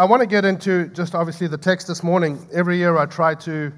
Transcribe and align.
I 0.00 0.04
want 0.04 0.20
to 0.20 0.28
get 0.28 0.44
into 0.44 0.86
just 0.90 1.16
obviously 1.16 1.48
the 1.48 1.58
text 1.58 1.88
this 1.88 2.04
morning. 2.04 2.38
Every 2.52 2.76
year 2.76 2.96
I 2.98 3.06
try 3.06 3.34
to 3.34 3.72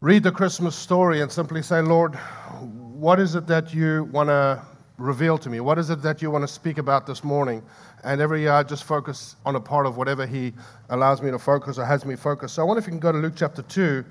read 0.00 0.24
the 0.24 0.32
Christmas 0.32 0.74
story 0.74 1.20
and 1.20 1.30
simply 1.30 1.62
say, 1.62 1.80
Lord, 1.80 2.16
what 2.16 3.20
is 3.20 3.36
it 3.36 3.46
that 3.46 3.72
you 3.72 4.08
want 4.10 4.28
to 4.28 4.60
reveal 4.96 5.38
to 5.38 5.48
me? 5.48 5.60
What 5.60 5.78
is 5.78 5.90
it 5.90 6.02
that 6.02 6.20
you 6.20 6.32
want 6.32 6.42
to 6.42 6.48
speak 6.48 6.78
about 6.78 7.06
this 7.06 7.22
morning? 7.22 7.62
And 8.02 8.20
every 8.20 8.40
year 8.40 8.50
I 8.50 8.64
just 8.64 8.82
focus 8.82 9.36
on 9.46 9.54
a 9.54 9.60
part 9.60 9.86
of 9.86 9.96
whatever 9.96 10.26
He 10.26 10.52
allows 10.88 11.22
me 11.22 11.30
to 11.30 11.38
focus 11.38 11.78
or 11.78 11.84
has 11.84 12.04
me 12.04 12.16
focus. 12.16 12.54
So 12.54 12.62
I 12.62 12.64
wonder 12.64 12.80
if 12.80 12.86
you 12.86 12.90
can 12.90 12.98
go 12.98 13.12
to 13.12 13.18
Luke 13.18 13.34
chapter 13.36 13.62
2. 13.62 14.04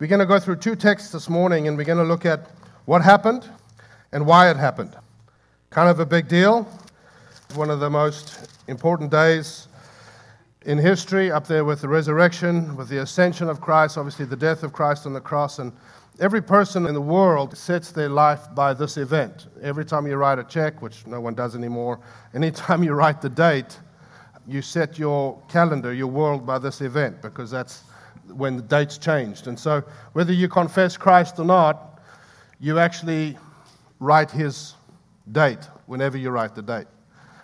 We're 0.00 0.06
going 0.06 0.18
to 0.18 0.26
go 0.26 0.38
through 0.38 0.56
two 0.56 0.76
texts 0.76 1.12
this 1.12 1.30
morning 1.30 1.66
and 1.66 1.78
we're 1.78 1.84
going 1.84 1.96
to 1.96 2.04
look 2.04 2.26
at 2.26 2.50
what 2.84 3.00
happened 3.00 3.48
and 4.12 4.26
why 4.26 4.50
it 4.50 4.58
happened. 4.58 4.94
Kind 5.70 5.88
of 5.88 5.98
a 5.98 6.04
big 6.04 6.28
deal. 6.28 6.68
One 7.54 7.70
of 7.70 7.80
the 7.80 7.88
most 7.88 8.50
important 8.68 9.10
days 9.10 9.66
in 10.66 10.76
history, 10.76 11.30
up 11.30 11.46
there 11.46 11.64
with 11.64 11.80
the 11.80 11.88
resurrection, 11.88 12.76
with 12.76 12.88
the 12.88 13.00
ascension 13.00 13.48
of 13.48 13.60
Christ, 13.60 13.96
obviously 13.96 14.26
the 14.26 14.36
death 14.36 14.62
of 14.62 14.72
Christ 14.72 15.06
on 15.06 15.14
the 15.14 15.20
cross. 15.20 15.58
And 15.58 15.72
every 16.18 16.42
person 16.42 16.86
in 16.86 16.92
the 16.92 17.00
world 17.00 17.56
sets 17.56 17.92
their 17.92 18.10
life 18.10 18.54
by 18.54 18.74
this 18.74 18.98
event. 18.98 19.46
Every 19.62 19.86
time 19.86 20.06
you 20.06 20.16
write 20.16 20.38
a 20.38 20.44
check, 20.44 20.82
which 20.82 21.06
no 21.06 21.20
one 21.20 21.34
does 21.34 21.56
anymore, 21.56 22.00
anytime 22.34 22.82
you 22.84 22.92
write 22.92 23.22
the 23.22 23.30
date, 23.30 23.78
you 24.46 24.60
set 24.60 24.98
your 24.98 25.40
calendar, 25.48 25.94
your 25.94 26.08
world 26.08 26.46
by 26.46 26.58
this 26.58 26.80
event, 26.80 27.22
because 27.22 27.50
that's 27.50 27.84
when 28.28 28.56
the 28.56 28.62
dates 28.62 28.98
changed. 28.98 29.46
And 29.46 29.58
so, 29.58 29.82
whether 30.12 30.32
you 30.32 30.48
confess 30.48 30.96
Christ 30.96 31.38
or 31.38 31.44
not, 31.44 32.00
you 32.58 32.78
actually 32.78 33.38
write 33.98 34.30
his 34.30 34.74
date 35.32 35.68
whenever 35.86 36.18
you 36.18 36.30
write 36.30 36.54
the 36.54 36.62
date. 36.62 36.86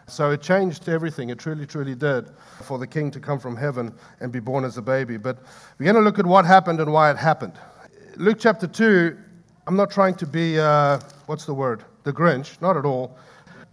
So 0.09 0.31
it 0.31 0.41
changed 0.41 0.89
everything. 0.89 1.31
It 1.31 1.39
truly, 1.39 1.67
truly 1.67 1.95
did 1.95 2.31
for 2.63 2.79
the 2.79 2.87
king 2.87 3.11
to 3.11 3.21
come 3.21 3.39
from 3.41 3.57
heaven 3.57 3.93
and 4.21 4.31
be 4.31 4.39
born 4.39 4.65
as 4.65 4.77
a 4.77 4.83
baby. 4.83 5.17
But 5.17 5.39
we're 5.79 5.85
going 5.85 5.97
to 5.97 6.03
look 6.03 6.19
at 6.19 6.27
what 6.27 6.45
happened 6.45 6.81
and 6.81 6.93
why 6.93 7.11
it 7.11 7.17
happened. 7.17 7.55
Luke 8.17 8.39
chapter 8.39 8.67
2, 8.67 9.19
I'm 9.67 9.77
not 9.77 9.91
trying 9.91 10.15
to 10.15 10.27
be, 10.27 10.61
uh, 10.61 11.01
what's 11.27 11.45
the 11.45 11.55
word? 11.55 11.85
The 12.05 12.13
Grinch, 12.13 12.61
not 12.63 12.77
at 12.77 12.85
all. 12.85 13.19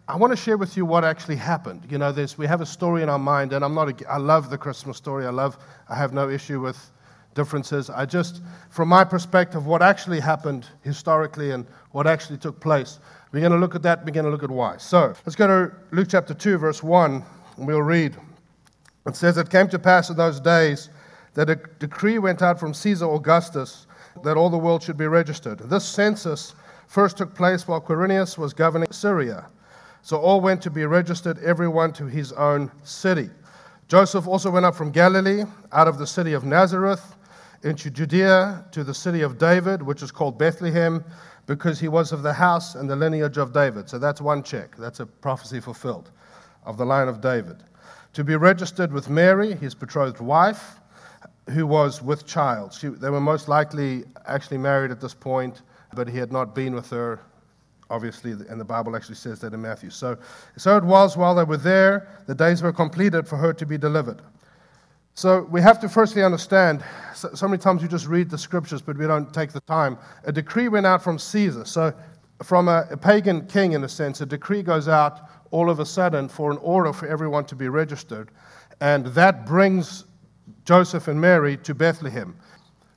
I 0.07 0.17
want 0.17 0.31
to 0.31 0.37
share 0.37 0.57
with 0.57 0.75
you 0.75 0.85
what 0.85 1.05
actually 1.05 1.35
happened. 1.35 1.85
You 1.89 1.97
know, 1.99 2.11
there's, 2.11 2.37
we 2.37 2.47
have 2.47 2.61
a 2.61 2.65
story 2.65 3.03
in 3.03 3.09
our 3.09 3.19
mind, 3.19 3.53
and 3.53 3.63
I'm 3.63 3.75
not, 3.75 4.01
a, 4.01 4.11
I 4.11 4.17
love 4.17 4.49
the 4.49 4.57
Christmas 4.57 4.97
story. 4.97 5.25
I 5.25 5.29
love, 5.29 5.57
I 5.87 5.95
have 5.95 6.13
no 6.13 6.29
issue 6.29 6.59
with 6.59 6.91
differences. 7.33 7.89
I 7.89 8.05
just, 8.05 8.41
from 8.69 8.89
my 8.89 9.03
perspective, 9.03 9.65
what 9.65 9.81
actually 9.81 10.19
happened 10.19 10.67
historically 10.81 11.51
and 11.51 11.65
what 11.91 12.07
actually 12.07 12.37
took 12.37 12.59
place. 12.59 12.99
We're 13.31 13.39
going 13.39 13.51
to 13.51 13.57
look 13.57 13.75
at 13.75 13.81
that. 13.83 14.05
We're 14.05 14.11
going 14.11 14.25
to 14.25 14.31
look 14.31 14.43
at 14.43 14.51
why. 14.51 14.77
So 14.77 15.13
let's 15.25 15.35
go 15.35 15.47
to 15.47 15.75
Luke 15.91 16.07
chapter 16.09 16.33
2, 16.33 16.57
verse 16.57 16.83
1, 16.83 17.23
and 17.57 17.67
we'll 17.67 17.81
read. 17.81 18.15
It 19.05 19.15
says, 19.15 19.37
It 19.37 19.49
came 19.49 19.67
to 19.69 19.79
pass 19.79 20.09
in 20.09 20.17
those 20.17 20.39
days 20.39 20.89
that 21.33 21.49
a 21.49 21.55
decree 21.79 22.19
went 22.19 22.41
out 22.41 22.59
from 22.59 22.73
Caesar 22.73 23.05
Augustus 23.05 23.87
that 24.23 24.37
all 24.37 24.49
the 24.49 24.57
world 24.57 24.83
should 24.83 24.97
be 24.97 25.07
registered. 25.07 25.59
This 25.59 25.85
census 25.85 26.53
first 26.87 27.17
took 27.17 27.33
place 27.33 27.67
while 27.67 27.81
Quirinius 27.81 28.37
was 28.37 28.53
governing 28.53 28.91
Syria. 28.91 29.47
So 30.03 30.17
all 30.17 30.41
went 30.41 30.61
to 30.63 30.69
be 30.69 30.85
registered, 30.85 31.39
everyone 31.39 31.93
to 31.93 32.05
his 32.05 32.33
own 32.33 32.71
city. 32.83 33.29
Joseph 33.87 34.27
also 34.27 34.51
went 34.51 34.65
up 34.65 34.75
from 34.75 34.91
Galilee, 34.91 35.43
out 35.71 35.87
of 35.87 35.97
the 35.97 36.07
city 36.07 36.33
of 36.33 36.43
Nazareth, 36.43 37.15
into 37.63 37.89
Judea 37.89 38.65
to 38.71 38.83
the 38.83 38.93
city 38.93 39.21
of 39.21 39.37
David, 39.37 39.81
which 39.81 40.03
is 40.03 40.11
called 40.11 40.37
Bethlehem, 40.37 41.03
because 41.45 41.79
he 41.79 41.87
was 41.87 42.11
of 42.11 42.23
the 42.23 42.33
house 42.33 42.75
and 42.75 42.89
the 42.89 42.95
lineage 42.95 43.37
of 43.37 43.53
David. 43.53 43.89
So 43.89 43.99
that's 43.99 44.21
one 44.21 44.43
check. 44.43 44.75
That's 44.77 44.99
a 44.99 45.05
prophecy 45.05 45.59
fulfilled 45.59 46.11
of 46.65 46.77
the 46.77 46.85
line 46.85 47.07
of 47.07 47.21
David. 47.21 47.63
To 48.13 48.23
be 48.23 48.35
registered 48.35 48.93
with 48.93 49.09
Mary, 49.09 49.55
his 49.55 49.75
betrothed 49.75 50.19
wife, 50.19 50.79
who 51.49 51.67
was 51.67 52.01
with 52.01 52.25
child. 52.25 52.73
She, 52.73 52.87
they 52.87 53.09
were 53.09 53.19
most 53.19 53.47
likely 53.47 54.03
actually 54.25 54.59
married 54.59 54.91
at 54.91 55.01
this 55.01 55.13
point, 55.13 55.61
but 55.93 56.07
he 56.07 56.17
had 56.17 56.31
not 56.31 56.55
been 56.55 56.73
with 56.73 56.89
her, 56.91 57.19
obviously, 57.89 58.31
and 58.31 58.59
the 58.59 58.65
Bible 58.65 58.95
actually 58.95 59.15
says 59.15 59.39
that 59.39 59.53
in 59.53 59.61
Matthew. 59.61 59.89
So, 59.89 60.17
so 60.57 60.77
it 60.77 60.83
was 60.83 61.17
while 61.17 61.35
they 61.35 61.43
were 61.43 61.57
there, 61.57 62.07
the 62.27 62.35
days 62.35 62.61
were 62.61 62.71
completed 62.71 63.27
for 63.27 63.35
her 63.37 63.51
to 63.53 63.65
be 63.65 63.77
delivered. 63.77 64.21
So 65.15 65.47
we 65.51 65.61
have 65.61 65.79
to 65.81 65.89
firstly 65.89 66.23
understand 66.23 66.83
so, 67.13 67.29
so, 67.35 67.47
many 67.47 67.59
times 67.59 67.83
we 67.83 67.87
just 67.87 68.07
read 68.07 68.29
the 68.29 68.37
scriptures, 68.37 68.81
but 68.81 68.97
we 68.97 69.05
don't 69.05 69.31
take 69.31 69.51
the 69.51 69.61
time. 69.61 69.97
A 70.23 70.31
decree 70.31 70.67
went 70.67 70.85
out 70.85 71.03
from 71.03 71.19
Caesar. 71.19 71.63
So, 71.63 71.93
from 72.41 72.67
a, 72.67 72.87
a 72.89 72.97
pagan 72.97 73.45
king, 73.45 73.73
in 73.73 73.83
a 73.83 73.89
sense, 73.89 74.19
a 74.21 74.25
decree 74.25 74.63
goes 74.63 74.87
out 74.87 75.29
all 75.51 75.69
of 75.69 75.79
a 75.79 75.85
sudden 75.85 76.27
for 76.27 76.51
an 76.51 76.57
order 76.57 76.91
for 76.91 77.07
everyone 77.07 77.45
to 77.45 77.55
be 77.55 77.69
registered. 77.69 78.31
And 78.81 79.05
that 79.07 79.45
brings 79.45 80.05
Joseph 80.65 81.07
and 81.07 81.21
Mary 81.21 81.57
to 81.57 81.75
Bethlehem. 81.75 82.35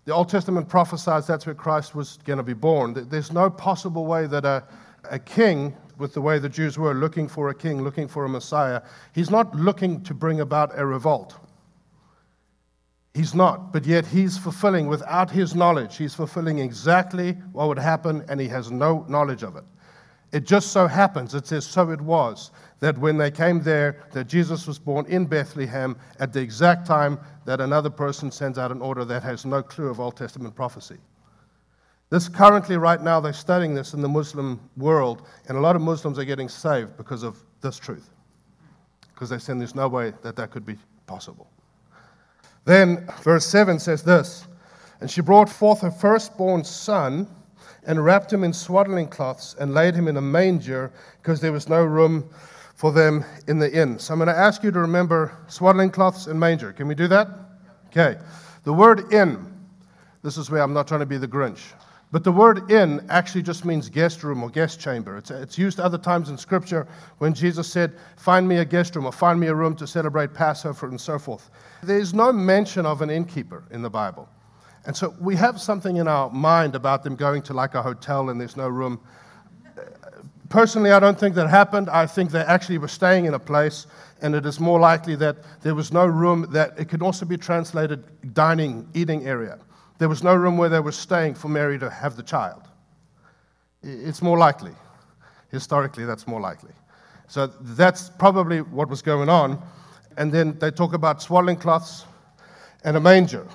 The 0.07 0.15
Old 0.15 0.31
Testament 0.31 0.69
prophesies 0.69 1.27
that's 1.27 1.45
where 1.45 1.55
Christ 1.55 1.95
was 1.95 2.19
going 2.25 2.39
to 2.39 2.43
be 2.43 2.55
born. 2.55 2.95
There's 3.09 3.33
no 3.33 3.51
possible 3.51 4.07
way 4.07 4.27
that 4.27 4.45
a, 4.45 4.65
a 5.11 5.19
king, 5.19 5.77
with 5.99 6.15
the 6.15 6.21
way 6.21 6.39
the 6.39 6.49
Jews 6.49 6.79
were 6.79 6.95
looking 6.95 7.29
for 7.29 7.51
a 7.51 7.55
king, 7.55 7.83
looking 7.83 8.09
for 8.09 8.25
a 8.25 8.29
Messiah, 8.29 8.81
he's 9.13 9.31
not 9.31 9.55
looking 9.55 10.03
to 10.05 10.15
bring 10.15 10.41
about 10.41 10.77
a 10.79 10.87
revolt. 10.87 11.37
He's 13.17 13.35
not, 13.35 13.73
but 13.73 13.87
yet 13.87 14.05
he's 14.05 14.37
fulfilling 14.37 14.89
without 14.89 15.31
his 15.31 15.55
knowledge. 15.55 15.97
He's 15.97 16.13
fulfilling 16.13 16.59
exactly 16.59 17.33
what 17.53 17.67
would 17.69 17.79
happen, 17.79 18.23
and 18.29 18.39
he 18.39 18.47
has 18.49 18.71
no 18.71 19.07
knowledge 19.09 19.43
of 19.43 19.57
it. 19.57 19.65
It 20.33 20.45
just 20.45 20.71
so 20.71 20.87
happens, 20.87 21.35
it 21.35 21.47
says, 21.47 21.65
so 21.65 21.91
it 21.93 22.01
was, 22.03 22.51
that 22.81 22.99
when 22.99 23.17
they 23.17 23.31
came 23.31 23.63
there, 23.63 24.05
that 24.13 24.27
Jesus 24.27 24.67
was 24.67 24.79
born 24.79 25.07
in 25.07 25.25
Bethlehem 25.25 25.97
at 26.21 26.35
the 26.35 26.41
exact 26.41 26.87
time 26.87 27.19
that 27.47 27.59
another 27.59 27.89
person 27.89 28.31
sends 28.31 28.59
out 28.59 28.71
an 28.71 28.83
order 28.83 29.07
that 29.07 29.23
has 29.23 29.47
no 29.47 29.63
clue 29.63 29.89
of 29.89 29.99
Old 29.99 30.19
Testament 30.19 30.55
prophecy. 30.55 30.99
This 32.11 32.29
currently, 32.29 32.77
right 32.77 33.01
now, 33.01 33.19
they're 33.19 33.33
studying 33.33 33.73
this 33.73 33.95
in 33.95 34.03
the 34.03 34.11
Muslim 34.11 34.61
world, 34.77 35.27
and 35.49 35.57
a 35.57 35.61
lot 35.63 35.75
of 35.75 35.81
Muslims 35.81 36.19
are 36.19 36.25
getting 36.27 36.51
saved 36.51 36.99
because 36.99 37.23
of 37.23 37.43
this 37.63 37.79
truth. 37.79 38.11
Because 39.15 39.31
they 39.31 39.39
saying 39.39 39.59
there's 39.59 39.75
no 39.75 39.89
way 39.89 40.13
that 40.21 40.37
that 40.37 40.51
could 40.51 40.67
be 40.67 40.77
possible. 41.07 41.51
Then, 42.67 43.09
verse 43.23 43.47
7 43.47 43.79
says 43.79 44.03
this 44.03 44.47
And 45.01 45.11
she 45.11 45.23
brought 45.23 45.49
forth 45.49 45.81
her 45.81 45.91
firstborn 45.91 46.65
son 46.65 47.27
and 47.87 48.05
wrapped 48.05 48.33
him 48.33 48.45
in 48.45 48.53
swaddling 48.53 49.09
cloths 49.09 49.55
and 49.59 49.73
laid 49.73 49.95
him 49.95 50.09
in 50.09 50.17
a 50.17 50.21
manger 50.21 50.93
because 51.23 51.41
there 51.41 51.53
was 51.53 51.69
no 51.69 51.83
room 51.85 52.29
for 52.75 52.93
them 52.93 53.25
in 53.47 53.59
the 53.59 53.73
inn. 53.73 53.99
So 53.99 54.13
I'm 54.13 54.19
going 54.19 54.27
to 54.27 54.37
ask 54.37 54.63
you 54.63 54.73
to 54.73 54.81
remember 54.81 55.33
swaddling 55.47 55.91
cloths 55.91 56.27
and 56.27 56.39
manger. 56.39 56.73
Can 56.73 56.89
we 56.89 56.97
do 56.97 57.09
that? 57.09 57.29
Okay. 57.87 58.19
The 58.65 58.73
word 58.73 59.13
inn, 59.13 59.47
this 60.23 60.37
is 60.37 60.51
where 60.51 60.61
I'm 60.61 60.75
not 60.75 60.89
trying 60.89 61.01
to 61.01 61.07
be 61.07 61.19
the 61.19 61.29
Grinch. 61.29 61.73
But 62.13 62.23
the 62.23 62.33
word 62.33 62.71
inn 62.71 63.05
actually 63.09 63.43
just 63.43 63.65
means 63.65 63.89
guest 63.89 64.23
room 64.23 64.43
or 64.43 64.49
guest 64.49 64.79
chamber. 64.79 65.17
It's, 65.17 65.31
it's 65.31 65.59
used 65.59 65.81
other 65.81 65.99
times 65.99 66.31
in 66.31 66.39
Scripture 66.39 66.87
when 67.19 67.35
Jesus 67.35 67.67
said, 67.69 67.93
Find 68.17 68.47
me 68.47 68.59
a 68.59 68.65
guest 68.65 68.95
room 68.95 69.07
or 69.07 69.13
find 69.13 69.41
me 69.41 69.49
a 69.49 69.55
room 69.55 69.75
to 69.77 69.87
celebrate 69.87 70.33
Passover 70.33 70.87
and 70.87 71.01
so 71.01 71.19
forth. 71.19 71.51
There's 71.83 72.15
no 72.15 72.33
mention 72.33 72.87
of 72.87 73.03
an 73.03 73.11
innkeeper 73.11 73.65
in 73.73 73.83
the 73.83 73.91
Bible. 73.91 74.29
And 74.87 74.97
so 74.97 75.15
we 75.21 75.35
have 75.35 75.61
something 75.61 75.97
in 75.97 76.07
our 76.07 76.31
mind 76.31 76.77
about 76.77 77.03
them 77.03 77.17
going 77.17 77.43
to 77.43 77.53
like 77.53 77.75
a 77.75 77.83
hotel 77.83 78.31
and 78.31 78.41
there's 78.41 78.57
no 78.57 78.69
room. 78.69 79.01
Personally, 80.49 80.93
I 80.93 81.01
don't 81.01 81.19
think 81.19 81.35
that 81.35 81.51
happened. 81.51 81.91
I 81.91 82.07
think 82.07 82.31
they 82.31 82.41
actually 82.41 82.79
were 82.79 82.87
staying 82.87 83.25
in 83.25 83.35
a 83.35 83.39
place, 83.39 83.89
and 84.23 84.33
it 84.37 84.47
is 84.47 84.61
more 84.61 84.79
likely 84.79 85.17
that 85.17 85.39
there 85.63 85.75
was 85.75 85.93
no 85.93 86.07
room 86.07 86.47
that 86.53 86.79
it 86.79 86.89
could 86.89 87.03
also 87.03 87.27
be 87.27 87.37
translated 87.37 88.05
dining, 88.33 88.89
eating 88.95 89.27
area. 89.27 89.59
There 89.99 90.09
was 90.09 90.23
no 90.23 90.35
room 90.35 90.59
where 90.59 90.69
they 90.69 90.81
were 90.81 90.93
staying 90.93 91.35
for 91.35 91.49
Mary 91.49 91.79
to 91.79 91.89
have 91.89 92.17
the 92.17 92.23
child. 92.23 92.63
It's 93.83 94.23
more 94.23 94.39
likely. 94.39 94.73
Historically, 95.51 96.05
that's 96.05 96.27
more 96.27 96.41
likely. 96.41 96.73
So 97.29 97.47
that's 97.47 98.11
probably 98.19 98.61
what 98.61 98.89
was 98.89 99.03
going 99.03 99.29
on. 99.29 99.63
And 100.17 100.33
then 100.33 100.59
they 100.59 100.71
talk 100.71 100.93
about 100.93 101.23
swaddling 101.23 101.57
cloths 101.57 102.05
and 102.85 102.97
a 102.97 103.01
manger. 103.01 103.47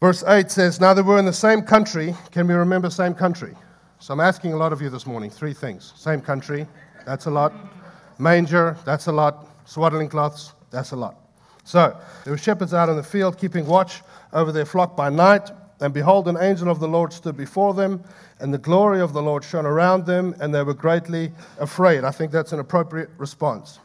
Verse 0.00 0.22
8 0.26 0.50
says, 0.50 0.80
Now 0.80 0.94
they 0.94 1.02
were 1.02 1.18
in 1.18 1.24
the 1.24 1.32
same 1.32 1.62
country. 1.62 2.14
Can 2.30 2.46
we 2.46 2.54
remember 2.54 2.90
same 2.90 3.14
country? 3.14 3.54
So 3.98 4.12
I'm 4.12 4.20
asking 4.20 4.52
a 4.52 4.56
lot 4.56 4.72
of 4.72 4.82
you 4.82 4.90
this 4.90 5.06
morning 5.06 5.30
three 5.30 5.54
things. 5.54 5.92
Same 5.96 6.20
country, 6.20 6.66
that's 7.06 7.26
a 7.26 7.30
lot. 7.30 7.52
Manger, 8.18 8.76
that's 8.84 9.06
a 9.06 9.12
lot. 9.12 9.48
Swaddling 9.64 10.08
cloths, 10.08 10.52
that's 10.70 10.92
a 10.92 10.96
lot. 10.96 11.25
So 11.66 11.98
there 12.22 12.32
were 12.32 12.38
shepherds 12.38 12.72
out 12.72 12.88
in 12.88 12.94
the 12.94 13.02
field 13.02 13.38
keeping 13.38 13.66
watch 13.66 14.02
over 14.32 14.52
their 14.52 14.64
flock 14.64 14.96
by 14.96 15.10
night. 15.10 15.50
And 15.80 15.92
behold, 15.92 16.28
an 16.28 16.38
angel 16.40 16.70
of 16.70 16.78
the 16.78 16.86
Lord 16.86 17.12
stood 17.12 17.36
before 17.36 17.74
them, 17.74 18.02
and 18.40 18.54
the 18.54 18.58
glory 18.58 19.00
of 19.00 19.12
the 19.12 19.20
Lord 19.20 19.42
shone 19.42 19.66
around 19.66 20.06
them, 20.06 20.34
and 20.40 20.54
they 20.54 20.62
were 20.62 20.72
greatly 20.72 21.32
afraid. 21.58 22.04
I 22.04 22.12
think 22.12 22.30
that's 22.30 22.52
an 22.52 22.60
appropriate 22.60 23.10
response. 23.18 23.80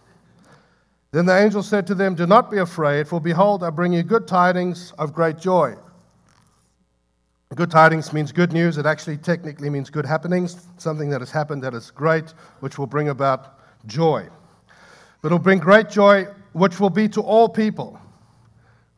Then 1.10 1.26
the 1.26 1.36
angel 1.36 1.64
said 1.64 1.88
to 1.88 1.96
them, 1.96 2.14
Do 2.14 2.28
not 2.28 2.52
be 2.52 2.60
afraid, 2.60 3.08
for 3.08 3.20
behold, 3.20 3.64
I 3.64 3.72
bring 3.72 3.94
you 3.94 4.04
good 4.04 4.28
tidings 4.28 4.94
of 5.00 5.12
great 5.12 5.40
joy. 5.40 5.76
Good 7.56 7.72
tidings 7.72 8.14
means 8.14 8.32
good 8.32 8.54
news. 8.54 8.78
It 8.78 8.86
actually 8.86 9.18
technically 9.18 9.72
means 9.72 9.90
good 9.90 10.06
happenings, 10.06 10.68
something 10.78 11.10
that 11.10 11.20
has 11.20 11.32
happened 11.32 11.64
that 11.64 11.74
is 11.74 11.90
great, 11.90 12.30
which 12.60 12.78
will 12.78 12.88
bring 12.88 13.10
about 13.10 13.60
joy. 13.88 14.30
But 15.22 15.28
it'll 15.30 15.40
bring 15.40 15.60
great 15.60 15.90
joy 15.90 16.28
which 16.54 16.80
will 16.80 16.90
be 16.90 17.08
to 17.10 17.22
all 17.22 17.50
people. 17.50 18.00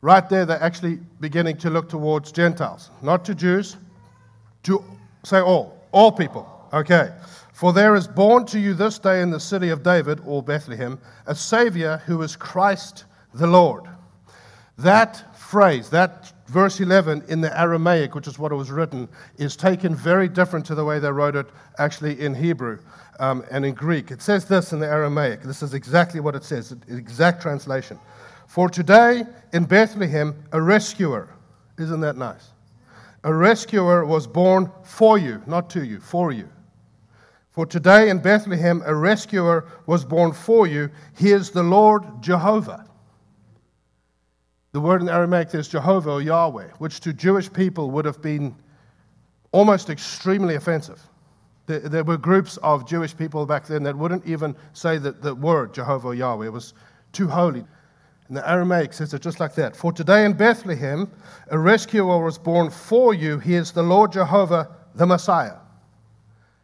Right 0.00 0.28
there, 0.28 0.44
they're 0.44 0.62
actually 0.62 0.98
beginning 1.20 1.56
to 1.58 1.70
look 1.70 1.88
towards 1.88 2.30
Gentiles, 2.30 2.90
not 3.00 3.24
to 3.24 3.34
Jews, 3.34 3.76
to 4.64 4.84
say 5.22 5.40
all, 5.40 5.82
all 5.92 6.12
people. 6.12 6.46
Okay. 6.72 7.10
For 7.54 7.72
there 7.72 7.94
is 7.94 8.06
born 8.06 8.44
to 8.46 8.58
you 8.58 8.74
this 8.74 8.98
day 8.98 9.22
in 9.22 9.30
the 9.30 9.40
city 9.40 9.70
of 9.70 9.82
David, 9.82 10.20
or 10.26 10.42
Bethlehem, 10.42 10.98
a 11.26 11.34
Savior 11.34 12.02
who 12.04 12.20
is 12.20 12.36
Christ 12.36 13.04
the 13.32 13.46
Lord. 13.46 13.84
That 14.76 15.36
phrase, 15.38 15.88
that 15.90 16.33
verse 16.46 16.80
11 16.80 17.24
in 17.28 17.40
the 17.40 17.58
Aramaic, 17.58 18.14
which 18.14 18.26
is 18.26 18.38
what 18.38 18.52
it 18.52 18.56
was 18.56 18.70
written, 18.70 19.08
is 19.38 19.56
taken 19.56 19.94
very 19.94 20.28
different 20.28 20.66
to 20.66 20.74
the 20.74 20.84
way 20.84 20.98
they 20.98 21.10
wrote 21.10 21.36
it 21.36 21.46
actually 21.78 22.20
in 22.20 22.34
Hebrew 22.34 22.78
um, 23.18 23.44
and 23.50 23.64
in 23.64 23.74
Greek. 23.74 24.10
It 24.10 24.22
says 24.22 24.44
this 24.44 24.72
in 24.72 24.78
the 24.78 24.86
Aramaic. 24.86 25.42
This 25.42 25.62
is 25.62 25.74
exactly 25.74 26.20
what 26.20 26.34
it 26.34 26.44
says, 26.44 26.74
exact 26.88 27.42
translation. 27.42 27.98
For 28.46 28.68
today 28.68 29.24
in 29.52 29.64
Bethlehem, 29.64 30.34
a 30.52 30.60
rescuer. 30.60 31.28
Isn't 31.78 32.00
that 32.00 32.16
nice? 32.16 32.50
A 33.24 33.32
rescuer 33.32 34.04
was 34.04 34.26
born 34.26 34.70
for 34.82 35.18
you, 35.18 35.42
not 35.46 35.70
to 35.70 35.84
you, 35.84 35.98
for 35.98 36.30
you. 36.30 36.48
For 37.50 37.64
today 37.64 38.10
in 38.10 38.18
Bethlehem, 38.18 38.82
a 38.84 38.94
rescuer 38.94 39.66
was 39.86 40.04
born 40.04 40.32
for 40.32 40.66
you. 40.66 40.90
He 41.16 41.30
is 41.30 41.50
the 41.50 41.62
Lord 41.62 42.04
Jehovah. 42.20 42.84
The 44.74 44.80
word 44.80 45.02
in 45.02 45.08
Aramaic 45.08 45.54
is 45.54 45.68
Jehovah 45.68 46.10
or 46.10 46.20
Yahweh, 46.20 46.66
which 46.78 46.98
to 47.02 47.12
Jewish 47.12 47.50
people 47.50 47.92
would 47.92 48.04
have 48.04 48.20
been 48.20 48.56
almost 49.52 49.88
extremely 49.88 50.56
offensive. 50.56 51.00
There, 51.66 52.02
were 52.02 52.16
groups 52.16 52.56
of 52.56 52.84
Jewish 52.84 53.16
people 53.16 53.46
back 53.46 53.68
then 53.68 53.84
that 53.84 53.96
wouldn't 53.96 54.26
even 54.26 54.56
say 54.72 54.98
that 54.98 55.22
the 55.22 55.32
word 55.32 55.74
Jehovah 55.74 56.08
or 56.08 56.14
Yahweh. 56.16 56.48
Was 56.48 56.74
too 57.12 57.28
holy. 57.28 57.64
And 58.26 58.36
the 58.36 58.50
Aramaic 58.50 58.94
says 58.94 59.14
it 59.14 59.22
just 59.22 59.38
like 59.38 59.54
that. 59.54 59.76
For 59.76 59.92
today 59.92 60.24
in 60.24 60.32
Bethlehem, 60.32 61.08
a 61.52 61.58
rescuer 61.58 62.24
was 62.24 62.36
born 62.36 62.68
for 62.68 63.14
you. 63.14 63.38
He 63.38 63.54
is 63.54 63.70
the 63.70 63.82
Lord 63.84 64.10
Jehovah, 64.10 64.74
the 64.96 65.06
Messiah. 65.06 65.54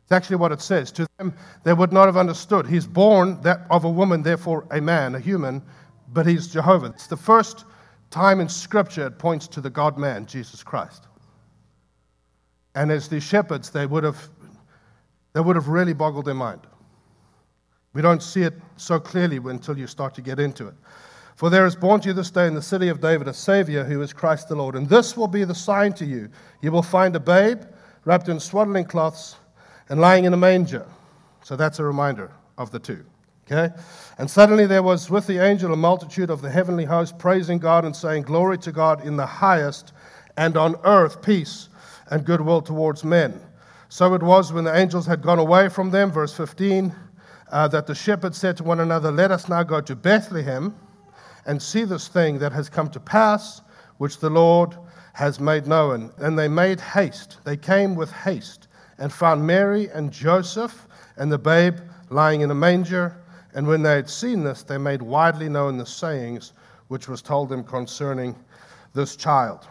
It's 0.02 0.10
actually 0.10 0.36
what 0.36 0.50
it 0.50 0.60
says. 0.60 0.90
To 0.92 1.06
them, 1.18 1.32
they 1.62 1.74
would 1.74 1.92
not 1.92 2.06
have 2.06 2.16
understood. 2.16 2.66
He's 2.66 2.88
born 2.88 3.40
that 3.42 3.68
of 3.70 3.84
a 3.84 3.90
woman, 3.90 4.24
therefore 4.24 4.66
a 4.72 4.80
man, 4.80 5.14
a 5.14 5.20
human, 5.20 5.62
but 6.12 6.26
he's 6.26 6.48
Jehovah. 6.48 6.86
It's 6.86 7.06
the 7.06 7.16
first 7.16 7.66
time 8.10 8.40
in 8.40 8.48
Scripture 8.48 9.06
it 9.06 9.18
points 9.18 9.48
to 9.48 9.60
the 9.60 9.70
God 9.70 9.98
man, 9.98 10.26
Jesus 10.26 10.62
Christ. 10.62 11.04
And 12.74 12.90
as 12.90 13.08
the 13.08 13.20
shepherds, 13.20 13.70
they 13.70 13.86
would 13.86 14.04
have, 14.04 14.28
they 15.32 15.40
would 15.40 15.56
have 15.56 15.68
really 15.68 15.92
boggled 15.92 16.24
their 16.24 16.34
mind. 16.34 16.60
We 17.92 18.02
don't 18.02 18.22
see 18.22 18.42
it 18.42 18.54
so 18.76 19.00
clearly 19.00 19.36
until 19.36 19.76
you 19.76 19.86
start 19.86 20.14
to 20.14 20.22
get 20.22 20.38
into 20.38 20.68
it. 20.68 20.74
For 21.34 21.50
there 21.50 21.66
is 21.66 21.74
born 21.74 22.00
to 22.02 22.08
you 22.08 22.12
this 22.12 22.30
day 22.30 22.46
in 22.46 22.54
the 22.54 22.62
city 22.62 22.88
of 22.88 23.00
David 23.00 23.26
a 23.26 23.34
Savior 23.34 23.82
who 23.82 24.02
is 24.02 24.12
Christ 24.12 24.48
the 24.48 24.54
Lord. 24.54 24.76
And 24.76 24.88
this 24.88 25.16
will 25.16 25.26
be 25.26 25.44
the 25.44 25.54
sign 25.54 25.92
to 25.94 26.04
you. 26.04 26.28
You 26.60 26.70
will 26.70 26.82
find 26.82 27.16
a 27.16 27.20
babe 27.20 27.62
wrapped 28.04 28.28
in 28.28 28.38
swaddling 28.38 28.84
cloths 28.84 29.36
and 29.88 30.00
lying 30.00 30.24
in 30.24 30.34
a 30.34 30.36
manger. 30.36 30.86
So 31.42 31.56
that's 31.56 31.78
a 31.78 31.84
reminder 31.84 32.30
of 32.58 32.70
the 32.70 32.78
two. 32.78 33.04
Okay? 33.50 33.74
And 34.18 34.30
suddenly 34.30 34.66
there 34.66 34.82
was 34.82 35.10
with 35.10 35.26
the 35.26 35.38
angel 35.38 35.72
a 35.72 35.76
multitude 35.76 36.30
of 36.30 36.42
the 36.42 36.50
heavenly 36.50 36.84
host 36.84 37.18
praising 37.18 37.58
God 37.58 37.84
and 37.84 37.96
saying, 37.96 38.22
Glory 38.24 38.58
to 38.58 38.72
God 38.72 39.04
in 39.04 39.16
the 39.16 39.26
highest, 39.26 39.92
and 40.36 40.56
on 40.56 40.76
earth 40.84 41.22
peace 41.22 41.68
and 42.10 42.24
goodwill 42.24 42.62
towards 42.62 43.02
men. 43.02 43.40
So 43.88 44.14
it 44.14 44.22
was 44.22 44.52
when 44.52 44.64
the 44.64 44.76
angels 44.76 45.06
had 45.06 45.22
gone 45.22 45.38
away 45.38 45.68
from 45.68 45.90
them, 45.90 46.12
verse 46.12 46.36
15, 46.36 46.94
uh, 47.50 47.68
that 47.68 47.86
the 47.86 47.94
shepherds 47.94 48.38
said 48.38 48.56
to 48.58 48.64
one 48.64 48.80
another, 48.80 49.10
Let 49.10 49.32
us 49.32 49.48
now 49.48 49.62
go 49.62 49.80
to 49.80 49.96
Bethlehem 49.96 50.74
and 51.46 51.60
see 51.60 51.84
this 51.84 52.06
thing 52.06 52.38
that 52.38 52.52
has 52.52 52.68
come 52.68 52.88
to 52.90 53.00
pass, 53.00 53.62
which 53.98 54.18
the 54.18 54.30
Lord 54.30 54.76
has 55.14 55.40
made 55.40 55.66
known. 55.66 56.12
And 56.18 56.38
they 56.38 56.46
made 56.46 56.80
haste. 56.80 57.38
They 57.44 57.56
came 57.56 57.96
with 57.96 58.12
haste 58.12 58.68
and 58.98 59.12
found 59.12 59.44
Mary 59.44 59.88
and 59.88 60.12
Joseph 60.12 60.86
and 61.16 61.32
the 61.32 61.38
babe 61.38 61.78
lying 62.10 62.42
in 62.42 62.50
a 62.50 62.54
manger. 62.54 63.19
And 63.54 63.66
when 63.66 63.82
they 63.82 63.94
had 63.94 64.08
seen 64.08 64.44
this, 64.44 64.62
they 64.62 64.78
made 64.78 65.02
widely 65.02 65.48
known 65.48 65.76
the 65.76 65.86
sayings 65.86 66.52
which 66.88 67.08
was 67.08 67.22
told 67.22 67.48
them 67.48 67.62
concerning 67.64 68.34
this 68.94 69.16
child. 69.16 69.66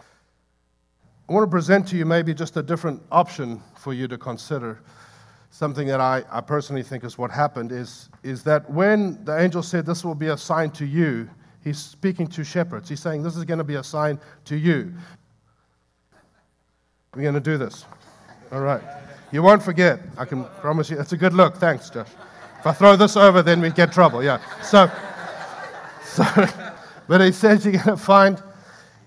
I 1.28 1.32
want 1.32 1.46
to 1.46 1.50
present 1.50 1.86
to 1.88 1.96
you 1.96 2.04
maybe 2.04 2.34
just 2.34 2.56
a 2.56 2.62
different 2.62 3.02
option 3.12 3.62
for 3.76 3.92
you 3.92 4.08
to 4.08 4.18
consider. 4.18 4.80
Something 5.50 5.86
that 5.88 6.00
I, 6.00 6.24
I 6.30 6.40
personally 6.40 6.82
think 6.82 7.04
is 7.04 7.18
what 7.18 7.30
happened 7.30 7.72
is, 7.72 8.08
is 8.22 8.42
that 8.44 8.68
when 8.70 9.24
the 9.24 9.38
angel 9.38 9.62
said, 9.62 9.84
This 9.84 10.04
will 10.04 10.14
be 10.14 10.28
a 10.28 10.36
sign 10.36 10.70
to 10.72 10.86
you, 10.86 11.28
he's 11.62 11.78
speaking 11.78 12.26
to 12.28 12.42
shepherds. 12.44 12.88
He's 12.88 13.00
saying, 13.00 13.22
This 13.22 13.36
is 13.36 13.44
going 13.44 13.58
to 13.58 13.64
be 13.64 13.76
a 13.76 13.84
sign 13.84 14.18
to 14.46 14.56
you. 14.56 14.92
We're 17.14 17.22
going 17.22 17.34
to 17.34 17.40
do 17.40 17.58
this. 17.58 17.84
All 18.52 18.60
right. 18.60 18.82
You 19.32 19.42
won't 19.42 19.62
forget. 19.62 20.00
I 20.16 20.24
can 20.24 20.44
promise 20.60 20.90
you. 20.90 20.96
That's 20.96 21.12
a 21.12 21.16
good 21.16 21.34
look. 21.34 21.56
Thanks, 21.56 21.90
Josh. 21.90 22.08
If 22.60 22.66
I 22.66 22.72
throw 22.72 22.94
this 22.94 23.16
over, 23.16 23.42
then 23.42 23.62
we 23.62 23.70
get 23.70 23.90
trouble. 23.90 24.22
Yeah. 24.22 24.38
So, 24.62 24.90
so 26.04 26.24
but 27.08 27.22
he 27.22 27.32
says 27.32 27.64
you're 27.64 27.72
going 27.72 27.84
to 27.86 27.96
find 27.96 28.42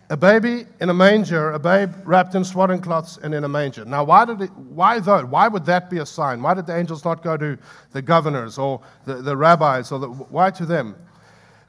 a 0.09 0.17
baby 0.17 0.65
in 0.81 0.89
a 0.89 0.93
manger, 0.93 1.51
a 1.51 1.59
babe 1.59 1.91
wrapped 2.03 2.33
in 2.33 2.43
swaddling 2.43 2.81
cloths 2.81 3.19
and 3.21 3.31
in 3.31 3.43
a 3.43 3.47
manger. 3.47 3.85
Now, 3.85 4.05
why 4.05 4.25
did 4.25 4.41
it, 4.41 4.51
why 4.55 4.99
though? 4.99 5.23
Why 5.27 5.47
would 5.47 5.65
that 5.67 5.91
be 5.91 5.99
a 5.99 6.05
sign? 6.05 6.41
Why 6.41 6.55
did 6.55 6.65
the 6.65 6.75
angels 6.75 7.05
not 7.05 7.21
go 7.21 7.37
to 7.37 7.55
the 7.91 8.01
governors 8.01 8.57
or 8.57 8.81
the, 9.05 9.21
the 9.21 9.37
rabbis 9.37 9.91
or 9.91 9.99
the, 9.99 10.07
why 10.07 10.49
to 10.49 10.65
them? 10.65 10.95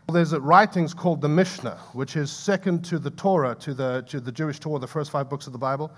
Well, 0.08 0.14
there's 0.14 0.32
a 0.32 0.40
writings 0.40 0.94
called 0.94 1.20
the 1.20 1.28
Mishnah, 1.28 1.78
which 1.92 2.16
is 2.16 2.32
second 2.32 2.82
to 2.86 2.98
the 2.98 3.10
Torah, 3.10 3.54
to 3.56 3.74
the, 3.74 4.06
to 4.08 4.20
the 4.20 4.32
Jewish 4.32 4.58
Torah, 4.58 4.78
the 4.78 4.86
first 4.86 5.10
five 5.10 5.28
books 5.28 5.46
of 5.46 5.52
the 5.52 5.58
Bible 5.58 5.90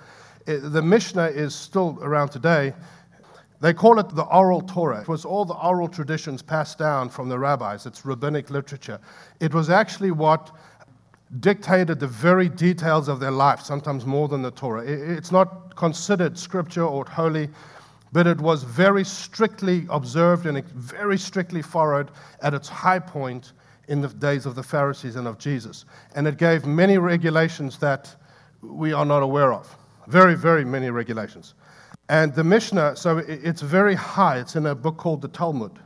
the 0.47 0.83
Mishnah 0.83 1.27
is 1.27 1.55
still 1.55 1.99
around 2.03 2.29
today. 2.29 2.73
They 3.61 3.73
call 3.73 3.99
it 3.99 4.09
the 4.11 4.25
oral 4.25 4.61
Torah. 4.61 5.01
It 5.01 5.09
was 5.09 5.25
all 5.25 5.45
the 5.45 5.55
oral 5.55 5.89
traditions 5.89 6.43
passed 6.43 6.79
down 6.79 7.09
from 7.09 7.29
the 7.29 7.39
rabbis. 7.39 7.87
It's 7.87 8.05
rabbinic 8.05 8.51
literature. 8.51 9.01
It 9.41 9.55
was 9.55 9.71
actually 9.71 10.11
what 10.11 10.55
dictated 11.41 11.99
the 11.99 12.07
very 12.07 12.49
details 12.49 13.09
of 13.09 13.19
their 13.19 13.31
life, 13.31 13.61
sometimes 13.61 14.05
more 14.05 14.29
than 14.29 14.43
the 14.43 14.51
Torah. 14.51 14.85
It's 14.87 15.33
not 15.33 15.75
considered 15.75 16.39
scripture 16.39 16.85
or 16.85 17.05
holy, 17.05 17.49
but 18.13 18.27
it 18.27 18.41
was 18.41 18.63
very 18.63 19.05
strictly 19.05 19.87
observed 19.91 20.47
and 20.47 20.65
very 20.65 21.19
strictly 21.19 21.63
followed 21.63 22.11
at 22.43 22.55
its 22.55 22.69
high 22.69 22.99
point 22.99 23.53
in 23.89 24.01
the 24.01 24.09
days 24.09 24.47
of 24.47 24.55
the 24.55 24.63
Pharisees 24.63 25.17
and 25.17 25.27
of 25.27 25.39
Jesus. 25.39 25.85
And 26.15 26.27
it 26.27 26.37
gave 26.37 26.67
many 26.67 26.99
regulations 26.99 27.79
that 27.79 28.15
we 28.63 28.93
are 28.93 29.05
not 29.05 29.23
aware 29.23 29.53
of. 29.53 29.77
Very, 30.09 30.35
very 30.35 30.65
many 30.65 30.91
regulations. 30.91 31.55
And 32.09 32.35
the 32.35 32.45
Mishnah, 32.45 32.97
so 32.97 33.19
it's 33.19 33.63
very 33.63 33.95
high. 33.95 34.39
It's 34.39 34.57
in 34.57 34.67
a 34.67 34.75
book 34.75 34.97
called 34.97 35.23
the 35.23 35.29
Talmud. 35.29 35.79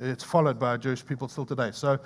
It's 0.00 0.22
followed 0.22 0.58
by 0.58 0.76
Jewish 0.76 1.04
people 1.04 1.28
still 1.28 1.44
today. 1.44 1.70
So 1.72 1.98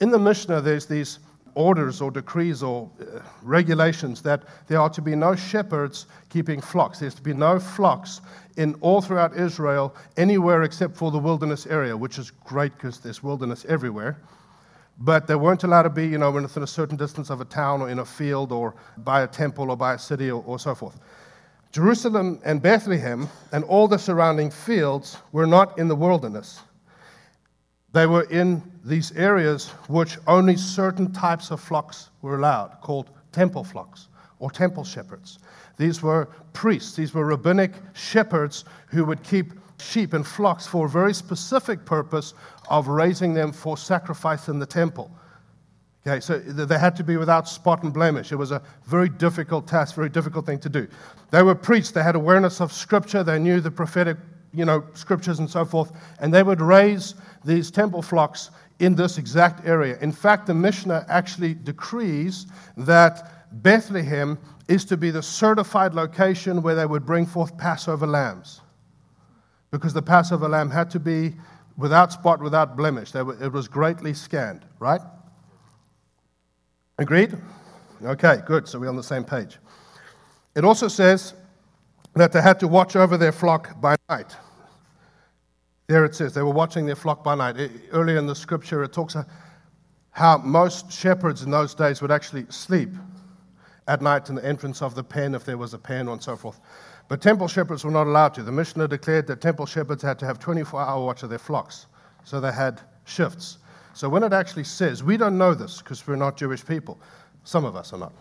in 0.00 0.10
the 0.10 0.18
Mishnah, 0.18 0.60
there's 0.60 0.86
these 0.86 1.20
orders 1.54 2.00
or 2.00 2.10
decrees 2.10 2.62
or 2.62 2.90
uh, 3.00 3.20
regulations 3.42 4.22
that 4.22 4.42
there 4.66 4.80
are 4.80 4.90
to 4.90 5.00
be 5.00 5.14
no 5.14 5.34
shepherds 5.34 6.06
keeping 6.28 6.60
flocks. 6.60 6.98
There's 6.98 7.14
to 7.14 7.22
be 7.22 7.34
no 7.34 7.58
flocks 7.58 8.20
in 8.56 8.74
all 8.80 9.00
throughout 9.00 9.36
Israel, 9.36 9.94
anywhere 10.16 10.62
except 10.62 10.96
for 10.96 11.10
the 11.10 11.18
wilderness 11.18 11.66
area, 11.66 11.96
which 11.96 12.18
is 12.18 12.30
great 12.30 12.74
because 12.74 13.00
there's 13.00 13.22
wilderness 13.22 13.64
everywhere 13.68 14.18
but 15.00 15.26
they 15.26 15.36
weren't 15.36 15.62
allowed 15.62 15.82
to 15.82 15.90
be, 15.90 16.06
you 16.06 16.18
know, 16.18 16.30
within 16.30 16.62
a 16.62 16.66
certain 16.66 16.96
distance 16.96 17.30
of 17.30 17.40
a 17.40 17.44
town 17.44 17.80
or 17.80 17.88
in 17.88 18.00
a 18.00 18.04
field 18.04 18.50
or 18.50 18.74
by 18.98 19.22
a 19.22 19.26
temple 19.26 19.70
or 19.70 19.76
by 19.76 19.94
a 19.94 19.98
city 19.98 20.30
or, 20.30 20.42
or 20.44 20.58
so 20.58 20.74
forth. 20.74 20.98
Jerusalem 21.72 22.40
and 22.44 22.62
Bethlehem 22.62 23.28
and 23.52 23.62
all 23.64 23.88
the 23.88 23.98
surrounding 23.98 24.50
fields 24.50 25.18
were 25.32 25.46
not 25.46 25.78
in 25.78 25.88
the 25.88 25.96
wilderness. 25.96 26.60
They 27.92 28.06
were 28.06 28.24
in 28.24 28.62
these 28.84 29.12
areas 29.12 29.68
which 29.88 30.18
only 30.26 30.56
certain 30.56 31.12
types 31.12 31.50
of 31.50 31.60
flocks 31.60 32.10
were 32.22 32.36
allowed, 32.36 32.80
called 32.80 33.10
temple 33.32 33.64
flocks 33.64 34.08
or 34.38 34.50
temple 34.50 34.84
shepherds. 34.84 35.38
These 35.76 36.02
were 36.02 36.28
priests, 36.52 36.96
these 36.96 37.12
were 37.12 37.26
rabbinic 37.26 37.72
shepherds 37.94 38.64
who 38.88 39.04
would 39.04 39.22
keep 39.22 39.52
sheep 39.80 40.12
and 40.12 40.26
flocks 40.26 40.66
for 40.66 40.86
a 40.86 40.88
very 40.88 41.14
specific 41.14 41.84
purpose 41.84 42.34
of 42.70 42.88
raising 42.88 43.34
them 43.34 43.52
for 43.52 43.76
sacrifice 43.76 44.48
in 44.48 44.58
the 44.58 44.66
temple. 44.66 45.10
Okay, 46.08 46.20
so 46.20 46.38
they 46.38 46.78
had 46.78 46.96
to 46.96 47.04
be 47.04 47.18
without 47.18 47.46
spot 47.46 47.82
and 47.82 47.92
blemish. 47.92 48.32
It 48.32 48.36
was 48.36 48.50
a 48.50 48.62
very 48.86 49.10
difficult 49.10 49.66
task, 49.66 49.94
very 49.94 50.08
difficult 50.08 50.46
thing 50.46 50.58
to 50.60 50.68
do. 50.70 50.88
They 51.30 51.42
were 51.42 51.54
priests, 51.54 51.92
they 51.92 52.02
had 52.02 52.16
awareness 52.16 52.62
of 52.62 52.72
scripture, 52.72 53.22
they 53.22 53.38
knew 53.38 53.60
the 53.60 53.70
prophetic, 53.70 54.16
you 54.54 54.64
know, 54.64 54.84
scriptures 54.94 55.38
and 55.38 55.50
so 55.50 55.66
forth, 55.66 55.92
and 56.20 56.32
they 56.32 56.42
would 56.42 56.62
raise 56.62 57.14
these 57.44 57.70
temple 57.70 58.00
flocks 58.00 58.50
in 58.78 58.94
this 58.94 59.18
exact 59.18 59.66
area. 59.66 59.98
In 60.00 60.10
fact, 60.10 60.46
the 60.46 60.54
Mishnah 60.54 61.04
actually 61.10 61.52
decrees 61.52 62.46
that 62.78 63.62
Bethlehem 63.62 64.38
is 64.66 64.86
to 64.86 64.96
be 64.96 65.10
the 65.10 65.22
certified 65.22 65.92
location 65.92 66.62
where 66.62 66.74
they 66.74 66.86
would 66.86 67.04
bring 67.04 67.26
forth 67.26 67.56
Passover 67.58 68.06
lambs. 68.06 68.62
Because 69.70 69.92
the 69.92 70.02
Passover 70.02 70.48
lamb 70.48 70.70
had 70.70 70.90
to 70.90 71.00
be 71.00 71.34
without 71.76 72.12
spot, 72.12 72.40
without 72.40 72.78
blemish. 72.78 73.12
Were, 73.12 73.42
it 73.42 73.52
was 73.52 73.68
greatly 73.68 74.14
scanned, 74.14 74.64
right? 74.78 75.02
Agreed? 76.98 77.36
Okay, 78.02 78.40
good. 78.46 78.68
So 78.68 78.78
we're 78.78 78.88
on 78.88 78.96
the 78.96 79.02
same 79.02 79.24
page. 79.24 79.58
It 80.54 80.64
also 80.64 80.88
says 80.88 81.34
that 82.14 82.32
they 82.32 82.42
had 82.42 82.58
to 82.60 82.68
watch 82.68 82.96
over 82.96 83.16
their 83.16 83.32
flock 83.32 83.80
by 83.80 83.96
night. 84.08 84.36
There 85.86 86.04
it 86.04 86.14
says 86.14 86.34
they 86.34 86.42
were 86.42 86.50
watching 86.50 86.84
their 86.84 86.96
flock 86.96 87.24
by 87.24 87.34
night. 87.34 87.70
Earlier 87.92 88.18
in 88.18 88.26
the 88.26 88.34
scripture, 88.34 88.82
it 88.82 88.92
talks 88.92 89.16
how 90.10 90.38
most 90.38 90.92
shepherds 90.92 91.42
in 91.42 91.50
those 91.50 91.74
days 91.74 92.02
would 92.02 92.10
actually 92.10 92.44
sleep 92.50 92.90
at 93.86 94.02
night 94.02 94.28
in 94.28 94.34
the 94.34 94.44
entrance 94.44 94.82
of 94.82 94.94
the 94.94 95.02
pen 95.02 95.34
if 95.34 95.44
there 95.44 95.56
was 95.56 95.74
a 95.74 95.78
pen 95.78 96.08
and 96.08 96.22
so 96.22 96.36
forth. 96.36 96.60
But 97.08 97.22
temple 97.22 97.48
shepherds 97.48 97.84
were 97.84 97.90
not 97.90 98.06
allowed 98.06 98.34
to. 98.34 98.42
The 98.42 98.52
Mishnah 98.52 98.88
declared 98.88 99.26
that 99.28 99.40
temple 99.40 99.64
shepherds 99.64 100.02
had 100.02 100.18
to 100.18 100.26
have 100.26 100.38
24 100.38 100.80
hour 100.80 101.04
watch 101.04 101.22
of 101.22 101.30
their 101.30 101.38
flocks. 101.38 101.86
So 102.24 102.40
they 102.40 102.52
had 102.52 102.82
shifts. 103.06 103.58
So 103.98 104.08
when 104.08 104.22
it 104.22 104.32
actually 104.32 104.62
says, 104.62 105.02
we 105.02 105.16
don't 105.16 105.36
know 105.36 105.54
this 105.54 105.82
because 105.82 106.06
we're 106.06 106.14
not 106.14 106.36
Jewish 106.36 106.64
people, 106.64 107.00
some 107.42 107.64
of 107.64 107.74
us 107.74 107.92
are 107.92 107.98
not. 107.98 108.12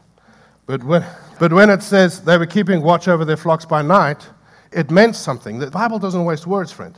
But 0.66 0.84
when, 0.84 1.06
but 1.40 1.54
when 1.54 1.70
it 1.70 1.84
says 1.84 2.20
they 2.24 2.36
were 2.40 2.48
keeping 2.48 2.82
watch 2.82 3.08
over 3.08 3.24
their 3.24 3.38
flocks 3.38 3.64
by 3.64 3.84
night, 3.84 4.28
it 4.72 4.90
meant 4.90 5.16
something. 5.16 5.60
The 5.60 5.70
Bible 5.70 6.00
doesn't 6.00 6.26
waste 6.26 6.48
words, 6.48 6.72
friend. 6.72 6.98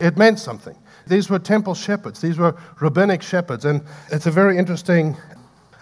It 0.00 0.16
meant 0.16 0.38
something. 0.38 0.74
These 1.06 1.28
were 1.28 1.38
temple 1.38 1.74
shepherds, 1.74 2.22
these 2.22 2.38
were 2.38 2.56
rabbinic 2.80 3.20
shepherds. 3.20 3.66
And 3.66 3.82
it's 4.10 4.24
a 4.24 4.30
very 4.30 4.56
interesting 4.56 5.14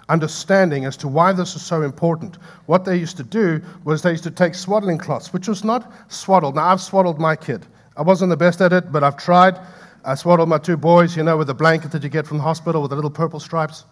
understanding 0.09 0.87
as 0.87 0.97
to 0.97 1.07
why 1.07 1.33
this 1.33 1.55
is 1.55 1.63
so 1.63 1.83
important. 1.83 2.39
What 2.67 2.85
they 2.85 2.97
used 2.97 3.19
to 3.19 3.23
do 3.23 3.63
was 3.85 4.03
they 4.03 4.11
used 4.11 4.25
to 4.25 4.33
take 4.33 4.57
swaddling 4.57 4.99
cloths, 4.99 5.33
which 5.33 5.47
was 5.47 5.63
not 5.63 5.93
swaddled. 6.09 6.57
Now, 6.57 6.73
I've 6.73 6.81
swaddled 6.81 7.21
my 7.21 7.37
kid. 7.37 7.67
I 7.97 8.03
wasn't 8.03 8.31
the 8.31 8.37
best 8.37 8.61
at 8.61 8.73
it, 8.73 8.91
but 8.91 9.05
I've 9.05 9.17
tried. 9.17 9.61
I 10.05 10.15
swaddled 10.15 10.49
my 10.49 10.59
two 10.59 10.77
boys, 10.77 11.17
you 11.17 11.23
know, 11.23 11.37
with 11.37 11.47
the 11.47 11.55
blanket 11.55 11.93
that 11.93 12.03
you 12.03 12.09
get 12.09 12.27
from 12.27 12.39
the 12.39 12.43
hospital 12.43 12.81
with 12.81 12.91
the 12.91 12.97
little 12.97 13.11
purple 13.11 13.41
stripes. 13.41 13.85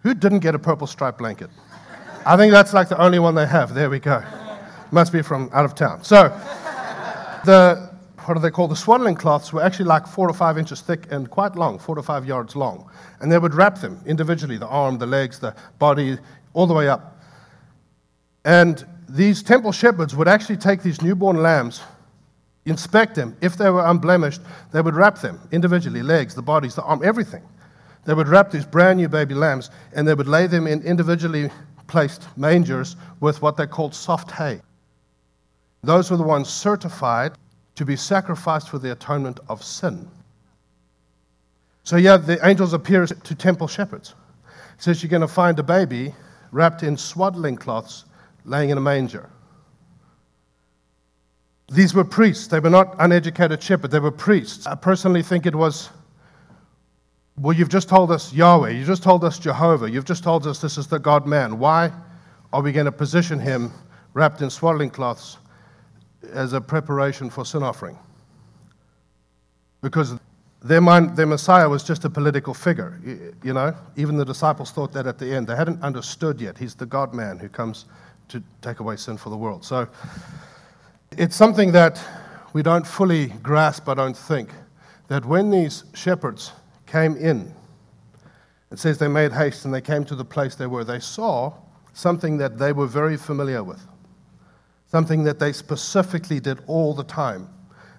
Who 0.00 0.14
didn't 0.14 0.40
get 0.40 0.54
a 0.54 0.58
purple 0.58 0.86
stripe 0.86 1.18
blanket? 1.18 1.50
I 2.26 2.36
think 2.36 2.52
that's 2.52 2.72
like 2.72 2.88
the 2.88 3.00
only 3.00 3.18
one 3.18 3.34
they 3.34 3.46
have. 3.46 3.74
There 3.74 3.90
we 3.90 3.98
go. 3.98 4.22
Must 4.90 5.12
be 5.12 5.22
from 5.22 5.50
out 5.52 5.64
of 5.64 5.74
town. 5.74 6.02
So, 6.04 6.28
the 7.44 7.90
what 8.24 8.34
do 8.34 8.40
they 8.40 8.50
call 8.50 8.68
the 8.68 8.76
swaddling 8.76 9.14
cloths 9.14 9.52
were 9.52 9.62
actually 9.62 9.84
like 9.84 10.06
four 10.06 10.26
to 10.28 10.32
five 10.32 10.56
inches 10.56 10.80
thick 10.80 11.10
and 11.12 11.30
quite 11.30 11.56
long, 11.56 11.78
four 11.78 11.94
to 11.94 12.02
five 12.02 12.24
yards 12.24 12.56
long. 12.56 12.88
And 13.20 13.30
they 13.30 13.38
would 13.38 13.54
wrap 13.54 13.80
them 13.80 14.00
individually 14.06 14.56
the 14.56 14.66
arm, 14.66 14.96
the 14.96 15.06
legs, 15.06 15.38
the 15.38 15.54
body, 15.78 16.18
all 16.54 16.66
the 16.66 16.72
way 16.72 16.88
up. 16.88 17.22
And 18.46 18.86
these 19.08 19.42
temple 19.42 19.72
shepherds 19.72 20.16
would 20.16 20.28
actually 20.28 20.56
take 20.56 20.82
these 20.82 21.02
newborn 21.02 21.42
lambs, 21.42 21.82
inspect 22.66 23.14
them. 23.14 23.36
If 23.40 23.56
they 23.56 23.70
were 23.70 23.84
unblemished, 23.86 24.40
they 24.72 24.80
would 24.80 24.94
wrap 24.94 25.18
them 25.18 25.40
individually 25.52 26.02
legs, 26.02 26.34
the 26.34 26.42
bodies, 26.42 26.74
the 26.74 26.82
arm, 26.82 27.02
everything. 27.04 27.42
They 28.04 28.14
would 28.14 28.28
wrap 28.28 28.50
these 28.50 28.66
brand 28.66 28.98
new 28.98 29.08
baby 29.08 29.34
lambs 29.34 29.70
and 29.94 30.06
they 30.06 30.14
would 30.14 30.28
lay 30.28 30.46
them 30.46 30.66
in 30.66 30.82
individually 30.82 31.50
placed 31.86 32.26
mangers 32.36 32.96
with 33.20 33.42
what 33.42 33.56
they 33.56 33.66
called 33.66 33.94
soft 33.94 34.30
hay. 34.30 34.60
Those 35.82 36.10
were 36.10 36.16
the 36.16 36.22
ones 36.22 36.48
certified 36.48 37.32
to 37.74 37.84
be 37.84 37.96
sacrificed 37.96 38.68
for 38.68 38.78
the 38.78 38.92
atonement 38.92 39.40
of 39.48 39.62
sin. 39.62 40.08
So, 41.82 41.96
yeah, 41.96 42.16
the 42.16 42.44
angels 42.46 42.72
appear 42.72 43.06
to 43.06 43.34
temple 43.34 43.68
shepherds. 43.68 44.14
It 44.46 44.82
says 44.82 45.02
you're 45.02 45.10
going 45.10 45.20
to 45.20 45.28
find 45.28 45.58
a 45.58 45.62
baby 45.62 46.14
wrapped 46.50 46.82
in 46.82 46.96
swaddling 46.96 47.56
cloths 47.56 48.04
laying 48.46 48.70
in 48.70 48.78
a 48.78 48.80
manger. 48.80 49.28
These 51.68 51.94
were 51.94 52.04
priests. 52.04 52.46
They 52.46 52.60
were 52.60 52.70
not 52.70 52.94
uneducated 52.98 53.62
shepherds, 53.62 53.92
they 53.92 54.00
were 54.00 54.10
priests. 54.10 54.66
I 54.66 54.74
personally 54.74 55.22
think 55.22 55.46
it 55.46 55.54
was, 55.54 55.90
well, 57.38 57.56
you've 57.56 57.68
just 57.68 57.88
told 57.88 58.10
us 58.10 58.32
Yahweh, 58.32 58.70
you 58.70 58.84
just 58.84 59.02
told 59.02 59.24
us 59.24 59.38
Jehovah, 59.38 59.90
you've 59.90 60.04
just 60.04 60.22
told 60.22 60.46
us 60.46 60.60
this 60.60 60.78
is 60.78 60.86
the 60.86 60.98
God 60.98 61.26
man. 61.26 61.58
Why 61.58 61.92
are 62.52 62.62
we 62.62 62.70
going 62.70 62.86
to 62.86 62.92
position 62.92 63.40
him 63.40 63.72
wrapped 64.14 64.40
in 64.40 64.48
swaddling 64.48 64.90
cloths 64.90 65.38
as 66.32 66.52
a 66.52 66.60
preparation 66.60 67.28
for 67.28 67.44
sin 67.44 67.62
offering. 67.62 67.98
Because 69.82 70.14
their, 70.62 70.80
mind, 70.80 71.16
their 71.16 71.26
Messiah 71.26 71.68
was 71.68 71.84
just 71.84 72.04
a 72.04 72.10
political 72.10 72.54
figure, 72.54 72.98
you 73.42 73.52
know. 73.52 73.74
Even 73.96 74.16
the 74.16 74.24
disciples 74.24 74.70
thought 74.70 74.92
that 74.92 75.06
at 75.06 75.18
the 75.18 75.34
end. 75.34 75.46
They 75.46 75.56
hadn't 75.56 75.82
understood 75.82 76.40
yet. 76.40 76.56
He's 76.56 76.74
the 76.74 76.86
God 76.86 77.12
man 77.12 77.38
who 77.38 77.48
comes 77.48 77.84
to 78.28 78.42
take 78.62 78.80
away 78.80 78.96
sin 78.96 79.18
for 79.18 79.28
the 79.28 79.36
world. 79.36 79.64
So 79.64 79.86
it's 81.18 81.36
something 81.36 81.72
that 81.72 82.02
we 82.52 82.62
don't 82.62 82.86
fully 82.86 83.26
grasp, 83.42 83.88
I 83.88 83.94
don't 83.94 84.16
think, 84.16 84.50
that 85.08 85.24
when 85.24 85.50
these 85.50 85.84
shepherds 85.94 86.52
came 86.86 87.16
in, 87.16 87.52
it 88.70 88.78
says 88.78 88.98
they 88.98 89.08
made 89.08 89.32
haste 89.32 89.64
and 89.64 89.74
they 89.74 89.80
came 89.80 90.04
to 90.04 90.14
the 90.14 90.24
place 90.24 90.54
they 90.54 90.66
were, 90.66 90.84
they 90.84 91.00
saw 91.00 91.52
something 91.92 92.38
that 92.38 92.58
they 92.58 92.72
were 92.72 92.86
very 92.86 93.16
familiar 93.16 93.62
with 93.62 93.80
something 94.94 95.24
that 95.24 95.40
they 95.40 95.52
specifically 95.52 96.38
did 96.38 96.60
all 96.68 96.94
the 96.94 97.02
time. 97.02 97.48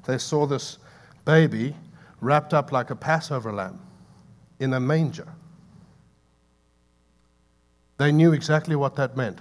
They 0.05 0.17
saw 0.17 0.45
this 0.45 0.77
baby 1.25 1.75
wrapped 2.21 2.53
up 2.53 2.71
like 2.71 2.89
a 2.89 2.95
Passover 2.95 3.51
lamb 3.51 3.81
in 4.61 4.73
a 4.73 4.79
manger. 4.79 5.27
They 7.97 8.13
knew 8.13 8.31
exactly 8.31 8.77
what 8.77 8.95
that 8.95 9.17
meant. 9.17 9.39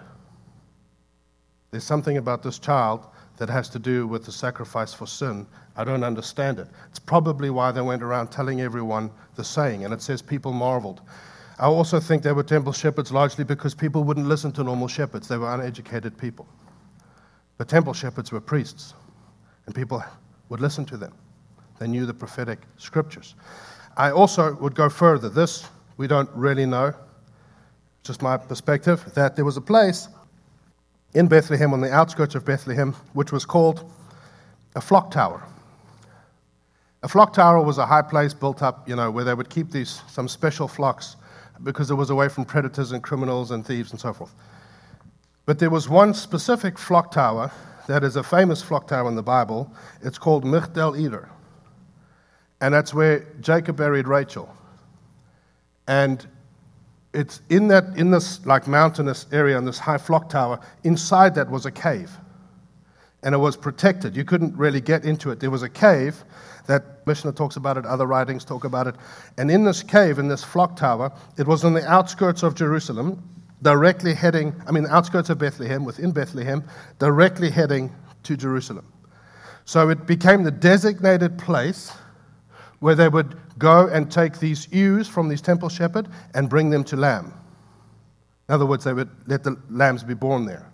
There's 1.71 1.85
something 1.85 2.16
about 2.16 2.43
this 2.43 2.59
child 2.59 3.07
that 3.37 3.49
has 3.49 3.69
to 3.71 3.79
do 3.79 4.07
with 4.07 4.25
the 4.25 4.33
sacrifice 4.33 4.95
for 4.95 5.07
sin. 5.07 5.47
I 5.76 5.85
don't 5.85 6.05
understand 6.05 6.59
it. 6.59 6.69
It's 6.88 6.99
probably 6.99 7.50
why 7.50 7.73
they 7.73 7.81
went 7.81 8.03
around 8.03 8.29
telling 8.29 8.61
everyone 8.61 9.11
the 9.35 9.45
saying, 9.45 9.85
and 9.85 9.93
it 9.93 10.03
says 10.03 10.23
people 10.23 10.53
marveled. 10.53 11.00
I 11.59 11.67
also 11.67 12.00
think 12.00 12.23
they 12.23 12.33
were 12.33 12.43
temple 12.43 12.73
shepherds 12.73 13.12
largely 13.12 13.45
because 13.45 13.75
people 13.75 14.05
wouldn't 14.05 14.26
listen 14.26 14.53
to 14.53 14.64
normal 14.64 14.88
shepherds, 14.88 15.29
they 15.29 15.37
were 15.37 15.53
uneducated 15.53 16.17
people. 16.17 16.47
The 17.59 17.64
temple 17.64 17.93
shepherds 17.93 18.33
were 18.33 18.41
priests, 18.41 18.95
and 19.67 19.75
people 19.75 20.03
would 20.49 20.61
listen 20.61 20.85
to 20.87 20.97
them. 20.97 21.12
They 21.79 21.87
knew 21.87 22.07
the 22.07 22.14
prophetic 22.14 22.61
scriptures. 22.76 23.35
I 23.97 24.11
also 24.11 24.55
would 24.57 24.75
go 24.75 24.88
further. 24.88 25.29
This 25.29 25.69
we 25.97 26.07
don't 26.07 26.29
really 26.35 26.67
know, 26.67 26.93
just 28.03 28.23
my 28.23 28.37
perspective, 28.37 29.12
that 29.14 29.37
there 29.37 29.45
was 29.45 29.57
a 29.57 29.61
place 29.61 30.09
in 31.14 31.28
Bethlehem, 31.28 31.73
on 31.73 31.80
the 31.80 31.92
outskirts 31.92 32.35
of 32.35 32.44
Bethlehem, 32.44 32.92
which 33.12 33.33
was 33.33 33.44
called 33.47 33.90
a 34.75 34.80
flock 34.80 35.11
tower. 35.11 35.42
A 37.02 37.09
flock 37.09 37.33
tower 37.33 37.62
was 37.62 37.78
a 37.78 37.87
high 37.87 38.02
place 38.02 38.35
built 38.35 38.62
up, 38.62 38.88
you 38.88 38.97
know, 38.97 39.11
where 39.11 39.25
they 39.25 39.35
would 39.35 39.50
keep 39.50 39.71
these 39.71 40.02
some 40.09 40.26
special 40.26 40.66
flocks 40.66 41.16
because 41.62 41.90
it 41.90 41.94
was 41.94 42.11
away 42.11 42.28
from 42.28 42.44
predators 42.44 42.92
and 42.92 43.02
criminals 43.02 43.50
and 43.50 43.64
thieves 43.64 43.92
and 43.92 44.00
so 44.00 44.12
forth. 44.12 44.35
But 45.47 45.59
there 45.59 45.71
was 45.71 45.88
one 45.88 46.14
specific 46.14 46.78
flock 46.78 47.12
tower 47.12 47.50
that 47.87 48.02
is 48.02 48.16
a 48.16 48.23
famous 48.23 48.62
flock 48.62 48.88
tower 48.88 49.09
in 49.09 49.14
the 49.14 49.23
Bible. 49.23 49.71
It's 50.02 50.18
called 50.18 50.44
Migdal 50.44 50.99
Eder. 50.99 51.28
And 52.61 52.73
that's 52.73 52.94
where 52.94 53.26
Jacob 53.40 53.76
buried 53.76 54.09
Rachel. 54.09 54.49
And 55.87 56.26
it's 57.14 57.40
in 57.49 57.68
that 57.68 57.97
in 57.97 58.11
this 58.11 58.44
like 58.44 58.66
mountainous 58.66 59.26
area 59.33 59.56
in 59.56 59.64
this 59.64 59.78
high 59.78 59.99
flock 59.99 60.28
tower, 60.28 60.61
inside 60.83 61.35
that 61.37 61.50
was 61.50 61.64
a 61.64 61.71
cave. 61.71 62.11
And 63.23 63.35
it 63.35 63.38
was 63.38 63.56
protected. 63.56 64.14
You 64.14 64.25
couldn't 64.25 64.54
really 64.56 64.83
get 64.83 65.04
into 65.04 65.30
it. 65.30 65.40
There 65.40 65.50
was 65.50 65.62
a 65.62 65.68
cave 65.68 66.25
that 66.66 67.06
Mishnah 67.06 67.33
talks 67.33 67.56
about 67.56 67.78
it, 67.78 67.87
other 67.87 68.06
writings 68.06 68.44
talk 68.44 68.64
about 68.64 68.87
it. 68.87 68.97
And 69.38 69.50
in 69.50 69.64
this 69.64 69.83
cave, 69.83 70.18
in 70.18 70.28
this 70.28 70.44
flock 70.44 70.76
tower, 70.76 71.12
it 71.38 71.47
was 71.47 71.64
on 71.64 71.73
the 71.73 71.87
outskirts 71.87 72.42
of 72.42 72.54
Jerusalem, 72.54 73.23
directly 73.62 74.12
heading, 74.14 74.54
I 74.66 74.73
mean, 74.73 74.85
the 74.85 74.94
outskirts 74.94 75.30
of 75.30 75.38
Bethlehem, 75.38 75.85
within 75.85 76.12
Bethlehem, 76.12 76.64
directly 76.99 77.50
heading 77.50 77.94
to 78.25 78.37
Jerusalem. 78.37 78.90
So 79.64 79.88
it 79.88 80.06
became 80.06 80.42
the 80.42 80.50
designated 80.50 81.38
place 81.38 81.92
where 82.85 82.95
they 82.95 83.09
would 83.09 83.35
go 83.57 83.87
and 83.87 84.12
take 84.12 84.41
these 84.41 84.71
ewes 84.71 85.09
from 85.09 85.26
these 85.26 85.41
temple 85.41 85.71
shepherd 85.71 86.07
and 86.35 86.50
bring 86.50 86.69
them 86.69 86.85
to 86.85 86.97
lamb. 86.97 87.33
In 88.47 88.55
other 88.55 88.67
words, 88.67 88.85
they 88.85 88.93
would 88.93 89.09
let 89.26 89.43
the 89.43 89.57
lambs 89.71 90.03
be 90.03 90.12
born 90.12 90.45
there, 90.45 90.71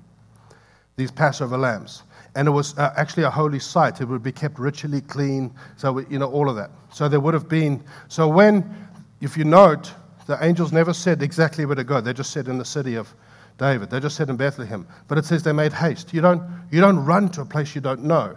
these 0.96 1.12
Passover 1.12 1.56
lambs. 1.56 2.02
And 2.34 2.48
it 2.48 2.50
was 2.50 2.76
uh, 2.76 2.92
actually 2.96 3.22
a 3.22 3.30
holy 3.30 3.60
site. 3.60 4.00
It 4.00 4.06
would 4.06 4.24
be 4.24 4.32
kept 4.32 4.58
ritually 4.58 5.02
clean. 5.02 5.54
So, 5.76 6.00
you 6.00 6.18
know, 6.18 6.28
all 6.28 6.50
of 6.50 6.56
that. 6.56 6.72
So 6.92 7.08
there 7.08 7.20
would 7.20 7.32
have 7.32 7.48
been, 7.48 7.80
so 8.08 8.26
when, 8.26 8.88
if 9.20 9.36
you 9.36 9.44
note, 9.44 9.92
the 10.26 10.36
angels 10.44 10.72
never 10.72 10.92
said 10.92 11.22
exactly 11.22 11.64
where 11.64 11.76
to 11.76 11.84
go. 11.84 12.00
They 12.00 12.12
just 12.12 12.32
said 12.32 12.48
in 12.48 12.58
the 12.58 12.64
city 12.64 12.96
of 12.96 13.14
David. 13.56 13.88
They 13.88 14.00
just 14.00 14.16
said 14.16 14.28
in 14.28 14.36
Bethlehem. 14.36 14.84
But 15.06 15.18
it 15.18 15.26
says 15.26 15.44
they 15.44 15.52
made 15.52 15.72
haste. 15.72 16.12
You 16.12 16.22
don't, 16.22 16.42
you 16.72 16.80
don't 16.80 17.04
run 17.04 17.28
to 17.28 17.42
a 17.42 17.44
place 17.44 17.76
you 17.76 17.80
don't 17.80 18.02
know 18.02 18.36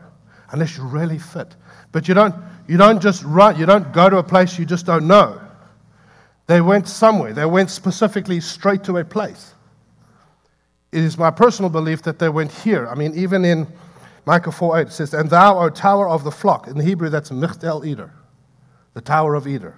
unless 0.52 0.78
you're 0.78 0.86
really 0.86 1.18
fit. 1.18 1.56
But 1.94 2.10
you 2.10 2.14
don't, 2.14 2.36
you 2.68 2.76
don't 2.76 3.02
just 3.02 3.24
run, 3.24 3.58
you 3.58 3.66
don't 3.66 3.94
go 3.94 4.10
to 4.10 4.18
a 4.18 4.24
place 4.24 4.60
you 4.60 4.66
just 4.66 4.86
don't 4.86 5.08
know. 5.08 5.40
They 6.48 6.60
went 6.60 6.90
somewhere. 6.90 7.32
They 7.32 7.46
went 7.46 7.70
specifically 7.70 8.42
straight 8.42 8.84
to 8.86 8.98
a 8.98 9.06
place. 9.06 9.54
It 10.92 11.02
is 11.02 11.18
my 11.18 11.32
personal 11.32 11.70
belief 11.70 12.02
that 12.02 12.20
they 12.20 12.28
went 12.28 12.52
here. 12.52 12.88
I 12.88 12.96
mean, 12.96 13.14
even 13.16 13.46
in 13.46 13.68
Micah 14.26 14.52
4 14.52 14.80
8, 14.80 14.88
it 14.88 14.92
says, 14.92 15.14
And 15.14 15.30
thou, 15.30 15.60
O 15.60 15.70
tower 15.70 16.10
of 16.10 16.24
the 16.24 16.32
flock. 16.32 16.68
In 16.68 16.80
Hebrew, 16.80 17.10
that's 17.10 17.30
Migdal 17.30 17.88
Eder, 17.88 18.12
the 18.94 19.02
tower 19.02 19.36
of 19.36 19.48
Eder. 19.48 19.76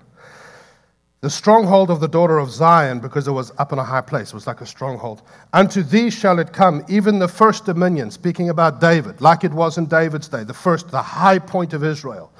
The 1.25 1.29
stronghold 1.31 1.89
of 1.89 1.99
the 1.99 2.07
daughter 2.07 2.37
of 2.37 2.51
Zion, 2.51 2.99
because 2.99 3.27
it 3.27 3.31
was 3.31 3.51
up 3.57 3.73
in 3.73 3.79
a 3.79 3.83
high 3.83 4.01
place. 4.01 4.27
It 4.27 4.35
was 4.35 4.45
like 4.45 4.61
a 4.61 4.65
stronghold. 4.67 5.23
Unto 5.53 5.81
thee 5.81 6.11
shall 6.11 6.37
it 6.37 6.53
come, 6.53 6.85
even 6.87 7.17
the 7.17 7.27
first 7.27 7.65
dominion, 7.65 8.11
speaking 8.11 8.51
about 8.51 8.79
David, 8.79 9.19
like 9.21 9.43
it 9.43 9.51
was 9.51 9.79
in 9.79 9.87
David's 9.87 10.27
day, 10.27 10.43
the 10.43 10.53
first, 10.53 10.91
the 10.91 11.01
high 11.01 11.39
point 11.39 11.73
of 11.73 11.83
Israel. 11.83 12.31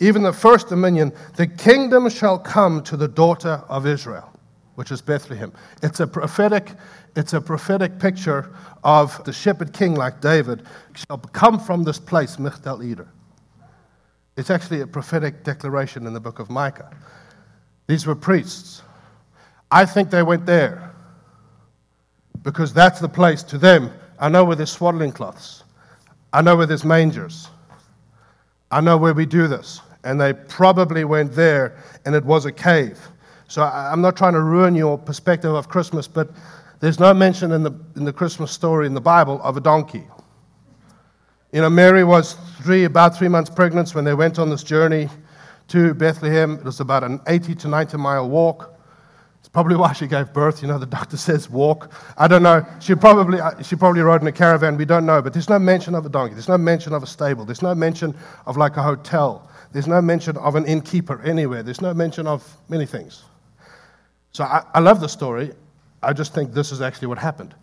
Even 0.00 0.22
the 0.22 0.32
first 0.32 0.70
dominion, 0.70 1.12
the 1.36 1.46
kingdom 1.46 2.08
shall 2.08 2.38
come 2.38 2.82
to 2.84 2.96
the 2.96 3.08
daughter 3.08 3.62
of 3.68 3.86
Israel, 3.86 4.32
which 4.76 4.90
is 4.90 5.02
Bethlehem. 5.02 5.52
It's 5.82 6.00
a 6.00 6.06
prophetic, 6.06 6.72
it's 7.16 7.34
a 7.34 7.42
prophetic 7.42 7.98
picture 7.98 8.56
of 8.82 9.22
the 9.24 9.34
shepherd 9.34 9.74
king 9.74 9.96
like 9.96 10.22
David 10.22 10.62
shall 10.94 11.18
come 11.18 11.60
from 11.60 11.84
this 11.84 11.98
place, 11.98 12.36
Migdal 12.36 12.90
Eder. 12.90 13.08
It's 14.38 14.48
actually 14.48 14.80
a 14.80 14.86
prophetic 14.86 15.44
declaration 15.44 16.06
in 16.06 16.14
the 16.14 16.20
book 16.20 16.38
of 16.38 16.48
Micah. 16.48 16.90
These 17.90 18.06
were 18.06 18.14
priests. 18.14 18.82
I 19.68 19.84
think 19.84 20.10
they 20.10 20.22
went 20.22 20.46
there 20.46 20.94
because 22.44 22.72
that's 22.72 23.00
the 23.00 23.08
place 23.08 23.42
to 23.42 23.58
them. 23.58 23.90
I 24.20 24.28
know 24.28 24.44
where 24.44 24.54
there's 24.54 24.70
swaddling 24.70 25.10
cloths. 25.10 25.64
I 26.32 26.40
know 26.40 26.54
where 26.54 26.66
there's 26.66 26.84
mangers. 26.84 27.48
I 28.70 28.80
know 28.80 28.96
where 28.96 29.12
we 29.12 29.26
do 29.26 29.48
this. 29.48 29.80
And 30.04 30.20
they 30.20 30.34
probably 30.34 31.02
went 31.02 31.32
there 31.32 31.82
and 32.04 32.14
it 32.14 32.24
was 32.24 32.44
a 32.44 32.52
cave. 32.52 32.96
So 33.48 33.64
I'm 33.64 34.00
not 34.00 34.16
trying 34.16 34.34
to 34.34 34.40
ruin 34.40 34.76
your 34.76 34.96
perspective 34.96 35.52
of 35.52 35.68
Christmas, 35.68 36.06
but 36.06 36.30
there's 36.78 37.00
no 37.00 37.12
mention 37.12 37.50
in 37.50 37.64
the, 37.64 37.72
in 37.96 38.04
the 38.04 38.12
Christmas 38.12 38.52
story 38.52 38.86
in 38.86 38.94
the 38.94 39.00
Bible 39.00 39.40
of 39.42 39.56
a 39.56 39.60
donkey. 39.60 40.04
You 41.50 41.62
know, 41.62 41.70
Mary 41.70 42.04
was 42.04 42.36
three, 42.62 42.84
about 42.84 43.18
three 43.18 43.26
months 43.26 43.50
pregnant 43.50 43.96
when 43.96 44.04
they 44.04 44.14
went 44.14 44.38
on 44.38 44.48
this 44.48 44.62
journey 44.62 45.08
to 45.70 45.94
Bethlehem. 45.94 46.54
It 46.54 46.64
was 46.64 46.80
about 46.80 47.04
an 47.04 47.20
80 47.26 47.54
to 47.56 47.68
90 47.68 47.96
mile 47.96 48.28
walk. 48.28 48.76
It's 49.38 49.48
probably 49.48 49.76
why 49.76 49.92
she 49.92 50.06
gave 50.06 50.32
birth. 50.32 50.62
You 50.62 50.68
know, 50.68 50.78
the 50.78 50.86
doctor 50.86 51.16
says 51.28 51.48
walk. 51.48 51.92
I 52.18 52.28
don't 52.28 52.42
know. 52.42 52.66
She 52.80 52.94
probably, 52.94 53.40
uh, 53.40 53.62
she 53.62 53.76
probably 53.76 54.02
rode 54.02 54.20
in 54.20 54.26
a 54.26 54.32
caravan. 54.32 54.76
We 54.76 54.84
don't 54.84 55.06
know. 55.06 55.22
But 55.22 55.32
there's 55.32 55.48
no 55.48 55.58
mention 55.58 55.94
of 55.94 56.04
a 56.04 56.08
donkey. 56.08 56.34
There's 56.34 56.48
no 56.48 56.58
mention 56.58 56.92
of 56.92 57.02
a 57.02 57.06
stable. 57.06 57.44
There's 57.44 57.62
no 57.62 57.74
mention 57.74 58.14
of 58.46 58.56
like 58.56 58.76
a 58.76 58.82
hotel. 58.82 59.48
There's 59.72 59.86
no 59.86 60.02
mention 60.02 60.36
of 60.36 60.56
an 60.56 60.66
innkeeper 60.66 61.22
anywhere. 61.22 61.62
There's 61.62 61.80
no 61.80 61.94
mention 61.94 62.26
of 62.26 62.44
many 62.68 62.84
things. 62.84 63.22
So 64.32 64.44
I, 64.44 64.64
I 64.74 64.80
love 64.80 65.00
the 65.00 65.08
story. 65.08 65.52
I 66.02 66.12
just 66.12 66.34
think 66.34 66.52
this 66.52 66.72
is 66.72 66.80
actually 66.80 67.08
what 67.08 67.18
happened. 67.18 67.54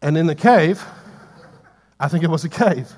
And 0.00 0.18
in 0.18 0.26
the 0.26 0.34
cave, 0.34 0.84
I 2.00 2.08
think 2.08 2.24
it 2.24 2.30
was 2.30 2.44
a 2.44 2.48
cave 2.48 2.92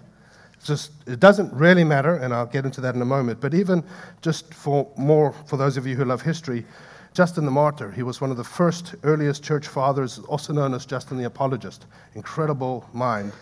just 0.65 0.93
it 1.07 1.21
doesn't 1.21 1.53
really 1.53 1.85
matter, 1.85 2.17
and 2.17 2.35
I'll 2.35 2.47
get 2.47 2.65
into 2.65 2.81
that 2.81 2.95
in 2.95 3.03
a 3.03 3.07
moment. 3.07 3.41
But 3.41 3.55
even 3.55 3.85
just 4.23 4.53
for 4.53 4.91
more 4.97 5.33
for 5.47 5.57
those 5.57 5.77
of 5.77 5.87
you 5.87 5.95
who 5.95 6.05
love 6.05 6.23
history, 6.23 6.65
Justin 7.13 7.45
the 7.45 7.51
Martyr, 7.51 7.93
he 7.93 8.03
was 8.03 8.21
one 8.21 8.31
of 8.31 8.37
the 8.37 8.45
first 8.45 8.97
earliest 9.05 9.45
church 9.45 9.69
fathers, 9.69 10.19
also 10.21 10.53
known 10.53 10.75
as 10.75 10.85
Justin 10.85 11.17
the 11.17 11.25
Apologist. 11.25 11.87
Incredible 12.15 12.89
mind. 12.93 13.33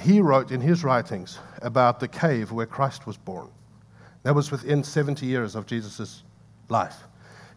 He 0.00 0.20
wrote 0.20 0.50
in 0.50 0.60
his 0.60 0.84
writings 0.84 1.38
about 1.62 2.00
the 2.00 2.08
cave 2.08 2.52
where 2.52 2.66
Christ 2.66 3.06
was 3.06 3.16
born. 3.16 3.48
That 4.24 4.34
was 4.34 4.50
within 4.50 4.82
70 4.82 5.24
years 5.24 5.54
of 5.54 5.66
Jesus' 5.66 6.22
life. 6.68 7.04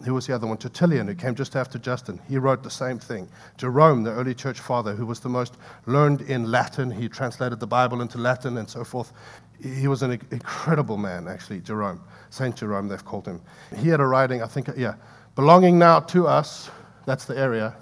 Who 0.04 0.14
was 0.14 0.28
the 0.28 0.36
other 0.36 0.46
one? 0.46 0.58
Tertullian, 0.58 1.08
who 1.08 1.16
came 1.16 1.34
just 1.34 1.56
after 1.56 1.80
Justin. 1.80 2.22
He 2.30 2.38
wrote 2.38 2.62
the 2.62 2.70
same 2.70 3.00
thing. 3.00 3.28
Jerome, 3.58 4.04
the 4.04 4.12
early 4.12 4.36
church 4.36 4.60
father, 4.60 4.94
who 4.94 5.08
was 5.08 5.20
the 5.20 5.30
most 5.30 5.56
learned 5.88 6.22
in 6.22 6.52
Latin, 6.52 6.92
he 6.92 7.10
translated 7.10 7.60
the 7.60 7.68
Bible 7.68 8.02
into 8.02 8.20
Latin 8.20 8.58
and 8.58 8.70
so 8.70 8.84
forth. 8.84 9.12
He 9.60 9.88
was 9.88 10.04
an 10.04 10.12
incredible 10.12 10.98
man, 10.98 11.28
actually, 11.28 11.62
Jerome. 11.62 12.02
Saint 12.30 12.56
Jerome, 12.56 12.88
they've 12.88 13.04
called 13.04 13.26
him. 13.26 13.42
He 13.76 13.90
had 13.90 14.00
a 14.00 14.06
writing, 14.06 14.44
I 14.44 14.48
think, 14.48 14.70
yeah, 14.78 14.96
belonging 15.36 15.80
now 15.80 16.00
to 16.02 16.28
us, 16.28 16.70
that's 17.06 17.26
the 17.26 17.38
area, 17.38 17.76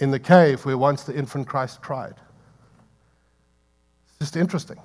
in 0.00 0.10
the 0.10 0.18
cave 0.18 0.64
where 0.64 0.76
once 0.76 1.04
the 1.04 1.14
infant 1.14 1.46
Christ 1.46 1.80
cried. 1.82 2.14
It's 4.08 4.18
just 4.18 4.36
interesting. 4.36 4.78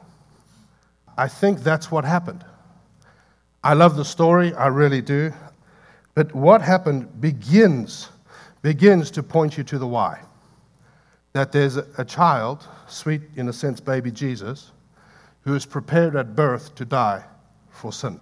I 1.18 1.28
think 1.28 1.62
that's 1.62 1.92
what 1.92 2.06
happened. 2.06 2.46
I 3.64 3.74
love 3.74 3.96
the 3.96 4.06
story, 4.06 4.54
I 4.54 4.68
really 4.68 5.02
do. 5.02 5.34
But 6.20 6.36
what 6.36 6.62
happened 6.62 7.22
begins, 7.22 8.10
begins 8.62 9.10
to 9.12 9.24
point 9.24 9.58
you 9.58 9.64
to 9.64 9.78
the 9.78 9.88
why. 9.88 10.20
That 11.32 11.54
there's 11.54 11.78
a 11.78 12.04
child, 12.04 12.68
sweet 12.90 13.22
in 13.38 13.48
a 13.48 13.54
sense, 13.54 13.80
baby 13.80 14.12
Jesus, 14.12 14.74
who 15.46 15.56
is 15.56 15.66
prepared 15.66 16.18
at 16.18 16.36
birth 16.36 16.76
to 16.76 16.84
die 16.84 17.24
for 17.70 17.94
sin. 17.94 18.20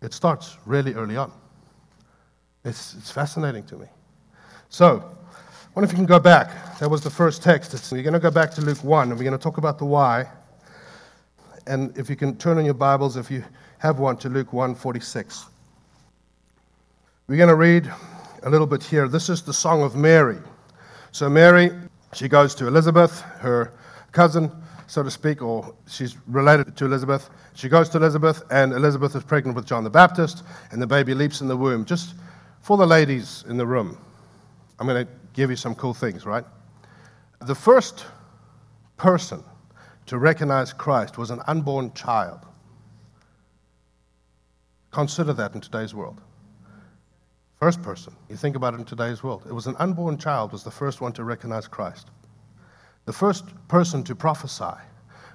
It 0.00 0.14
starts 0.14 0.56
really 0.64 0.94
early 0.94 1.18
on. 1.18 1.32
It's, 2.64 2.94
it's 2.94 3.10
fascinating 3.10 3.64
to 3.64 3.76
me. 3.76 3.86
So, 4.70 5.04
I 5.04 5.68
wonder 5.74 5.84
if 5.84 5.92
you 5.92 5.98
can 5.98 6.06
go 6.06 6.18
back. 6.18 6.78
That 6.78 6.88
was 6.88 7.02
the 7.02 7.10
first 7.10 7.42
text. 7.42 7.74
It's, 7.74 7.92
we're 7.92 8.02
going 8.02 8.14
to 8.14 8.18
go 8.18 8.30
back 8.30 8.50
to 8.52 8.62
Luke 8.62 8.82
1, 8.82 9.10
and 9.10 9.18
we're 9.18 9.24
going 9.24 9.38
to 9.38 9.44
talk 9.44 9.58
about 9.58 9.78
the 9.78 9.84
why. 9.84 10.30
And 11.66 11.94
if 11.98 12.08
you 12.08 12.16
can 12.16 12.38
turn 12.38 12.56
on 12.56 12.64
your 12.64 12.72
Bibles, 12.72 13.18
if 13.18 13.30
you 13.30 13.44
have 13.80 13.98
one, 13.98 14.16
to 14.16 14.30
Luke 14.30 14.54
1 14.54 14.74
46. 14.74 15.48
We're 17.26 17.38
going 17.38 17.48
to 17.48 17.54
read 17.54 17.90
a 18.42 18.50
little 18.50 18.66
bit 18.66 18.82
here. 18.82 19.08
This 19.08 19.30
is 19.30 19.40
the 19.40 19.54
Song 19.54 19.82
of 19.82 19.96
Mary. 19.96 20.36
So, 21.10 21.30
Mary, 21.30 21.70
she 22.12 22.28
goes 22.28 22.54
to 22.56 22.66
Elizabeth, 22.66 23.22
her 23.38 23.72
cousin, 24.12 24.52
so 24.88 25.02
to 25.02 25.10
speak, 25.10 25.40
or 25.40 25.74
she's 25.88 26.18
related 26.26 26.76
to 26.76 26.84
Elizabeth. 26.84 27.30
She 27.54 27.70
goes 27.70 27.88
to 27.90 27.96
Elizabeth, 27.96 28.42
and 28.50 28.74
Elizabeth 28.74 29.16
is 29.16 29.24
pregnant 29.24 29.56
with 29.56 29.64
John 29.64 29.84
the 29.84 29.90
Baptist, 29.90 30.42
and 30.70 30.82
the 30.82 30.86
baby 30.86 31.14
leaps 31.14 31.40
in 31.40 31.48
the 31.48 31.56
womb. 31.56 31.86
Just 31.86 32.14
for 32.60 32.76
the 32.76 32.86
ladies 32.86 33.42
in 33.48 33.56
the 33.56 33.66
room, 33.66 33.96
I'm 34.78 34.86
going 34.86 35.06
to 35.06 35.10
give 35.32 35.48
you 35.48 35.56
some 35.56 35.74
cool 35.74 35.94
things, 35.94 36.26
right? 36.26 36.44
The 37.40 37.54
first 37.54 38.04
person 38.98 39.42
to 40.04 40.18
recognize 40.18 40.74
Christ 40.74 41.16
was 41.16 41.30
an 41.30 41.40
unborn 41.46 41.94
child. 41.94 42.40
Consider 44.90 45.32
that 45.32 45.54
in 45.54 45.62
today's 45.62 45.94
world. 45.94 46.20
First 47.64 47.80
person. 47.80 48.14
You 48.28 48.36
think 48.36 48.56
about 48.56 48.74
it 48.74 48.80
in 48.80 48.84
today's 48.84 49.22
world. 49.22 49.44
It 49.48 49.54
was 49.54 49.66
an 49.66 49.74
unborn 49.78 50.18
child 50.18 50.52
was 50.52 50.64
the 50.64 50.70
first 50.70 51.00
one 51.00 51.14
to 51.14 51.24
recognize 51.24 51.66
Christ. 51.66 52.10
The 53.06 53.12
first 53.14 53.46
person 53.68 54.04
to 54.04 54.14
prophesy, 54.14 54.76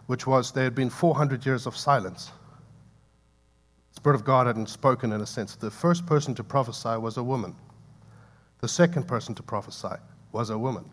which 0.06 0.28
was 0.28 0.52
there 0.52 0.66
had 0.66 0.76
been 0.76 0.92
400 0.92 1.44
years 1.44 1.66
of 1.66 1.76
silence. 1.76 2.32
The 3.90 3.96
Spirit 3.96 4.14
of 4.14 4.26
God 4.26 4.46
hadn't 4.46 4.70
spoken 4.70 5.12
in 5.12 5.22
a 5.22 5.26
sense. 5.26 5.56
The 5.56 5.72
first 5.72 6.06
person 6.06 6.36
to 6.36 6.44
prophesy 6.44 7.00
was 7.00 7.18
a 7.18 7.24
woman. 7.24 7.56
The 8.62 8.68
second 8.68 9.08
person 9.08 9.34
to 9.34 9.42
prophesy 9.42 9.96
was 10.32 10.52
a 10.52 10.58
woman. 10.60 10.86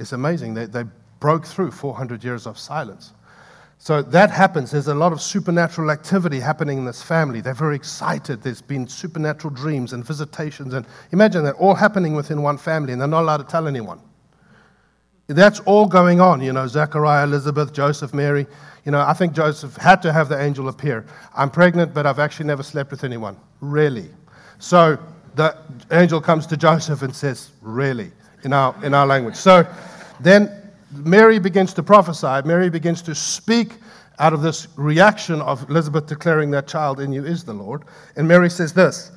It's 0.00 0.10
amazing. 0.10 0.54
They, 0.54 0.66
they 0.66 0.82
broke 1.20 1.46
through 1.46 1.70
400 1.70 2.24
years 2.24 2.48
of 2.48 2.58
silence. 2.58 3.12
So 3.82 4.00
that 4.00 4.30
happens. 4.30 4.70
There's 4.70 4.86
a 4.86 4.94
lot 4.94 5.12
of 5.12 5.20
supernatural 5.20 5.90
activity 5.90 6.38
happening 6.38 6.78
in 6.78 6.84
this 6.84 7.02
family. 7.02 7.40
They're 7.40 7.52
very 7.52 7.74
excited. 7.74 8.40
There's 8.40 8.62
been 8.62 8.86
supernatural 8.86 9.52
dreams 9.52 9.92
and 9.92 10.06
visitations. 10.06 10.72
And 10.72 10.86
imagine 11.10 11.42
that 11.42 11.56
all 11.56 11.74
happening 11.74 12.14
within 12.14 12.42
one 12.42 12.58
family, 12.58 12.92
and 12.92 13.00
they're 13.00 13.08
not 13.08 13.22
allowed 13.22 13.38
to 13.38 13.44
tell 13.44 13.66
anyone. 13.66 13.98
That's 15.26 15.58
all 15.60 15.86
going 15.86 16.20
on, 16.20 16.40
you 16.40 16.52
know, 16.52 16.68
Zechariah, 16.68 17.24
Elizabeth, 17.24 17.72
Joseph, 17.72 18.14
Mary. 18.14 18.46
You 18.84 18.92
know, 18.92 19.00
I 19.00 19.14
think 19.14 19.32
Joseph 19.32 19.74
had 19.74 20.00
to 20.02 20.12
have 20.12 20.28
the 20.28 20.40
angel 20.40 20.68
appear. 20.68 21.04
I'm 21.34 21.50
pregnant, 21.50 21.92
but 21.92 22.06
I've 22.06 22.20
actually 22.20 22.46
never 22.46 22.62
slept 22.62 22.92
with 22.92 23.02
anyone. 23.02 23.36
Really? 23.60 24.10
So 24.60 24.96
the 25.34 25.56
angel 25.90 26.20
comes 26.20 26.46
to 26.46 26.56
Joseph 26.56 27.02
and 27.02 27.12
says, 27.16 27.50
Really? 27.60 28.12
In 28.44 28.52
our, 28.52 28.76
in 28.84 28.94
our 28.94 29.08
language. 29.08 29.34
So 29.34 29.66
then 30.20 30.61
Mary 30.92 31.38
begins 31.38 31.72
to 31.74 31.82
prophesy. 31.82 32.46
Mary 32.46 32.68
begins 32.68 33.00
to 33.02 33.14
speak 33.14 33.78
out 34.18 34.32
of 34.32 34.42
this 34.42 34.68
reaction 34.76 35.40
of 35.40 35.68
Elizabeth 35.70 36.06
declaring 36.06 36.50
that 36.50 36.68
child 36.68 37.00
in 37.00 37.12
you 37.12 37.24
is 37.24 37.44
the 37.44 37.52
Lord. 37.52 37.84
And 38.16 38.28
Mary 38.28 38.50
says 38.50 38.74
this, 38.74 39.10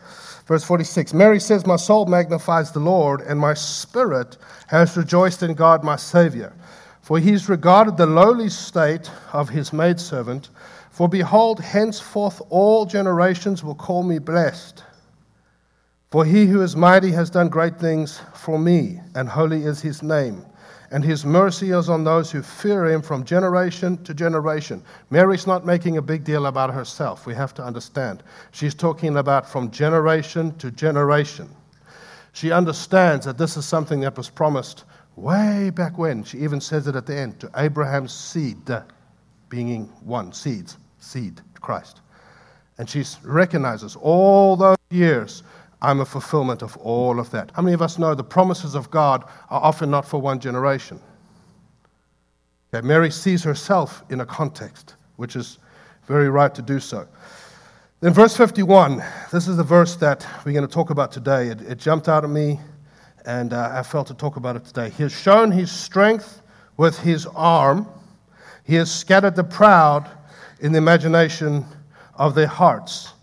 verse 0.48 0.64
46 0.64 1.14
Mary 1.14 1.40
says, 1.40 1.66
My 1.66 1.76
soul 1.76 2.06
magnifies 2.06 2.72
the 2.72 2.80
Lord, 2.80 3.22
and 3.22 3.38
my 3.40 3.54
spirit 3.54 4.38
has 4.68 4.96
rejoiced 4.96 5.44
in 5.44 5.54
God 5.54 5.84
my 5.84 5.98
Savior. 5.98 6.54
For 7.02 7.20
he's 7.20 7.50
regarded 7.50 7.98
the 7.98 8.08
lowly 8.08 8.50
state 8.50 9.12
of 9.34 9.50
his 9.50 9.74
maidservant. 9.74 10.50
For 10.90 11.10
behold, 11.10 11.60
henceforth 11.60 12.42
all 12.50 12.86
generations 12.86 13.64
will 13.64 13.76
call 13.76 14.02
me 14.02 14.18
blessed. 14.18 14.82
For 16.10 16.24
he 16.24 16.46
who 16.46 16.62
is 16.62 16.78
mighty 16.78 17.12
has 17.12 17.30
done 17.30 17.50
great 17.50 17.78
things 17.78 18.22
for 18.34 18.58
me, 18.58 19.02
and 19.14 19.28
holy 19.28 19.66
is 19.66 19.82
his 19.82 20.02
name 20.02 20.46
and 20.92 21.04
his 21.04 21.26
mercy 21.26 21.72
is 21.72 21.90
on 21.90 22.04
those 22.04 22.32
who 22.32 22.42
fear 22.42 22.86
him 22.86 23.02
from 23.02 23.24
generation 23.24 24.02
to 24.04 24.14
generation. 24.14 24.84
Mary's 25.10 25.48
not 25.48 25.66
making 25.66 25.98
a 25.98 26.02
big 26.02 26.24
deal 26.24 26.46
about 26.46 26.74
herself. 26.74 27.26
We 27.26 27.34
have 27.36 27.54
to 27.56 27.64
understand. 27.64 28.24
She's 28.52 28.76
talking 28.76 29.18
about 29.18 29.50
from 29.50 29.72
generation 29.72 30.56
to 30.58 30.72
generation. 30.72 31.50
She 32.34 32.52
understands 32.52 33.26
that 33.26 33.38
this 33.38 33.58
is 33.58 33.66
something 33.66 34.02
that 34.02 34.18
was 34.18 34.30
promised 34.30 34.84
way 35.16 35.70
back 35.70 35.98
when. 35.98 36.24
She 36.24 36.40
even 36.40 36.60
says 36.60 36.88
it 36.88 36.96
at 36.96 37.06
the 37.06 37.16
end 37.16 37.40
to 37.40 37.50
Abraham's 37.56 38.14
seed, 38.14 38.58
being 39.50 39.86
one, 40.04 40.34
seeds, 40.34 40.78
seed, 41.00 41.42
Christ. 41.62 42.02
And 42.78 42.90
she 42.90 43.04
recognizes 43.24 43.96
all 43.96 44.58
those 44.58 44.78
years, 44.90 45.44
I'm 45.82 46.00
a 46.00 46.06
fulfillment 46.06 46.62
of 46.62 46.78
all 46.78 47.20
of 47.20 47.32
that. 47.32 47.52
How 47.54 47.62
many 47.62 47.74
of 47.74 47.82
us 47.82 48.00
know 48.00 48.16
the 48.16 48.24
promises 48.24 48.76
of 48.76 48.90
God 48.90 49.24
are 49.50 49.62
often 49.62 49.92
not 49.92 50.08
for 50.08 50.20
one 50.20 50.40
generation? 50.40 51.00
Okay, 52.74 52.86
Mary 52.86 53.12
sees 53.12 53.44
herself 53.44 54.04
in 54.10 54.22
a 54.22 54.26
context, 54.26 54.96
which 55.18 55.36
is 55.36 55.60
very 56.08 56.30
right 56.30 56.54
to 56.56 56.62
do 56.62 56.80
so. 56.80 57.08
Then, 58.02 58.14
verse 58.14 58.36
51, 58.36 59.04
this 59.32 59.48
is 59.48 59.58
the 59.58 59.64
verse 59.64 59.96
that 59.98 60.28
we're 60.46 60.54
going 60.54 60.68
to 60.68 60.74
talk 60.74 60.90
about 60.90 61.12
today. 61.12 61.48
It, 61.48 61.62
it 61.62 61.78
jumped 61.78 62.10
out 62.10 62.24
at 62.24 62.30
me, 62.30 62.60
and 63.26 63.54
uh, 63.54 63.72
I 63.74 63.84
felt 63.84 64.08
to 64.08 64.14
talk 64.14 64.36
about 64.36 64.56
it 64.56 64.66
today. 64.66 64.90
He 64.90 65.04
has 65.04 65.12
shown 65.12 65.52
his 65.52 65.72
strength 65.72 66.42
with 66.78 67.00
his 67.00 67.26
arm, 67.28 67.88
he 68.66 68.76
has 68.76 68.94
scattered 68.94 69.36
the 69.36 69.44
proud 69.44 70.10
in 70.60 70.72
the 70.72 70.78
imagination 70.78 71.66
of 72.16 72.36
their 72.36 72.48
hearts. 72.48 73.14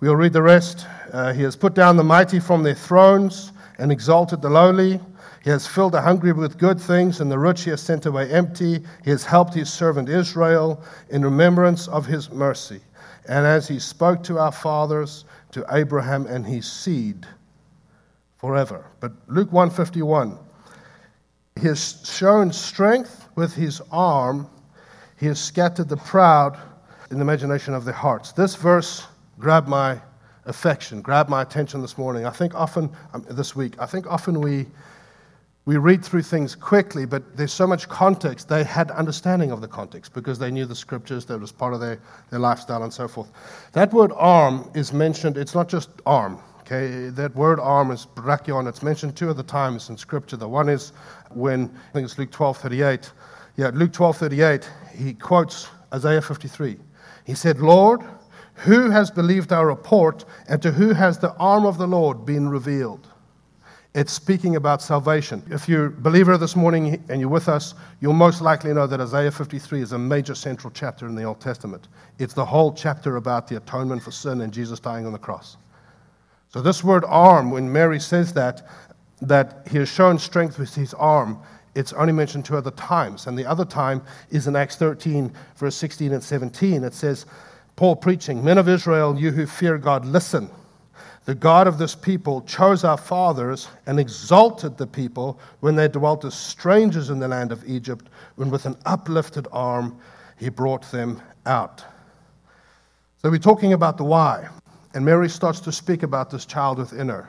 We'll 0.00 0.16
read 0.16 0.32
the 0.32 0.42
rest. 0.42 0.86
Uh, 1.12 1.32
he 1.32 1.42
has 1.42 1.56
put 1.56 1.74
down 1.74 1.96
the 1.96 2.04
mighty 2.04 2.40
from 2.40 2.62
their 2.62 2.74
thrones 2.74 3.52
and 3.78 3.90
exalted 3.90 4.42
the 4.42 4.50
lowly. 4.50 5.00
He 5.42 5.50
has 5.50 5.66
filled 5.66 5.92
the 5.92 6.00
hungry 6.00 6.32
with 6.32 6.58
good 6.58 6.80
things, 6.80 7.20
and 7.20 7.30
the 7.30 7.38
rich 7.38 7.64
he 7.64 7.70
has 7.70 7.82
sent 7.82 8.06
away 8.06 8.30
empty. 8.30 8.82
He 9.04 9.10
has 9.10 9.24
helped 9.24 9.54
his 9.54 9.72
servant 9.72 10.08
Israel 10.08 10.82
in 11.10 11.22
remembrance 11.22 11.86
of 11.88 12.06
his 12.06 12.30
mercy. 12.30 12.80
And 13.28 13.46
as 13.46 13.68
he 13.68 13.78
spoke 13.78 14.22
to 14.24 14.38
our 14.38 14.52
fathers, 14.52 15.24
to 15.54 15.64
Abraham 15.70 16.26
and 16.26 16.44
his 16.44 16.70
seed 16.70 17.26
forever. 18.38 18.84
But 18.98 19.12
Luke 19.28 19.52
151, 19.52 20.36
he 21.60 21.68
has 21.68 22.02
shown 22.04 22.52
strength 22.52 23.28
with 23.36 23.54
his 23.54 23.80
arm. 23.92 24.48
He 25.16 25.26
has 25.26 25.38
scattered 25.40 25.88
the 25.88 25.96
proud 25.96 26.58
in 27.12 27.18
the 27.18 27.22
imagination 27.22 27.72
of 27.72 27.84
their 27.84 27.94
hearts. 27.94 28.32
This 28.32 28.56
verse 28.56 29.06
grabbed 29.38 29.68
my 29.68 30.00
affection, 30.46 31.00
grabbed 31.00 31.30
my 31.30 31.42
attention 31.42 31.80
this 31.80 31.96
morning. 31.96 32.26
I 32.26 32.30
think 32.30 32.54
often, 32.54 32.90
um, 33.12 33.24
this 33.30 33.56
week, 33.56 33.74
I 33.78 33.86
think 33.86 34.06
often 34.06 34.40
we 34.40 34.66
we 35.66 35.78
read 35.78 36.04
through 36.04 36.22
things 36.22 36.54
quickly, 36.54 37.06
but 37.06 37.36
there's 37.38 37.52
so 37.52 37.66
much 37.66 37.88
context. 37.88 38.48
They 38.48 38.64
had 38.64 38.90
understanding 38.90 39.50
of 39.50 39.62
the 39.62 39.68
context 39.68 40.12
because 40.12 40.38
they 40.38 40.50
knew 40.50 40.66
the 40.66 40.74
scriptures, 40.74 41.24
that 41.26 41.40
was 41.40 41.52
part 41.52 41.72
of 41.72 41.80
their, 41.80 41.98
their 42.30 42.38
lifestyle 42.38 42.82
and 42.82 42.92
so 42.92 43.08
forth. 43.08 43.32
That 43.72 43.92
word 43.92 44.12
arm 44.14 44.70
is 44.74 44.92
mentioned, 44.92 45.38
it's 45.38 45.54
not 45.54 45.68
just 45.68 45.88
arm. 46.04 46.38
Okay, 46.60 47.08
that 47.10 47.34
word 47.34 47.60
arm 47.60 47.90
is 47.90 48.06
brachion. 48.06 48.66
It's 48.66 48.82
mentioned 48.82 49.16
two 49.16 49.28
other 49.28 49.42
times 49.42 49.90
in 49.90 49.98
Scripture. 49.98 50.38
The 50.38 50.48
one 50.48 50.70
is 50.70 50.92
when 51.30 51.64
I 51.90 51.92
think 51.92 52.06
it's 52.06 52.18
Luke 52.18 52.30
12:38. 52.30 53.10
Yeah, 53.56 53.70
Luke 53.74 53.92
12:38. 53.92 54.66
He 54.96 55.12
quotes 55.12 55.68
Isaiah 55.92 56.22
53. 56.22 56.78
He 57.26 57.34
said, 57.34 57.60
"Lord, 57.60 58.00
who 58.54 58.90
has 58.90 59.10
believed 59.10 59.52
our 59.52 59.66
report, 59.66 60.24
and 60.48 60.62
to 60.62 60.72
who 60.72 60.92
has 60.92 61.18
the 61.18 61.34
arm 61.34 61.66
of 61.66 61.78
the 61.78 61.86
Lord 61.86 62.24
been 62.24 62.48
revealed?" 62.48 63.08
It's 63.94 64.12
speaking 64.12 64.56
about 64.56 64.82
salvation. 64.82 65.40
If 65.50 65.68
you're 65.68 65.86
a 65.86 65.90
believer 65.90 66.36
this 66.36 66.56
morning 66.56 67.04
and 67.08 67.20
you're 67.20 67.30
with 67.30 67.48
us, 67.48 67.74
you'll 68.00 68.12
most 68.12 68.40
likely 68.40 68.74
know 68.74 68.88
that 68.88 69.00
Isaiah 69.00 69.30
53 69.30 69.82
is 69.82 69.92
a 69.92 69.98
major 69.98 70.34
central 70.34 70.72
chapter 70.74 71.06
in 71.06 71.14
the 71.14 71.22
Old 71.22 71.40
Testament. 71.40 71.86
It's 72.18 72.34
the 72.34 72.44
whole 72.44 72.72
chapter 72.72 73.16
about 73.16 73.46
the 73.46 73.56
atonement 73.56 74.02
for 74.02 74.10
sin 74.10 74.40
and 74.40 74.52
Jesus 74.52 74.80
dying 74.80 75.06
on 75.06 75.12
the 75.12 75.18
cross. 75.18 75.56
So, 76.48 76.60
this 76.60 76.82
word 76.82 77.04
arm, 77.06 77.52
when 77.52 77.72
Mary 77.72 78.00
says 78.00 78.32
that, 78.32 78.66
that 79.22 79.66
he 79.70 79.78
has 79.78 79.88
shown 79.88 80.18
strength 80.18 80.58
with 80.58 80.74
his 80.74 80.92
arm, 80.94 81.38
it's 81.76 81.92
only 81.92 82.12
mentioned 82.12 82.44
two 82.44 82.56
other 82.56 82.72
times. 82.72 83.28
And 83.28 83.38
the 83.38 83.46
other 83.46 83.64
time 83.64 84.02
is 84.30 84.48
in 84.48 84.56
Acts 84.56 84.74
13, 84.74 85.32
verse 85.56 85.76
16 85.76 86.12
and 86.12 86.22
17. 86.22 86.82
It 86.82 86.94
says, 86.94 87.26
Paul 87.76 87.96
preaching, 87.96 88.44
Men 88.44 88.58
of 88.58 88.68
Israel, 88.68 89.18
you 89.18 89.30
who 89.30 89.46
fear 89.46 89.78
God, 89.78 90.04
listen. 90.04 90.48
The 91.24 91.34
God 91.34 91.66
of 91.66 91.78
this 91.78 91.94
people 91.94 92.42
chose 92.42 92.84
our 92.84 92.98
fathers 92.98 93.68
and 93.86 93.98
exalted 93.98 94.76
the 94.76 94.86
people 94.86 95.40
when 95.60 95.74
they 95.74 95.88
dwelt 95.88 96.24
as 96.24 96.34
strangers 96.34 97.10
in 97.10 97.18
the 97.18 97.28
land 97.28 97.50
of 97.50 97.64
Egypt, 97.66 98.08
when 98.36 98.50
with 98.50 98.66
an 98.66 98.76
uplifted 98.84 99.48
arm 99.50 99.98
he 100.38 100.50
brought 100.50 100.90
them 100.92 101.20
out. 101.46 101.82
So 103.22 103.30
we're 103.30 103.38
talking 103.38 103.72
about 103.72 103.96
the 103.96 104.04
why. 104.04 104.48
And 104.92 105.04
Mary 105.04 105.28
starts 105.28 105.60
to 105.60 105.72
speak 105.72 106.02
about 106.02 106.30
this 106.30 106.44
child 106.44 106.78
within 106.78 107.08
her. 107.08 107.28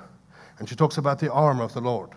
And 0.59 0.67
she 0.67 0.75
talks 0.75 0.97
about 0.97 1.19
the 1.19 1.31
arm 1.31 1.59
of 1.59 1.73
the 1.73 1.81
Lord. 1.81 2.09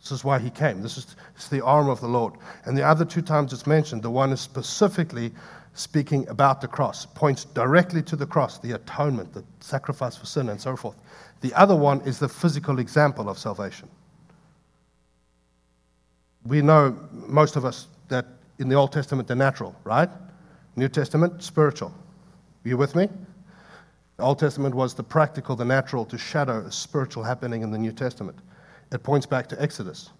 This 0.00 0.12
is 0.12 0.24
why 0.24 0.38
he 0.38 0.50
came. 0.50 0.82
This 0.82 0.98
is, 0.98 1.16
the 1.50 1.64
arm 1.64 1.88
of 1.88 2.00
the 2.00 2.08
Lord. 2.08 2.34
And 2.64 2.76
the 2.76 2.82
other 2.82 3.04
two 3.04 3.22
times 3.22 3.52
it's 3.52 3.66
mentioned, 3.66 4.02
the 4.02 4.10
one 4.10 4.32
is 4.32 4.40
specifically 4.40 5.32
speaking 5.78 6.28
about 6.28 6.60
the 6.60 6.66
cross, 6.66 7.06
points 7.06 7.44
directly 7.44 8.02
to 8.02 8.16
the 8.16 8.26
cross, 8.26 8.58
the 8.58 8.72
atonement, 8.72 9.32
the 9.32 9.44
sacrifice 9.60 10.16
for 10.16 10.26
sin, 10.26 10.48
and 10.48 10.60
so 10.60 10.74
forth. 10.74 10.96
The 11.40 11.54
other 11.54 11.76
one 11.76 12.00
is 12.00 12.18
the 12.18 12.28
physical 12.28 12.80
example 12.80 13.28
of 13.28 13.38
salvation. 13.38 13.88
We 16.44 16.62
know, 16.62 16.96
most 17.12 17.54
of 17.54 17.64
us, 17.64 17.86
that 18.08 18.26
in 18.58 18.68
the 18.68 18.74
Old 18.74 18.90
Testament, 18.90 19.28
they're 19.28 19.36
natural, 19.36 19.76
right? 19.84 20.10
New 20.74 20.88
Testament, 20.88 21.44
spiritual. 21.44 21.90
Are 22.64 22.68
you 22.68 22.76
with 22.76 22.96
me? 22.96 23.08
The 24.16 24.24
Old 24.24 24.40
Testament 24.40 24.74
was 24.74 24.94
the 24.94 25.04
practical, 25.04 25.54
the 25.54 25.64
natural, 25.64 26.04
to 26.06 26.18
shadow 26.18 26.58
a 26.66 26.72
spiritual 26.72 27.22
happening 27.22 27.62
in 27.62 27.70
the 27.70 27.78
New 27.78 27.92
Testament. 27.92 28.36
It 28.90 29.04
points 29.04 29.26
back 29.26 29.46
to 29.50 29.62
Exodus, 29.62 30.10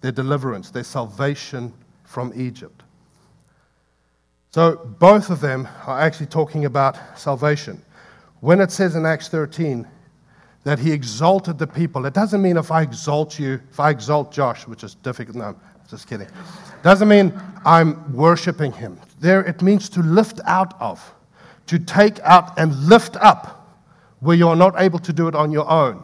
their 0.00 0.12
deliverance, 0.12 0.70
their 0.70 0.84
salvation 0.84 1.74
from 2.04 2.32
Egypt. 2.34 2.82
So 4.52 4.76
both 4.98 5.30
of 5.30 5.40
them 5.40 5.66
are 5.86 5.98
actually 5.98 6.26
talking 6.26 6.66
about 6.66 6.98
salvation. 7.18 7.82
When 8.40 8.60
it 8.60 8.70
says 8.70 8.96
in 8.96 9.06
Acts 9.06 9.28
13 9.28 9.88
that 10.64 10.78
he 10.78 10.92
exalted 10.92 11.58
the 11.58 11.66
people, 11.66 12.04
it 12.04 12.12
doesn't 12.12 12.42
mean 12.42 12.58
if 12.58 12.70
I 12.70 12.82
exalt 12.82 13.38
you, 13.38 13.60
if 13.70 13.80
I 13.80 13.88
exalt 13.88 14.30
Josh, 14.30 14.66
which 14.66 14.84
is 14.84 14.94
difficult. 14.96 15.38
No, 15.38 15.56
just 15.88 16.06
kidding. 16.06 16.28
Doesn't 16.82 17.08
mean 17.08 17.32
I'm 17.64 18.12
worshiping 18.12 18.72
him. 18.72 19.00
There, 19.20 19.42
it 19.42 19.62
means 19.62 19.88
to 19.88 20.00
lift 20.00 20.38
out 20.44 20.78
of, 20.82 21.14
to 21.68 21.78
take 21.78 22.20
out 22.20 22.58
and 22.58 22.76
lift 22.86 23.16
up 23.16 23.80
where 24.20 24.36
you're 24.36 24.54
not 24.54 24.74
able 24.76 24.98
to 24.98 25.14
do 25.14 25.28
it 25.28 25.34
on 25.34 25.50
your 25.50 25.68
own. 25.68 26.02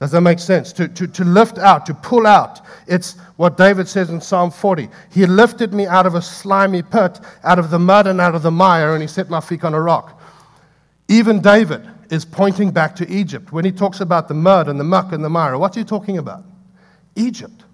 Does 0.00 0.10
that 0.10 0.20
make 0.20 0.38
sense? 0.38 0.72
To, 0.74 0.88
to, 0.88 1.06
to 1.06 1.24
lift 1.24 1.58
out, 1.58 1.86
to 1.86 1.94
pull 1.94 2.26
out. 2.26 2.60
It's 2.86 3.16
what 3.36 3.56
David 3.56 3.88
says 3.88 4.10
in 4.10 4.20
Psalm 4.20 4.50
40. 4.50 4.88
He 5.10 5.24
lifted 5.26 5.72
me 5.72 5.86
out 5.86 6.04
of 6.04 6.14
a 6.14 6.22
slimy 6.22 6.82
pit, 6.82 7.20
out 7.44 7.58
of 7.58 7.70
the 7.70 7.78
mud 7.78 8.06
and 8.06 8.20
out 8.20 8.34
of 8.34 8.42
the 8.42 8.50
mire, 8.50 8.94
and 8.94 9.02
he 9.02 9.08
set 9.08 9.30
my 9.30 9.40
feet 9.40 9.64
on 9.64 9.72
a 9.72 9.80
rock. 9.80 10.20
Even 11.08 11.40
David 11.40 11.88
is 12.10 12.24
pointing 12.24 12.70
back 12.70 12.96
to 12.96 13.08
Egypt. 13.08 13.52
When 13.52 13.64
he 13.64 13.72
talks 13.72 14.00
about 14.00 14.28
the 14.28 14.34
mud 14.34 14.68
and 14.68 14.78
the 14.78 14.84
muck 14.84 15.12
and 15.12 15.24
the 15.24 15.30
mire, 15.30 15.56
what's 15.58 15.76
he 15.76 15.84
talking 15.84 16.18
about? 16.18 16.44
Egypt. 17.14 17.64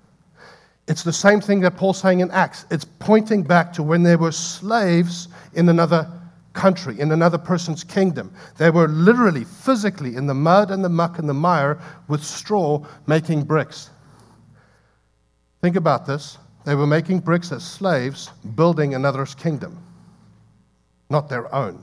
It's 0.88 1.02
the 1.02 1.12
same 1.12 1.40
thing 1.40 1.60
that 1.60 1.76
Paul's 1.76 2.00
saying 2.00 2.20
in 2.20 2.30
Acts. 2.32 2.66
It's 2.70 2.84
pointing 2.84 3.42
back 3.42 3.72
to 3.74 3.82
when 3.82 4.02
there 4.02 4.18
were 4.18 4.32
slaves 4.32 5.28
in 5.54 5.68
another 5.68 6.10
country, 6.52 6.98
in 6.98 7.12
another 7.12 7.38
person's 7.38 7.84
kingdom. 7.84 8.32
They 8.58 8.70
were 8.70 8.88
literally, 8.88 9.44
physically 9.44 10.16
in 10.16 10.26
the 10.26 10.34
mud 10.34 10.70
and 10.70 10.84
the 10.84 10.88
muck 10.88 11.18
and 11.18 11.28
the 11.28 11.34
mire 11.34 11.80
with 12.08 12.24
straw 12.24 12.84
making 13.06 13.44
bricks. 13.44 13.90
Think 15.62 15.76
about 15.76 16.06
this. 16.06 16.38
They 16.64 16.74
were 16.74 16.86
making 16.86 17.20
bricks 17.20 17.52
as 17.52 17.64
slaves, 17.64 18.30
building 18.54 18.94
another's 18.94 19.34
kingdom, 19.34 19.82
not 21.08 21.28
their 21.28 21.52
own. 21.54 21.82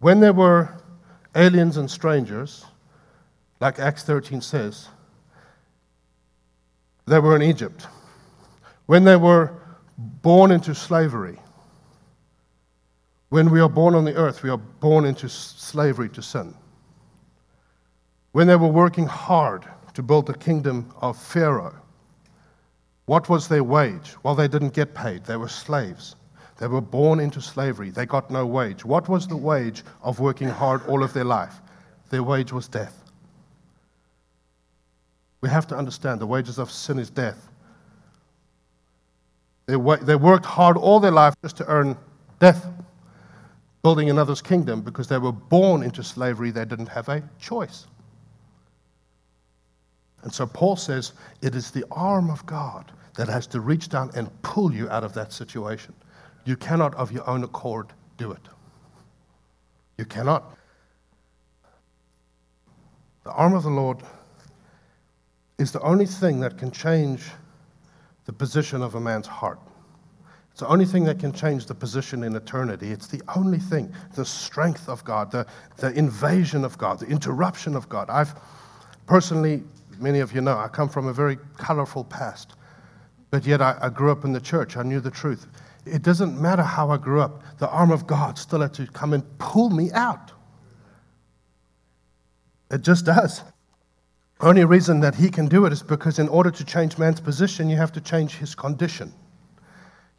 When 0.00 0.20
there 0.20 0.32
were 0.32 0.80
aliens 1.34 1.76
and 1.76 1.90
strangers, 1.90 2.64
like 3.60 3.78
Acts 3.78 4.04
13 4.04 4.40
says, 4.40 4.88
they 7.06 7.18
were 7.18 7.34
in 7.34 7.42
Egypt. 7.42 7.86
When 8.86 9.04
they 9.04 9.16
were 9.16 9.54
born 9.96 10.52
into 10.52 10.74
slavery, 10.74 11.38
when 13.30 13.50
we 13.50 13.60
are 13.60 13.68
born 13.68 13.94
on 13.94 14.04
the 14.04 14.14
earth, 14.14 14.42
we 14.42 14.50
are 14.50 14.56
born 14.56 15.04
into 15.04 15.28
slavery 15.28 16.08
to 16.10 16.22
sin. 16.22 16.54
When 18.32 18.46
they 18.46 18.56
were 18.56 18.68
working 18.68 19.06
hard 19.06 19.64
to 19.94 20.02
build 20.02 20.26
the 20.26 20.34
kingdom 20.34 20.92
of 21.00 21.20
Pharaoh, 21.20 21.74
what 23.06 23.28
was 23.28 23.48
their 23.48 23.64
wage? 23.64 24.14
Well, 24.22 24.34
they 24.34 24.48
didn't 24.48 24.74
get 24.74 24.94
paid, 24.94 25.24
they 25.24 25.36
were 25.36 25.48
slaves. 25.48 26.16
They 26.58 26.66
were 26.66 26.80
born 26.80 27.20
into 27.20 27.40
slavery, 27.40 27.90
they 27.90 28.06
got 28.06 28.30
no 28.30 28.46
wage. 28.46 28.84
What 28.84 29.08
was 29.08 29.28
the 29.28 29.36
wage 29.36 29.84
of 30.02 30.20
working 30.20 30.48
hard 30.48 30.86
all 30.86 31.02
of 31.02 31.12
their 31.12 31.24
life? 31.24 31.54
Their 32.10 32.22
wage 32.22 32.52
was 32.52 32.66
death. 32.66 33.04
We 35.40 35.48
have 35.48 35.66
to 35.68 35.76
understand 35.76 36.20
the 36.20 36.26
wages 36.26 36.58
of 36.58 36.70
sin 36.70 36.98
is 36.98 37.10
death. 37.10 37.48
They, 39.66 39.76
they 40.02 40.16
worked 40.16 40.46
hard 40.46 40.76
all 40.76 40.98
their 40.98 41.12
life 41.12 41.34
just 41.42 41.58
to 41.58 41.66
earn 41.66 41.96
death 42.40 42.66
building 43.82 44.10
another's 44.10 44.42
kingdom 44.42 44.82
because 44.82 45.08
they 45.08 45.18
were 45.18 45.32
born 45.32 45.82
into 45.82 46.02
slavery, 46.02 46.50
they 46.50 46.64
didn't 46.64 46.88
have 46.88 47.08
a 47.08 47.22
choice. 47.38 47.86
And 50.22 50.32
so 50.32 50.46
Paul 50.46 50.76
says 50.76 51.12
it 51.42 51.54
is 51.54 51.70
the 51.70 51.84
arm 51.90 52.30
of 52.30 52.44
God 52.46 52.90
that 53.16 53.28
has 53.28 53.46
to 53.48 53.60
reach 53.60 53.88
down 53.88 54.10
and 54.14 54.30
pull 54.42 54.72
you 54.72 54.88
out 54.90 55.04
of 55.04 55.12
that 55.14 55.32
situation. 55.32 55.94
You 56.44 56.56
cannot, 56.56 56.94
of 56.94 57.12
your 57.12 57.28
own 57.28 57.44
accord, 57.44 57.88
do 58.16 58.32
it. 58.32 58.48
You 59.96 60.04
cannot. 60.04 60.56
The 63.24 63.32
arm 63.32 63.54
of 63.54 63.62
the 63.62 63.70
Lord 63.70 63.98
is 65.58 65.72
the 65.72 65.80
only 65.82 66.06
thing 66.06 66.40
that 66.40 66.56
can 66.56 66.70
change 66.70 67.24
the 68.24 68.32
position 68.32 68.82
of 68.82 68.94
a 68.94 69.00
man's 69.00 69.26
heart. 69.26 69.58
It's 70.58 70.64
the 70.64 70.72
only 70.72 70.86
thing 70.86 71.04
that 71.04 71.20
can 71.20 71.32
change 71.32 71.66
the 71.66 71.74
position 71.76 72.24
in 72.24 72.34
eternity. 72.34 72.90
It's 72.90 73.06
the 73.06 73.22
only 73.36 73.60
thing, 73.60 73.94
the 74.16 74.24
strength 74.24 74.88
of 74.88 75.04
God, 75.04 75.30
the, 75.30 75.46
the 75.76 75.92
invasion 75.92 76.64
of 76.64 76.76
God, 76.76 76.98
the 76.98 77.06
interruption 77.06 77.76
of 77.76 77.88
God. 77.88 78.10
I've 78.10 78.34
personally, 79.06 79.62
many 80.00 80.18
of 80.18 80.34
you 80.34 80.40
know, 80.40 80.58
I 80.58 80.66
come 80.66 80.88
from 80.88 81.06
a 81.06 81.12
very 81.12 81.38
colorful 81.58 82.02
past, 82.02 82.54
but 83.30 83.46
yet 83.46 83.62
I, 83.62 83.78
I 83.80 83.88
grew 83.88 84.10
up 84.10 84.24
in 84.24 84.32
the 84.32 84.40
church. 84.40 84.76
I 84.76 84.82
knew 84.82 84.98
the 84.98 85.12
truth. 85.12 85.46
It 85.86 86.02
doesn't 86.02 86.42
matter 86.42 86.64
how 86.64 86.90
I 86.90 86.96
grew 86.96 87.20
up, 87.20 87.40
the 87.58 87.68
arm 87.68 87.92
of 87.92 88.08
God 88.08 88.36
still 88.36 88.62
had 88.62 88.74
to 88.74 88.88
come 88.88 89.12
and 89.12 89.22
pull 89.38 89.70
me 89.70 89.92
out. 89.92 90.32
It 92.72 92.82
just 92.82 93.04
does. 93.04 93.44
The 94.40 94.48
Only 94.48 94.64
reason 94.64 94.98
that 95.02 95.14
he 95.14 95.30
can 95.30 95.46
do 95.46 95.66
it 95.66 95.72
is 95.72 95.84
because 95.84 96.18
in 96.18 96.26
order 96.26 96.50
to 96.50 96.64
change 96.64 96.98
man's 96.98 97.20
position, 97.20 97.70
you 97.70 97.76
have 97.76 97.92
to 97.92 98.00
change 98.00 98.34
his 98.34 98.56
condition. 98.56 99.12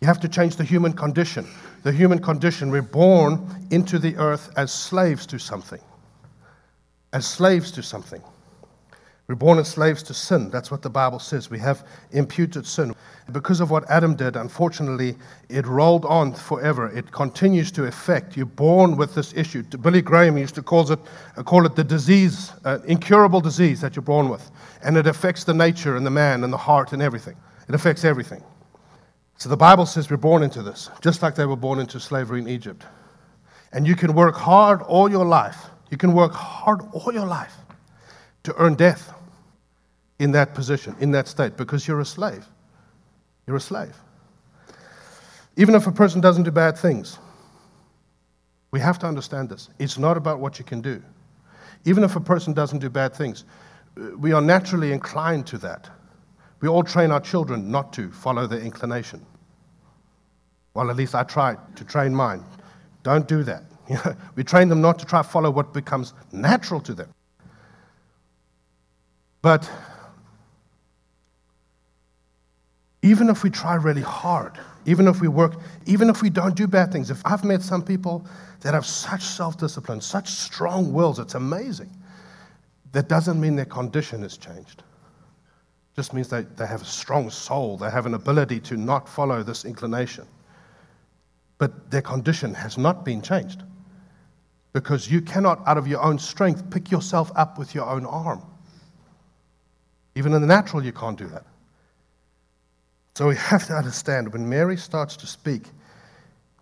You 0.02 0.08
have 0.08 0.20
to 0.22 0.30
change 0.30 0.56
the 0.56 0.64
human 0.64 0.94
condition. 0.94 1.46
The 1.84 1.92
human 1.92 2.20
condition, 2.20 2.72
we're 2.72 2.82
born 2.82 3.68
into 3.72 4.00
the 4.00 4.16
earth 4.16 4.52
as 4.56 4.72
slaves 4.72 5.26
to 5.28 5.40
something. 5.40 5.82
As 7.12 7.26
slaves 7.28 7.72
to 7.72 7.84
something. 7.84 8.22
We're 9.28 9.36
born 9.36 9.60
as 9.60 9.68
slaves 9.68 10.02
to 10.04 10.14
sin. 10.14 10.50
That's 10.50 10.72
what 10.72 10.82
the 10.82 10.90
Bible 10.90 11.20
says. 11.20 11.52
We 11.52 11.60
have 11.60 11.86
imputed 12.12 12.66
sin. 12.66 12.96
Because 13.32 13.60
of 13.60 13.70
what 13.70 13.88
Adam 13.88 14.16
did, 14.16 14.36
unfortunately, 14.36 15.16
it 15.50 15.68
rolled 15.68 16.04
on 16.06 16.34
forever. 16.34 16.90
It 16.90 17.12
continues 17.12 17.72
to 17.74 17.86
affect. 17.86 18.36
You're 18.36 18.48
born 18.48 18.98
with 18.98 19.14
this 19.14 19.34
issue. 19.36 19.62
Billy 19.64 20.02
Graham 20.02 20.36
used 20.36 20.56
to 20.56 20.64
call 20.64 20.92
it, 20.92 21.00
uh, 21.38 21.44
call 21.44 21.66
it 21.68 21.76
the 21.76 21.84
disease, 21.84 22.52
uh, 22.66 22.80
incurable 22.88 23.40
disease 23.40 23.82
that 23.82 23.96
you're 23.96 24.02
born 24.02 24.30
with. 24.30 24.50
And 24.82 24.98
it 24.98 25.06
affects 25.06 25.44
the 25.44 25.54
nature 25.54 25.96
and 25.96 26.06
the 26.06 26.12
man 26.12 26.44
and 26.44 26.52
the 26.52 26.58
heart 26.58 26.92
and 26.92 27.02
everything. 27.02 27.36
It 27.68 27.76
affects 27.76 28.04
everything. 28.04 28.44
So 29.40 29.48
the 29.48 29.58
Bible 29.58 29.86
says 29.86 30.12
we're 30.12 30.18
born 30.18 30.44
into 30.44 30.62
this, 30.62 30.90
just 31.00 31.22
like 31.22 31.34
they 31.34 31.46
were 31.46 31.56
born 31.56 31.80
into 31.80 31.98
slavery 31.98 32.42
in 32.42 32.50
Egypt. 32.50 32.86
And 33.72 33.88
you 33.88 33.96
can 33.96 34.14
work 34.14 34.36
hard 34.36 34.82
all 34.82 35.10
your 35.10 35.26
life. 35.26 35.68
You 35.90 35.98
can 35.98 36.14
work 36.14 36.34
hard 36.34 36.82
all 36.92 37.14
your 37.14 37.26
life 37.26 37.56
to 38.44 38.54
earn 38.58 38.76
death 38.76 39.14
in 40.20 40.34
that 40.34 40.54
position, 40.54 40.94
in 41.00 41.12
that 41.12 41.30
state, 41.30 41.56
because 41.56 41.88
you're 41.88 42.02
a 42.02 42.06
slave. 42.06 42.46
You're 43.48 43.56
a 43.56 43.62
slave. 43.62 43.96
Even 45.56 45.74
if 45.74 45.88
a 45.88 45.92
person 45.92 46.20
doesn't 46.20 46.44
do 46.44 46.52
bad 46.52 46.78
things, 46.78 47.18
we 48.72 48.82
have 48.82 49.00
to 49.00 49.08
understand 49.08 49.48
this. 49.48 49.70
It's 49.80 49.98
not 49.98 50.18
about 50.18 50.42
what 50.42 50.60
you 50.60 50.66
can 50.66 50.82
do. 50.82 51.02
Even 51.86 52.04
if 52.04 52.18
a 52.18 52.22
person 52.22 52.52
doesn't 52.52 52.80
do 52.80 52.90
bad 52.90 53.14
things, 53.14 53.46
we 54.18 54.34
are 54.34 54.42
naturally 54.42 54.92
inclined 54.92 55.48
to 55.48 55.58
that. 55.60 55.90
We 56.62 56.68
all 56.68 56.84
train 56.84 57.12
our 57.12 57.22
children 57.22 57.72
not 57.72 57.94
to 57.94 58.12
follow 58.12 58.46
their 58.46 58.60
inclination. 58.60 59.26
Well, 60.74 60.90
at 60.90 60.96
least 60.96 61.16
I 61.16 61.24
try 61.24 61.56
to 61.76 61.84
train 61.86 62.14
mine. 62.14 62.44
Don't 63.04 63.28
do 63.28 63.44
that. 63.44 63.64
we 64.36 64.44
train 64.44 64.70
them 64.70 64.82
not 64.82 65.00
to 65.00 65.06
try 65.06 65.22
to 65.22 65.28
follow 65.28 65.50
what 65.50 65.74
becomes 65.74 66.14
natural 66.32 66.80
to 66.82 66.94
them. 66.94 67.10
But 69.42 69.70
even 73.02 73.30
if 73.30 73.44
we 73.44 73.50
try 73.50 73.76
really 73.76 74.02
hard, 74.02 74.60
even 74.86 75.08
if 75.08 75.22
we 75.22 75.30
work, 75.30 75.54
even 75.86 76.10
if 76.10 76.22
we 76.22 76.30
don't 76.30 76.56
do 76.56 76.68
bad 76.68 76.92
things, 76.92 77.10
if 77.10 77.22
I've 77.26 77.46
met 77.46 77.62
some 77.62 77.82
people 77.82 78.26
that 78.62 78.74
have 78.74 78.86
such 78.86 79.24
self 79.24 79.58
discipline, 79.58 80.02
such 80.02 80.28
strong 80.28 80.92
wills, 80.92 81.20
it's 81.20 81.36
amazing. 81.36 81.90
That 82.92 83.08
doesn't 83.08 83.40
mean 83.40 83.56
their 83.56 83.66
condition 83.66 84.24
has 84.24 84.36
changed 84.36 84.84
just 85.96 86.14
means 86.14 86.30
they, 86.30 86.44
they 86.44 86.66
have 86.66 86.82
a 86.82 86.86
strong 86.86 87.30
soul. 87.30 87.78
They 87.78 87.90
have 87.90 88.06
an 88.06 88.14
ability 88.14 88.60
to 88.62 88.78
not 88.78 89.10
follow 89.10 89.44
this 89.44 89.66
inclination. 89.66 90.26
But 91.58 91.92
their 91.92 92.02
condition 92.02 92.54
has 92.54 92.78
not 92.78 93.04
been 93.04 93.22
changed. 93.22 93.64
Because 94.72 95.12
you 95.12 95.22
cannot, 95.22 95.68
out 95.68 95.78
of 95.78 95.88
your 95.88 96.02
own 96.02 96.20
strength, 96.20 96.70
pick 96.70 96.92
yourself 96.92 97.32
up 97.36 97.58
with 97.58 97.74
your 97.76 97.86
own 97.86 98.06
arm. 98.06 98.42
Even 100.16 100.34
in 100.34 100.42
the 100.42 100.48
natural, 100.48 100.84
you 100.84 100.94
can't 100.94 101.18
do 101.18 101.28
that. 101.28 101.46
So 103.16 103.28
we 103.28 103.36
have 103.36 103.68
to 103.68 103.74
understand 103.74 104.32
when 104.32 104.48
Mary 104.48 104.78
starts 104.78 105.18
to 105.18 105.28
speak, 105.28 105.64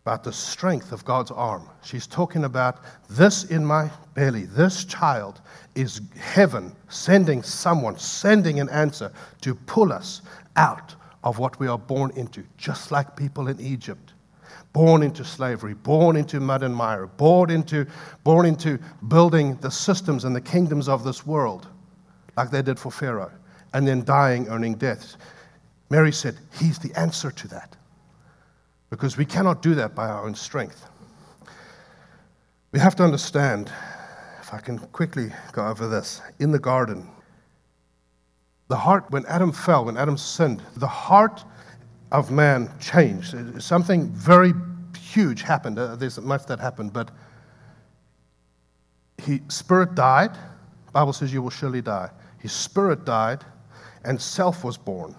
about 0.07 0.23
the 0.23 0.31
strength 0.31 0.93
of 0.93 1.03
God's 1.03 1.31
arm. 1.31 1.67
She's 1.83 2.07
talking 2.07 2.45
about 2.45 2.79
this 3.09 3.43
in 3.43 3.65
my 3.65 3.91
belly. 4.13 4.45
This 4.45 4.85
child 4.85 5.41
is 5.75 5.99
heaven 6.17 6.73
sending 6.87 7.43
someone, 7.43 7.99
sending 7.99 8.61
an 8.61 8.69
answer 8.69 9.11
to 9.41 9.53
pull 9.53 9.91
us 9.91 10.21
out 10.55 10.95
of 11.25 11.39
what 11.39 11.59
we 11.59 11.67
are 11.67 11.77
born 11.77 12.11
into, 12.15 12.45
just 12.55 12.89
like 12.89 13.17
people 13.17 13.49
in 13.49 13.59
Egypt. 13.59 14.13
Born 14.71 15.03
into 15.03 15.25
slavery, 15.25 15.73
born 15.73 16.15
into 16.15 16.39
mud 16.39 16.63
and 16.63 16.73
mire, 16.73 17.07
born 17.07 17.49
into, 17.49 17.85
born 18.23 18.45
into 18.45 18.79
building 19.09 19.57
the 19.57 19.69
systems 19.69 20.23
and 20.23 20.33
the 20.33 20.39
kingdoms 20.39 20.87
of 20.87 21.03
this 21.03 21.25
world, 21.25 21.67
like 22.37 22.49
they 22.49 22.61
did 22.61 22.79
for 22.79 22.93
Pharaoh, 22.93 23.31
and 23.73 23.85
then 23.85 24.05
dying, 24.05 24.47
earning 24.47 24.75
death. 24.75 25.17
Mary 25.89 26.13
said, 26.13 26.37
He's 26.57 26.79
the 26.79 26.97
answer 26.97 27.29
to 27.29 27.47
that 27.49 27.75
because 28.89 29.17
we 29.17 29.25
cannot 29.25 29.61
do 29.61 29.75
that 29.75 29.95
by 29.95 30.07
our 30.07 30.25
own 30.25 30.35
strength. 30.35 30.87
We 32.71 32.79
have 32.79 32.95
to 32.97 33.03
understand, 33.03 33.71
if 34.41 34.53
I 34.53 34.59
can 34.59 34.77
quickly 34.79 35.31
go 35.51 35.67
over 35.67 35.87
this, 35.87 36.21
in 36.39 36.51
the 36.51 36.59
garden, 36.59 37.07
the 38.67 38.77
heart, 38.77 39.05
when 39.09 39.25
Adam 39.27 39.51
fell, 39.51 39.85
when 39.85 39.97
Adam 39.97 40.17
sinned, 40.17 40.61
the 40.75 40.87
heart 40.87 41.43
of 42.11 42.31
man 42.31 42.69
changed. 42.79 43.35
Something 43.61 44.09
very 44.09 44.53
huge 44.99 45.41
happened. 45.41 45.79
Uh, 45.79 45.95
there's 45.95 46.19
much 46.19 46.45
that 46.45 46.59
happened, 46.59 46.93
but 46.93 47.11
his 49.17 49.39
spirit 49.47 49.95
died. 49.95 50.37
Bible 50.93 51.13
says 51.13 51.33
you 51.33 51.41
will 51.41 51.49
surely 51.49 51.81
die. 51.81 52.09
His 52.39 52.51
spirit 52.51 53.05
died, 53.05 53.43
and 54.03 54.21
self 54.21 54.63
was 54.63 54.77
born. 54.77 55.15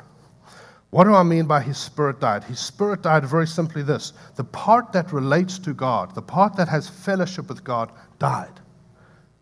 What 0.90 1.04
do 1.04 1.14
I 1.14 1.22
mean 1.22 1.46
by 1.46 1.60
his 1.60 1.76
spirit 1.76 2.18
died? 2.18 2.44
His 2.44 2.58
spirit 2.58 3.02
died 3.02 3.24
very 3.26 3.46
simply 3.46 3.82
this 3.82 4.12
the 4.36 4.44
part 4.44 4.92
that 4.92 5.12
relates 5.12 5.58
to 5.60 5.74
God, 5.74 6.14
the 6.14 6.22
part 6.22 6.56
that 6.56 6.68
has 6.68 6.88
fellowship 6.88 7.48
with 7.48 7.62
God, 7.62 7.92
died. 8.18 8.60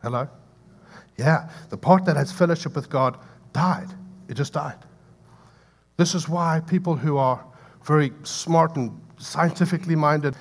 Hello? 0.03 0.29
Yeah, 1.17 1.49
the 1.71 1.77
part 1.77 2.05
that 2.07 2.17
has 2.17 2.33
fellowship 2.33 2.75
with 2.75 2.91
God 2.91 3.19
died. 3.53 3.89
It 4.29 4.35
just 4.35 4.53
died. 4.53 4.79
This 5.97 6.15
is 6.15 6.29
why 6.29 6.61
people 6.67 6.97
who 6.97 7.17
are 7.17 7.43
very 7.85 8.13
smart 8.25 8.77
and 8.77 9.01
scientifically 9.19 9.97
minded 9.97 10.37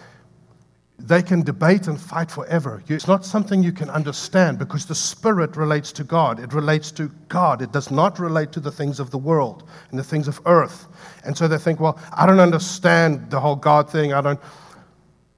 they 0.98 1.22
can 1.22 1.42
debate 1.42 1.88
and 1.88 2.00
fight 2.00 2.32
forever. 2.32 2.82
It's 2.88 3.08
not 3.08 3.26
something 3.26 3.62
you 3.62 3.74
can 3.74 3.90
understand 3.90 4.58
because 4.58 4.86
the 4.86 4.96
Spirit 4.96 5.58
relates 5.58 5.92
to 5.94 6.04
God. 6.04 6.40
It 6.40 6.54
relates 6.54 6.90
to 6.92 7.12
God. 7.28 7.62
It 7.62 7.72
does 7.72 7.92
not 7.92 8.18
relate 8.18 8.52
to 8.54 8.60
the 8.60 8.72
things 8.72 9.00
of 9.00 9.12
the 9.12 9.18
world 9.18 9.68
and 9.90 10.00
the 10.00 10.04
things 10.04 10.28
of 10.28 10.40
earth. 10.46 10.88
And 11.26 11.38
so 11.38 11.48
they 11.48 11.58
think, 11.58 11.80
well, 11.80 12.00
I 12.14 12.26
don't 12.26 12.40
understand 12.40 13.30
the 13.30 13.40
whole 13.40 13.58
God 13.58 13.90
thing. 13.90 14.14
I 14.14 14.22
don't. 14.22 14.40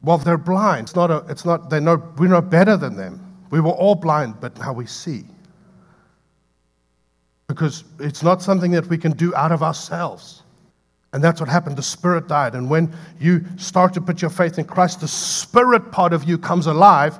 Well, 0.02 0.20
they're 0.20 0.38
blind. 0.38 0.88
It's 0.88 0.96
not. 0.96 1.10
A, 1.10 1.26
it's 1.28 1.44
not. 1.44 1.70
They 1.70 1.80
know 1.80 2.02
we're 2.18 2.28
not 2.28 2.50
better 2.52 2.78
than 2.78 2.96
them. 2.96 3.20
We 3.50 3.60
were 3.60 3.72
all 3.72 3.96
blind, 3.96 4.40
but 4.40 4.58
now 4.60 4.74
we 4.74 4.86
see. 4.86 5.26
Because 7.48 7.84
it's 8.00 8.22
not 8.22 8.42
something 8.42 8.72
that 8.72 8.88
we 8.88 8.98
can 8.98 9.14
do 9.14 9.34
out 9.34 9.52
of 9.52 9.64
ourselves. 9.64 10.44
And 11.18 11.24
that's 11.24 11.40
what 11.42 11.50
happened. 11.50 11.76
The 11.76 11.82
Spirit 11.82 12.28
died. 12.28 12.54
And 12.54 12.70
when 12.70 12.94
you 13.20 13.44
start 13.58 13.92
to 13.96 14.02
put 14.02 14.22
your 14.22 14.30
faith 14.30 14.60
in 14.60 14.66
Christ, 14.66 15.02
the 15.02 15.08
Spirit 15.08 15.92
part 15.92 16.14
of 16.14 16.26
you 16.26 16.38
comes 16.38 16.68
alive 16.68 17.18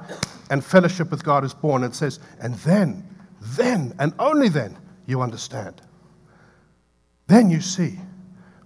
and 0.52 0.64
fellowship 0.64 1.10
with 1.10 1.24
God 1.24 1.44
is 1.44 1.52
born. 1.52 1.84
And 1.84 1.96
says, 1.96 2.20
and 2.40 2.54
then, 2.58 3.04
then, 3.42 3.96
and 3.98 4.14
only 4.20 4.50
then, 4.50 4.78
you 5.08 5.24
understand. 5.24 5.82
Then 7.26 7.50
you 7.50 7.60
see. 7.60 7.98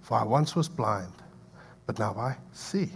For 0.02 0.18
I 0.18 0.24
once 0.24 0.54
was 0.54 0.68
blind, 0.68 1.14
but 1.86 1.98
now 1.98 2.14
I 2.14 2.36
see. 2.52 2.90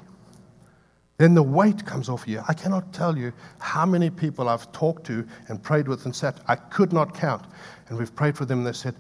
Then 1.17 1.33
the 1.33 1.43
weight 1.43 1.87
comes 1.87 2.11
off 2.11 2.29
you. 2.29 2.43
I 2.47 2.53
cannot 2.53 2.93
tell 2.93 3.17
you 3.17 3.33
how 3.61 3.87
many 3.87 4.11
people 4.11 4.51
I've 4.51 4.71
talked 4.73 5.07
to 5.07 5.27
and 5.49 5.63
prayed 5.63 5.89
with 5.89 6.05
and 6.05 6.15
said, 6.15 6.35
I 6.49 6.57
could 6.57 6.93
not 6.93 7.15
count. 7.15 7.47
And 7.89 7.97
we've 7.97 8.15
prayed 8.15 8.37
for 8.37 8.45
them 8.45 8.59
and 8.59 8.67
they 8.67 8.75
said, 8.75 8.95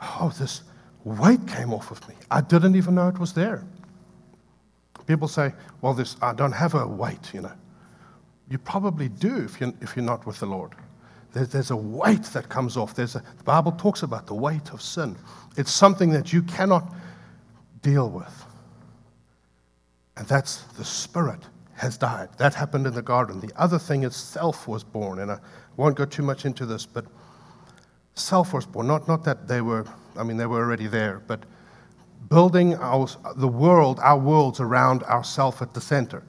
Oh, 0.00 0.32
this 0.38 0.62
weight 1.04 1.46
came 1.46 1.72
off 1.72 1.90
of 1.90 2.06
me. 2.08 2.14
I 2.30 2.40
didn't 2.40 2.76
even 2.76 2.94
know 2.94 3.08
it 3.08 3.18
was 3.18 3.32
there. 3.32 3.64
People 5.06 5.28
say, 5.28 5.52
well, 5.80 5.94
this, 5.94 6.16
I 6.22 6.32
don't 6.32 6.52
have 6.52 6.74
a 6.74 6.86
weight, 6.86 7.34
you 7.34 7.40
know. 7.40 7.52
You 8.48 8.58
probably 8.58 9.08
do 9.08 9.36
if 9.44 9.60
you're, 9.60 9.72
if 9.80 9.96
you're 9.96 10.04
not 10.04 10.26
with 10.26 10.38
the 10.38 10.46
Lord. 10.46 10.74
There, 11.32 11.46
there's 11.46 11.70
a 11.70 11.76
weight 11.76 12.24
that 12.34 12.48
comes 12.48 12.76
off. 12.76 12.94
There's 12.94 13.16
a, 13.16 13.22
the 13.38 13.44
Bible 13.44 13.72
talks 13.72 14.02
about 14.02 14.26
the 14.26 14.34
weight 14.34 14.72
of 14.72 14.82
sin. 14.82 15.16
It's 15.56 15.72
something 15.72 16.10
that 16.10 16.32
you 16.32 16.42
cannot 16.42 16.94
deal 17.80 18.10
with. 18.10 18.44
And 20.16 20.26
that's 20.28 20.62
the 20.76 20.84
spirit 20.84 21.40
has 21.74 21.96
died. 21.96 22.28
That 22.38 22.54
happened 22.54 22.86
in 22.86 22.94
the 22.94 23.02
garden. 23.02 23.40
The 23.40 23.50
other 23.56 23.78
thing 23.78 24.04
itself 24.04 24.68
was 24.68 24.84
born. 24.84 25.18
And 25.20 25.32
I 25.32 25.38
won't 25.76 25.96
go 25.96 26.04
too 26.04 26.22
much 26.22 26.44
into 26.44 26.66
this, 26.66 26.86
but 26.86 27.06
self 28.14 28.52
was 28.52 28.66
born. 28.66 28.86
Not, 28.86 29.08
not 29.08 29.24
that 29.24 29.48
they 29.48 29.60
were, 29.60 29.86
I 30.16 30.22
mean, 30.22 30.36
they 30.36 30.46
were 30.46 30.58
already 30.58 30.86
there, 30.86 31.22
but 31.26 31.44
building 32.28 32.74
our, 32.76 33.08
the 33.36 33.48
world, 33.48 34.00
our 34.00 34.18
worlds 34.18 34.60
around 34.60 35.02
ourself 35.04 35.62
at 35.62 35.74
the 35.74 35.80
center. 35.80 36.22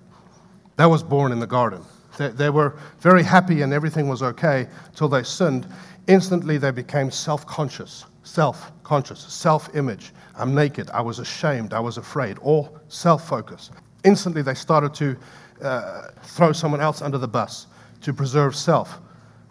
That 0.75 0.85
was 0.85 1.03
born 1.03 1.31
in 1.31 1.39
the 1.39 1.47
garden. 1.47 1.81
They, 2.17 2.29
they 2.29 2.49
were 2.49 2.77
very 2.99 3.23
happy 3.23 3.61
and 3.61 3.73
everything 3.73 4.07
was 4.07 4.21
okay 4.21 4.67
till 4.95 5.07
they 5.07 5.23
sinned. 5.23 5.67
Instantly, 6.07 6.57
they 6.57 6.71
became 6.71 7.09
self 7.09 7.45
conscious, 7.47 8.05
self 8.23 8.71
conscious, 8.83 9.19
self 9.21 9.73
image. 9.75 10.11
I'm 10.35 10.53
naked. 10.53 10.89
I 10.89 11.01
was 11.01 11.19
ashamed. 11.19 11.73
I 11.73 11.79
was 11.79 11.97
afraid. 11.97 12.37
All 12.39 12.77
self 12.89 13.27
focus. 13.27 13.71
Instantly, 14.03 14.41
they 14.41 14.53
started 14.53 14.93
to 14.95 15.15
uh, 15.63 16.09
throw 16.23 16.51
someone 16.51 16.81
else 16.81 17.01
under 17.01 17.17
the 17.17 17.27
bus 17.27 17.67
to 18.01 18.13
preserve 18.13 18.55
self. 18.55 18.99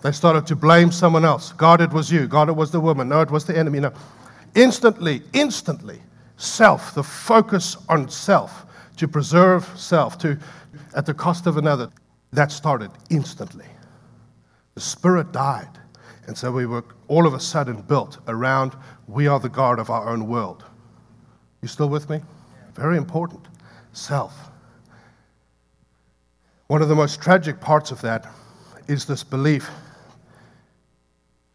They 0.03 0.11
started 0.11 0.47
to 0.49 0.57
blame 0.57 0.91
someone 0.91 1.25
else. 1.25 1.53
God, 1.53 1.81
it 1.81 1.93
was 1.93 2.11
you. 2.11 2.27
God, 2.27 2.49
it 2.49 2.57
was 2.57 2.73
the 2.73 2.81
woman. 2.81 3.09
No, 3.09 3.21
it 3.21 3.31
was 3.31 3.45
the 3.45 3.57
enemy. 3.57 3.79
No. 3.79 3.93
Instantly, 4.57 5.23
instantly, 5.33 6.01
self, 6.37 6.95
the 6.95 7.05
focus 7.05 7.77
on 7.88 8.09
self, 8.09 8.67
to 8.97 9.07
preserve 9.07 9.65
self, 9.79 10.19
to 10.19 10.38
at 10.95 11.07
the 11.07 11.15
cost 11.15 11.47
of 11.47 11.57
another, 11.57 11.88
that 12.33 12.51
started 12.51 12.91
instantly. 13.11 13.67
The 14.75 14.81
spirit 14.81 15.33
died. 15.33 15.69
And 16.27 16.37
so 16.37 16.51
we 16.51 16.67
were 16.67 16.85
all 17.09 17.27
of 17.27 17.35
a 17.35 17.41
sudden 17.41 17.83
built 17.83 18.19
around 18.27 18.75
we 19.07 19.27
are 19.27 19.38
the 19.38 19.49
guard 19.49 19.79
of 19.79 19.91
our 19.91 20.09
own 20.09 20.27
world. 20.27 20.65
You 21.61 21.69
still 21.69 21.88
with 21.88 22.11
me? 22.11 22.21
Very 22.75 22.97
important. 22.97 23.47
Self. 23.93 24.51
One 26.67 26.83
of 26.83 26.88
the 26.88 26.95
most 26.95 27.21
tragic 27.21 27.61
parts 27.61 27.91
of 27.91 28.01
that 28.01 28.27
is 28.88 29.05
this 29.05 29.23
belief 29.23 29.71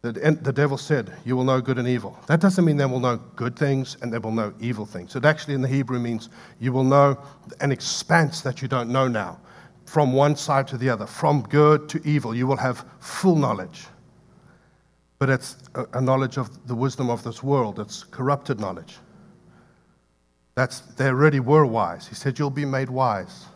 that 0.02 0.44
the 0.44 0.52
devil 0.52 0.78
said, 0.78 1.12
You 1.24 1.36
will 1.36 1.44
know 1.44 1.60
good 1.60 1.78
and 1.78 1.88
evil. 1.88 2.16
That 2.26 2.40
doesn't 2.40 2.64
mean 2.64 2.76
they 2.76 2.86
will 2.86 3.00
know 3.00 3.16
good 3.36 3.56
things 3.56 3.96
and 4.00 4.12
they 4.12 4.18
will 4.18 4.32
know 4.32 4.54
evil 4.60 4.86
things. 4.86 5.16
It 5.16 5.24
actually 5.24 5.54
in 5.54 5.62
the 5.62 5.68
Hebrew 5.68 5.98
means 5.98 6.28
you 6.60 6.72
will 6.72 6.84
know 6.84 7.18
an 7.60 7.72
expanse 7.72 8.40
that 8.42 8.62
you 8.62 8.68
don't 8.68 8.90
know 8.90 9.08
now, 9.08 9.40
from 9.86 10.12
one 10.12 10.36
side 10.36 10.68
to 10.68 10.78
the 10.78 10.88
other, 10.88 11.06
from 11.06 11.42
good 11.42 11.88
to 11.88 12.00
evil. 12.06 12.34
You 12.34 12.46
will 12.46 12.56
have 12.56 12.84
full 13.00 13.34
knowledge. 13.34 13.86
But 15.18 15.30
it's 15.30 15.56
a 15.94 16.00
knowledge 16.00 16.38
of 16.38 16.68
the 16.68 16.76
wisdom 16.76 17.10
of 17.10 17.24
this 17.24 17.42
world, 17.42 17.80
it's 17.80 18.04
corrupted 18.04 18.60
knowledge. 18.60 18.98
That's, 20.54 20.80
they 20.80 21.06
already 21.06 21.40
were 21.40 21.66
wise. 21.66 22.06
He 22.06 22.14
said, 22.14 22.38
You'll 22.38 22.50
be 22.50 22.64
made 22.64 22.88
wise. 22.88 23.46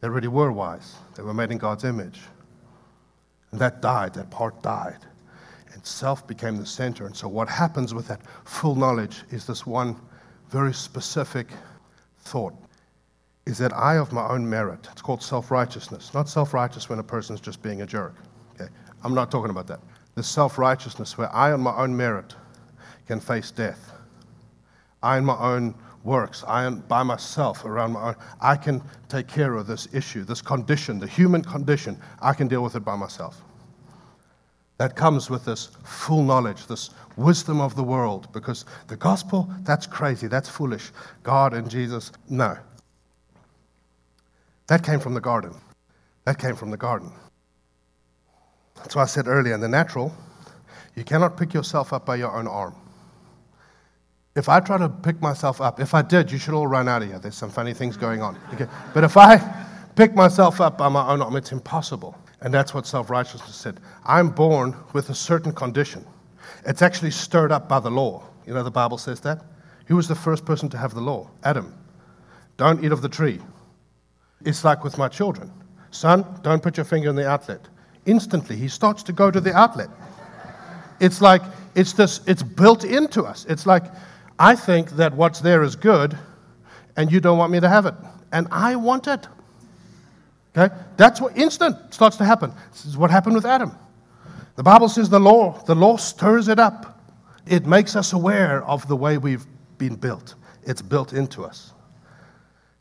They 0.00 0.08
already 0.08 0.28
were 0.28 0.52
wise. 0.52 0.96
They 1.16 1.22
were 1.22 1.34
made 1.34 1.50
in 1.50 1.58
God's 1.58 1.84
image. 1.84 2.20
And 3.50 3.60
that 3.60 3.80
died, 3.82 4.14
that 4.14 4.30
part 4.30 4.62
died. 4.62 4.98
And 5.76 5.84
self 5.84 6.26
became 6.26 6.56
the 6.56 6.64
center. 6.64 7.04
And 7.04 7.14
so, 7.14 7.28
what 7.28 7.50
happens 7.50 7.92
with 7.92 8.08
that 8.08 8.22
full 8.46 8.74
knowledge 8.74 9.24
is 9.30 9.46
this 9.46 9.66
one 9.66 9.94
very 10.48 10.72
specific 10.72 11.48
thought 12.20 12.54
is 13.44 13.58
that 13.58 13.74
I, 13.74 13.98
of 13.98 14.10
my 14.10 14.26
own 14.26 14.48
merit, 14.48 14.88
it's 14.90 15.02
called 15.02 15.22
self 15.22 15.50
righteousness. 15.50 16.14
Not 16.14 16.30
self 16.30 16.54
righteous 16.54 16.88
when 16.88 16.98
a 16.98 17.02
person's 17.02 17.42
just 17.42 17.60
being 17.62 17.82
a 17.82 17.86
jerk. 17.86 18.14
Okay? 18.54 18.70
I'm 19.04 19.14
not 19.14 19.30
talking 19.30 19.50
about 19.50 19.66
that. 19.66 19.80
The 20.14 20.22
self 20.22 20.56
righteousness 20.56 21.18
where 21.18 21.30
I, 21.30 21.52
on 21.52 21.60
my 21.60 21.76
own 21.76 21.94
merit, 21.94 22.34
can 23.06 23.20
face 23.20 23.50
death. 23.50 23.92
I, 25.02 25.18
in 25.18 25.26
my 25.26 25.36
own 25.36 25.74
works. 26.04 26.42
I 26.48 26.70
by 26.70 27.02
myself 27.02 27.66
around 27.66 27.92
my 27.92 28.08
own. 28.08 28.16
I 28.40 28.56
can 28.56 28.82
take 29.10 29.28
care 29.28 29.56
of 29.56 29.66
this 29.66 29.88
issue, 29.92 30.24
this 30.24 30.40
condition, 30.40 30.98
the 30.98 31.06
human 31.06 31.42
condition. 31.42 32.00
I 32.22 32.32
can 32.32 32.48
deal 32.48 32.62
with 32.62 32.76
it 32.76 32.84
by 32.86 32.96
myself. 32.96 33.42
That 34.78 34.94
comes 34.94 35.30
with 35.30 35.44
this 35.44 35.70
full 35.84 36.22
knowledge, 36.22 36.66
this 36.66 36.90
wisdom 37.16 37.60
of 37.60 37.74
the 37.76 37.82
world, 37.82 38.28
because 38.32 38.66
the 38.88 38.96
gospel, 38.96 39.48
that's 39.62 39.86
crazy, 39.86 40.26
that's 40.26 40.48
foolish. 40.48 40.92
God 41.22 41.54
and 41.54 41.70
Jesus, 41.70 42.12
no. 42.28 42.58
That 44.66 44.82
came 44.84 45.00
from 45.00 45.14
the 45.14 45.20
garden. 45.20 45.54
That 46.24 46.38
came 46.38 46.56
from 46.56 46.70
the 46.70 46.76
garden. 46.76 47.10
That's 48.76 48.94
why 48.94 49.02
I 49.02 49.06
said 49.06 49.28
earlier 49.28 49.54
in 49.54 49.60
the 49.60 49.68
natural, 49.68 50.12
you 50.94 51.04
cannot 51.04 51.36
pick 51.36 51.54
yourself 51.54 51.92
up 51.92 52.04
by 52.04 52.16
your 52.16 52.36
own 52.36 52.46
arm. 52.46 52.74
If 54.34 54.50
I 54.50 54.60
try 54.60 54.76
to 54.76 54.88
pick 54.90 55.22
myself 55.22 55.62
up, 55.62 55.80
if 55.80 55.94
I 55.94 56.02
did, 56.02 56.30
you 56.30 56.36
should 56.36 56.52
all 56.52 56.66
run 56.66 56.88
out 56.88 57.02
of 57.02 57.08
here. 57.08 57.18
There's 57.18 57.34
some 57.34 57.50
funny 57.50 57.72
things 57.72 57.96
going 57.96 58.20
on. 58.20 58.38
Okay? 58.52 58.66
But 58.92 59.02
if 59.02 59.16
I 59.16 59.38
pick 59.94 60.14
myself 60.14 60.60
up 60.60 60.76
by 60.76 60.90
my 60.90 61.08
own 61.08 61.22
arm, 61.22 61.36
it's 61.36 61.52
impossible. 61.52 62.14
And 62.40 62.52
that's 62.52 62.74
what 62.74 62.86
self 62.86 63.10
righteousness 63.10 63.56
said. 63.56 63.80
I'm 64.04 64.28
born 64.28 64.76
with 64.92 65.10
a 65.10 65.14
certain 65.14 65.52
condition. 65.52 66.04
It's 66.64 66.82
actually 66.82 67.10
stirred 67.10 67.52
up 67.52 67.68
by 67.68 67.80
the 67.80 67.90
law. 67.90 68.24
You 68.46 68.54
know, 68.54 68.62
the 68.62 68.70
Bible 68.70 68.98
says 68.98 69.20
that. 69.20 69.42
Who 69.86 69.96
was 69.96 70.08
the 70.08 70.14
first 70.14 70.44
person 70.44 70.68
to 70.70 70.78
have 70.78 70.94
the 70.94 71.00
law? 71.00 71.30
Adam. 71.44 71.74
Don't 72.56 72.84
eat 72.84 72.92
of 72.92 73.02
the 73.02 73.08
tree. 73.08 73.40
It's 74.44 74.64
like 74.64 74.84
with 74.84 74.98
my 74.98 75.08
children. 75.08 75.50
Son, 75.90 76.24
don't 76.42 76.62
put 76.62 76.76
your 76.76 76.84
finger 76.84 77.08
in 77.08 77.16
the 77.16 77.28
outlet. 77.28 77.60
Instantly, 78.06 78.56
he 78.56 78.68
starts 78.68 79.02
to 79.04 79.12
go 79.12 79.30
to 79.30 79.40
the 79.40 79.54
outlet. 79.54 79.88
It's 81.00 81.20
like, 81.20 81.42
it's 81.74 81.92
this, 81.92 82.20
it's 82.26 82.42
built 82.42 82.84
into 82.84 83.22
us. 83.24 83.44
It's 83.48 83.66
like, 83.66 83.84
I 84.38 84.54
think 84.54 84.90
that 84.92 85.14
what's 85.14 85.40
there 85.40 85.62
is 85.62 85.76
good, 85.76 86.16
and 86.96 87.10
you 87.10 87.20
don't 87.20 87.38
want 87.38 87.52
me 87.52 87.60
to 87.60 87.68
have 87.68 87.86
it. 87.86 87.94
And 88.32 88.48
I 88.50 88.76
want 88.76 89.06
it. 89.06 89.26
Okay? 90.56 90.74
That's 90.96 91.20
what 91.20 91.36
instant 91.36 91.92
starts 91.92 92.16
to 92.16 92.24
happen. 92.24 92.52
This 92.72 92.86
is 92.86 92.96
what 92.96 93.10
happened 93.10 93.34
with 93.34 93.44
Adam. 93.44 93.72
The 94.56 94.62
Bible 94.62 94.88
says 94.88 95.10
the 95.10 95.20
law, 95.20 95.52
the 95.66 95.74
law 95.74 95.96
stirs 95.96 96.48
it 96.48 96.58
up. 96.58 97.00
It 97.46 97.66
makes 97.66 97.94
us 97.94 98.12
aware 98.12 98.64
of 98.64 98.88
the 98.88 98.96
way 98.96 99.18
we've 99.18 99.46
been 99.78 99.96
built. 99.96 100.34
It's 100.64 100.82
built 100.82 101.12
into 101.12 101.44
us. 101.44 101.72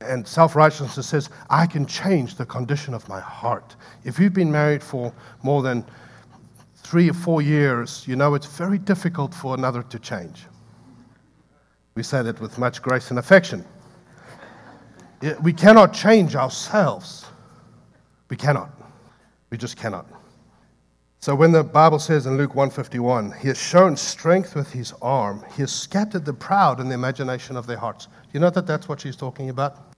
And 0.01 0.27
self 0.27 0.55
righteousness 0.55 1.07
says, 1.07 1.29
I 1.49 1.65
can 1.65 1.85
change 1.85 2.35
the 2.35 2.45
condition 2.45 2.93
of 2.93 3.07
my 3.09 3.19
heart. 3.19 3.75
If 4.03 4.19
you've 4.19 4.33
been 4.33 4.51
married 4.51 4.83
for 4.83 5.13
more 5.43 5.61
than 5.61 5.85
three 6.77 7.09
or 7.09 7.13
four 7.13 7.41
years, 7.41 8.07
you 8.07 8.15
know 8.15 8.35
it's 8.35 8.45
very 8.45 8.77
difficult 8.77 9.33
for 9.33 9.53
another 9.55 9.83
to 9.83 9.99
change. 9.99 10.45
We 11.95 12.03
say 12.03 12.21
that 12.21 12.39
with 12.39 12.57
much 12.57 12.81
grace 12.81 13.09
and 13.09 13.19
affection. 13.19 13.65
We 15.41 15.53
cannot 15.53 15.93
change 15.93 16.35
ourselves. 16.35 17.24
We 18.29 18.37
cannot. 18.37 18.69
We 19.49 19.57
just 19.57 19.77
cannot. 19.77 20.05
So 21.19 21.33
when 21.33 21.51
the 21.51 21.63
Bible 21.63 21.97
says 21.99 22.27
in 22.27 22.37
Luke 22.37 22.53
151, 22.53 23.31
he 23.39 23.47
has 23.47 23.57
shown 23.57 23.97
strength 23.97 24.55
with 24.55 24.71
his 24.71 24.93
arm, 25.01 25.43
he 25.55 25.63
has 25.63 25.71
scattered 25.71 26.23
the 26.23 26.33
proud 26.33 26.79
in 26.79 26.87
the 26.87 26.93
imagination 26.93 27.57
of 27.57 27.65
their 27.65 27.77
hearts. 27.77 28.05
Do 28.05 28.11
you 28.33 28.39
know 28.39 28.51
that 28.51 28.67
that's 28.67 28.87
what 28.87 29.01
she's 29.01 29.15
talking 29.15 29.49
about? 29.49 29.95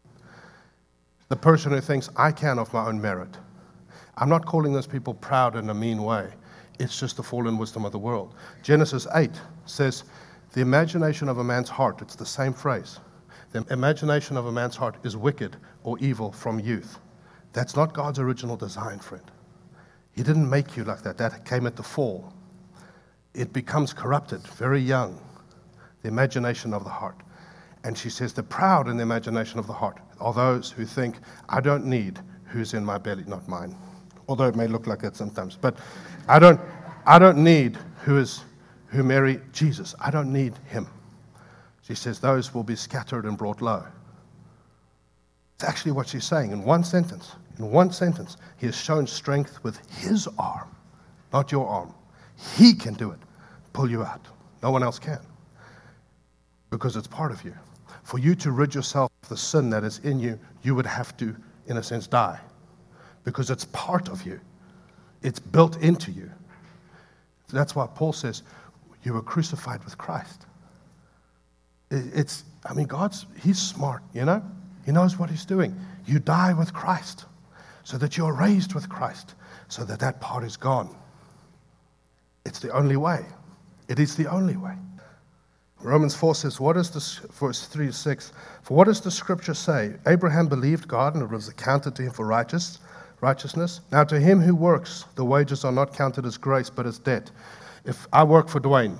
The 1.27 1.35
person 1.35 1.71
who 1.71 1.81
thinks, 1.81 2.09
I 2.15 2.31
can 2.31 2.59
of 2.59 2.71
my 2.71 2.85
own 2.85 3.01
merit. 3.01 3.35
I'm 4.17 4.29
not 4.29 4.45
calling 4.45 4.71
those 4.71 4.87
people 4.87 5.13
proud 5.13 5.57
in 5.57 5.69
a 5.69 5.73
mean 5.73 6.03
way. 6.03 6.29
It's 6.79 6.97
just 6.97 7.17
the 7.17 7.23
fallen 7.23 7.57
wisdom 7.57 7.83
of 7.83 7.91
the 7.91 7.99
world. 7.99 8.35
Genesis 8.63 9.05
8 9.13 9.31
says, 9.65 10.05
the 10.53 10.61
imagination 10.61 11.27
of 11.27 11.39
a 11.39 11.43
man's 11.43 11.69
heart, 11.69 12.01
it's 12.01 12.15
the 12.15 12.25
same 12.25 12.53
phrase. 12.53 12.99
The 13.51 13.65
imagination 13.69 14.37
of 14.37 14.45
a 14.45 14.51
man's 14.51 14.75
heart 14.75 14.95
is 15.03 15.17
wicked 15.17 15.57
or 15.83 15.99
evil 15.99 16.31
from 16.31 16.59
youth. 16.59 16.99
That's 17.57 17.75
not 17.75 17.91
God's 17.91 18.19
original 18.19 18.55
design, 18.55 18.99
friend. 18.99 19.23
He 20.11 20.21
didn't 20.21 20.47
make 20.47 20.77
you 20.77 20.83
like 20.83 21.01
that. 21.01 21.17
That 21.17 21.43
came 21.43 21.65
at 21.65 21.75
the 21.75 21.81
fall. 21.81 22.31
It 23.33 23.51
becomes 23.51 23.93
corrupted 23.93 24.41
very 24.41 24.79
young, 24.79 25.19
the 26.03 26.07
imagination 26.07 26.71
of 26.71 26.83
the 26.83 26.91
heart. 26.91 27.15
And 27.83 27.97
she 27.97 28.11
says, 28.11 28.31
the 28.31 28.43
proud 28.43 28.87
in 28.87 28.97
the 28.97 29.01
imagination 29.01 29.57
of 29.57 29.65
the 29.65 29.73
heart 29.73 29.97
are 30.19 30.33
those 30.33 30.69
who 30.69 30.85
think, 30.85 31.15
I 31.49 31.59
don't 31.59 31.87
need 31.87 32.19
who's 32.45 32.75
in 32.75 32.85
my 32.85 32.99
belly, 32.99 33.23
not 33.25 33.47
mine. 33.47 33.75
Although 34.27 34.49
it 34.49 34.55
may 34.55 34.67
look 34.67 34.85
like 34.85 34.99
that 34.99 35.15
sometimes. 35.15 35.57
But 35.59 35.79
I 36.27 36.37
don't, 36.37 36.61
I 37.07 37.17
don't 37.17 37.43
need 37.43 37.75
who 38.03 38.19
is 38.19 38.43
who 38.89 39.01
marry 39.01 39.41
Jesus. 39.51 39.95
I 39.99 40.11
don't 40.11 40.31
need 40.31 40.53
him. 40.67 40.85
She 41.81 41.95
says, 41.95 42.19
Those 42.19 42.53
will 42.53 42.63
be 42.63 42.75
scattered 42.75 43.25
and 43.25 43.35
brought 43.35 43.63
low. 43.63 43.83
It's 45.55 45.63
actually 45.63 45.93
what 45.93 46.07
she's 46.07 46.23
saying 46.23 46.51
in 46.51 46.63
one 46.63 46.83
sentence. 46.83 47.31
In 47.59 47.71
one 47.71 47.91
sentence, 47.91 48.37
he 48.57 48.67
has 48.67 48.75
shown 48.75 49.07
strength 49.07 49.63
with 49.63 49.79
his 49.99 50.27
arm, 50.37 50.69
not 51.33 51.51
your 51.51 51.67
arm. 51.67 51.93
He 52.55 52.73
can 52.73 52.93
do 52.93 53.11
it, 53.11 53.19
pull 53.73 53.89
you 53.89 54.03
out. 54.03 54.25
No 54.61 54.71
one 54.71 54.83
else 54.83 54.99
can 54.99 55.19
because 56.69 56.95
it's 56.95 57.07
part 57.07 57.31
of 57.31 57.43
you. 57.43 57.53
For 58.03 58.19
you 58.19 58.35
to 58.35 58.51
rid 58.51 58.75
yourself 58.75 59.11
of 59.23 59.29
the 59.29 59.37
sin 59.37 59.69
that 59.69 59.83
is 59.83 59.99
in 59.99 60.19
you, 60.19 60.39
you 60.63 60.75
would 60.75 60.85
have 60.85 61.15
to, 61.17 61.35
in 61.67 61.77
a 61.77 61.83
sense, 61.83 62.07
die 62.07 62.39
because 63.23 63.49
it's 63.49 63.65
part 63.65 64.07
of 64.09 64.25
you, 64.25 64.39
it's 65.21 65.39
built 65.39 65.81
into 65.81 66.11
you. 66.11 66.29
That's 67.51 67.75
why 67.75 67.87
Paul 67.87 68.13
says, 68.13 68.43
you 69.03 69.13
were 69.13 69.21
crucified 69.21 69.83
with 69.83 69.97
Christ. 69.97 70.45
It's, 71.91 72.43
I 72.65 72.73
mean, 72.73 72.87
God's, 72.87 73.25
He's 73.41 73.59
smart, 73.59 74.03
you 74.13 74.25
know? 74.25 74.41
He 74.85 74.91
knows 74.91 75.17
what 75.17 75.29
He's 75.29 75.45
doing. 75.45 75.75
You 76.05 76.19
die 76.19 76.53
with 76.53 76.73
Christ 76.73 77.25
so 77.87 77.97
that 77.97 78.17
you're 78.17 78.33
raised 78.33 78.73
with 78.73 78.89
Christ, 78.89 79.35
so 79.69 79.85
that 79.85 80.01
that 80.01 80.19
part 80.19 80.43
is 80.43 80.57
gone. 80.57 80.93
It's 82.45 82.59
the 82.59 82.69
only 82.71 82.97
way. 82.97 83.25
It 83.87 83.97
is 83.97 84.13
the 84.17 84.29
only 84.29 84.57
way. 84.57 84.73
Romans 85.81 86.13
4 86.13 86.35
says, 86.35 86.59
What 86.59 86.75
is 86.75 86.89
this, 86.89 87.19
verse 87.39 87.65
3 87.65 87.85
to 87.85 87.93
6? 87.93 88.33
For 88.63 88.73
what 88.73 88.87
does 88.87 88.99
the 88.99 89.09
scripture 89.09 89.53
say? 89.53 89.93
Abraham 90.05 90.49
believed 90.49 90.89
God 90.89 91.13
and 91.13 91.23
it 91.23 91.29
was 91.29 91.47
accounted 91.47 91.95
to 91.95 92.01
him 92.01 92.11
for 92.11 92.25
righteous, 92.27 92.79
righteousness. 93.21 93.79
Now, 93.89 94.03
to 94.03 94.19
him 94.19 94.41
who 94.41 94.53
works, 94.53 95.05
the 95.15 95.23
wages 95.23 95.63
are 95.63 95.71
not 95.71 95.93
counted 95.93 96.25
as 96.25 96.35
grace, 96.35 96.69
but 96.69 96.85
as 96.85 96.99
debt. 96.99 97.31
If 97.85 98.05
I 98.11 98.25
work 98.25 98.49
for 98.49 98.59
Dwayne 98.59 98.99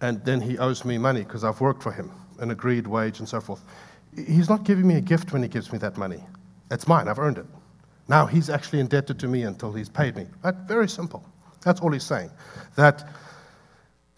and 0.00 0.24
then 0.24 0.40
he 0.40 0.56
owes 0.56 0.82
me 0.86 0.96
money 0.96 1.24
because 1.24 1.44
I've 1.44 1.60
worked 1.60 1.82
for 1.82 1.92
him, 1.92 2.10
an 2.38 2.50
agreed 2.50 2.86
wage 2.86 3.18
and 3.18 3.28
so 3.28 3.42
forth, 3.42 3.62
he's 4.16 4.48
not 4.48 4.64
giving 4.64 4.86
me 4.86 4.94
a 4.94 5.02
gift 5.02 5.34
when 5.34 5.42
he 5.42 5.48
gives 5.48 5.70
me 5.70 5.78
that 5.80 5.98
money. 5.98 6.24
It's 6.70 6.88
mine, 6.88 7.06
I've 7.06 7.18
earned 7.18 7.36
it. 7.36 7.46
Now 8.08 8.26
he's 8.26 8.50
actually 8.50 8.80
indebted 8.80 9.18
to 9.20 9.28
me 9.28 9.42
until 9.42 9.72
he's 9.72 9.88
paid 9.88 10.16
me. 10.16 10.26
Right? 10.42 10.54
Very 10.66 10.88
simple. 10.88 11.24
That's 11.62 11.80
all 11.80 11.92
he's 11.92 12.04
saying. 12.04 12.30
That 12.76 13.08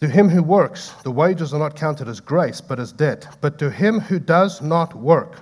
to 0.01 0.07
him 0.07 0.29
who 0.29 0.43
works, 0.43 0.89
the 1.03 1.11
wages 1.11 1.53
are 1.53 1.59
not 1.59 1.75
counted 1.75 2.07
as 2.07 2.19
grace, 2.19 2.61
but 2.61 2.79
as 2.79 2.91
debt. 2.91 3.37
But 3.41 3.57
to 3.59 3.71
him 3.71 3.99
who 3.99 4.19
does 4.19 4.61
not 4.61 4.95
work, 4.95 5.41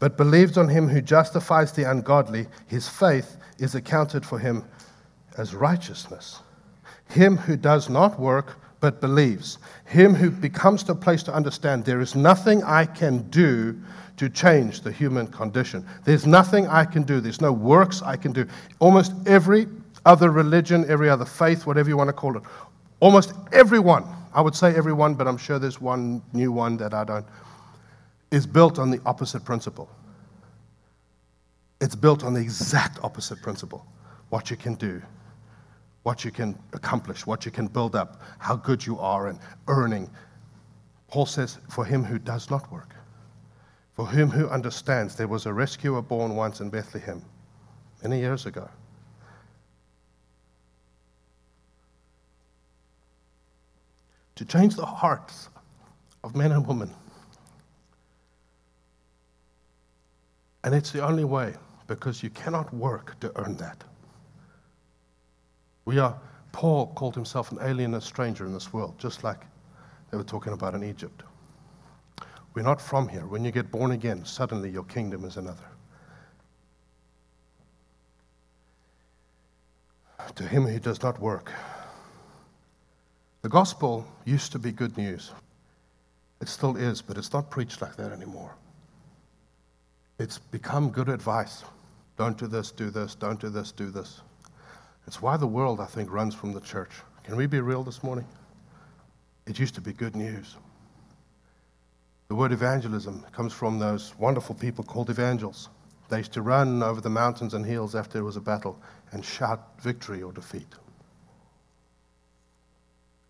but 0.00 0.16
believes 0.16 0.58
on 0.58 0.68
him 0.68 0.88
who 0.88 1.00
justifies 1.00 1.72
the 1.72 1.90
ungodly, 1.90 2.46
his 2.66 2.88
faith 2.88 3.36
is 3.58 3.74
accounted 3.74 4.26
for 4.26 4.38
him 4.38 4.64
as 5.38 5.54
righteousness. 5.54 6.40
Him 7.08 7.36
who 7.36 7.56
does 7.56 7.88
not 7.88 8.18
work, 8.18 8.58
but 8.80 9.00
believes. 9.00 9.58
Him 9.86 10.14
who 10.14 10.30
becomes 10.30 10.82
to 10.84 10.92
a 10.92 10.94
place 10.96 11.22
to 11.22 11.32
understand 11.32 11.84
there 11.84 12.02
is 12.02 12.14
nothing 12.14 12.62
I 12.64 12.84
can 12.84 13.30
do 13.30 13.80
to 14.16 14.28
change 14.28 14.80
the 14.82 14.92
human 14.92 15.26
condition. 15.26 15.86
There's 16.04 16.26
nothing 16.26 16.66
I 16.68 16.84
can 16.84 17.02
do. 17.02 17.20
There's 17.20 17.40
no 17.40 17.52
works 17.52 18.02
I 18.02 18.16
can 18.16 18.32
do. 18.32 18.46
Almost 18.78 19.12
every 19.26 19.66
other 20.04 20.30
religion, 20.30 20.84
every 20.88 21.08
other 21.08 21.24
faith, 21.24 21.66
whatever 21.66 21.88
you 21.88 21.96
want 21.96 22.08
to 22.08 22.12
call 22.12 22.36
it, 22.36 22.42
almost 23.00 23.32
everyone, 23.52 24.04
I 24.32 24.40
would 24.40 24.54
say 24.54 24.74
everyone, 24.74 25.14
but 25.14 25.26
I'm 25.26 25.36
sure 25.36 25.58
there's 25.58 25.80
one 25.80 26.22
new 26.32 26.52
one 26.52 26.76
that 26.78 26.94
I 26.94 27.04
don't, 27.04 27.26
is 28.30 28.46
built 28.46 28.78
on 28.78 28.90
the 28.90 29.00
opposite 29.06 29.44
principle. 29.44 29.88
It's 31.80 31.94
built 31.94 32.24
on 32.24 32.34
the 32.34 32.40
exact 32.40 32.98
opposite 33.02 33.42
principle 33.42 33.86
what 34.30 34.50
you 34.50 34.56
can 34.56 34.74
do, 34.74 35.00
what 36.02 36.24
you 36.24 36.30
can 36.30 36.58
accomplish, 36.72 37.26
what 37.26 37.44
you 37.44 37.52
can 37.52 37.66
build 37.68 37.94
up, 37.94 38.20
how 38.38 38.56
good 38.56 38.84
you 38.84 38.98
are 38.98 39.28
in 39.28 39.38
earning. 39.68 40.10
Paul 41.08 41.26
says, 41.26 41.58
For 41.68 41.84
him 41.84 42.02
who 42.02 42.18
does 42.18 42.50
not 42.50 42.70
work, 42.72 42.93
for 43.94 44.06
whom 44.06 44.30
who 44.30 44.48
understands, 44.48 45.14
there 45.14 45.28
was 45.28 45.46
a 45.46 45.52
rescuer 45.52 46.02
born 46.02 46.34
once 46.34 46.60
in 46.60 46.68
Bethlehem 46.68 47.22
many 48.02 48.18
years 48.18 48.44
ago. 48.46 48.68
To 54.34 54.44
change 54.44 54.74
the 54.74 54.84
hearts 54.84 55.48
of 56.24 56.34
men 56.34 56.50
and 56.50 56.66
women. 56.66 56.90
And 60.64 60.74
it's 60.74 60.90
the 60.90 61.06
only 61.06 61.24
way 61.24 61.54
because 61.86 62.22
you 62.22 62.30
cannot 62.30 62.72
work 62.74 63.18
to 63.20 63.30
earn 63.36 63.56
that. 63.58 63.84
We 65.84 65.98
are, 65.98 66.18
Paul 66.50 66.88
called 66.94 67.14
himself 67.14 67.52
an 67.52 67.58
alien, 67.62 67.94
a 67.94 68.00
stranger 68.00 68.44
in 68.44 68.52
this 68.52 68.72
world, 68.72 68.98
just 68.98 69.22
like 69.22 69.42
they 70.10 70.16
were 70.16 70.24
talking 70.24 70.52
about 70.52 70.74
in 70.74 70.82
Egypt. 70.82 71.22
We're 72.54 72.62
not 72.62 72.80
from 72.80 73.08
here. 73.08 73.26
When 73.26 73.44
you 73.44 73.50
get 73.50 73.70
born 73.70 73.90
again, 73.90 74.24
suddenly 74.24 74.70
your 74.70 74.84
kingdom 74.84 75.24
is 75.24 75.36
another. 75.36 75.64
To 80.36 80.44
him 80.44 80.64
who 80.64 80.78
does 80.78 81.02
not 81.02 81.20
work. 81.20 81.52
The 83.42 83.48
gospel 83.48 84.06
used 84.24 84.52
to 84.52 84.58
be 84.58 84.72
good 84.72 84.96
news. 84.96 85.32
It 86.40 86.48
still 86.48 86.76
is, 86.76 87.02
but 87.02 87.18
it's 87.18 87.32
not 87.32 87.50
preached 87.50 87.82
like 87.82 87.96
that 87.96 88.12
anymore. 88.12 88.54
It's 90.18 90.38
become 90.38 90.90
good 90.90 91.08
advice. 91.08 91.64
Don't 92.16 92.38
do 92.38 92.46
this, 92.46 92.70
do 92.70 92.90
this, 92.90 93.14
don't 93.14 93.40
do 93.40 93.48
this, 93.48 93.72
do 93.72 93.90
this. 93.90 94.22
It's 95.06 95.20
why 95.20 95.36
the 95.36 95.46
world, 95.46 95.80
I 95.80 95.86
think, 95.86 96.10
runs 96.10 96.34
from 96.34 96.52
the 96.52 96.60
church. 96.60 96.90
Can 97.24 97.36
we 97.36 97.46
be 97.46 97.60
real 97.60 97.82
this 97.82 98.02
morning? 98.02 98.26
It 99.46 99.58
used 99.58 99.74
to 99.74 99.80
be 99.80 99.92
good 99.92 100.16
news. 100.16 100.56
The 102.28 102.34
word 102.34 102.52
evangelism 102.52 103.24
comes 103.32 103.52
from 103.52 103.78
those 103.78 104.14
wonderful 104.18 104.54
people 104.54 104.82
called 104.82 105.10
evangels. 105.10 105.68
They 106.08 106.18
used 106.18 106.32
to 106.32 106.42
run 106.42 106.82
over 106.82 107.00
the 107.00 107.10
mountains 107.10 107.54
and 107.54 107.64
hills 107.64 107.94
after 107.94 108.14
there 108.14 108.24
was 108.24 108.36
a 108.36 108.40
battle 108.40 108.80
and 109.12 109.24
shout 109.24 109.80
victory 109.82 110.22
or 110.22 110.32
defeat. 110.32 110.74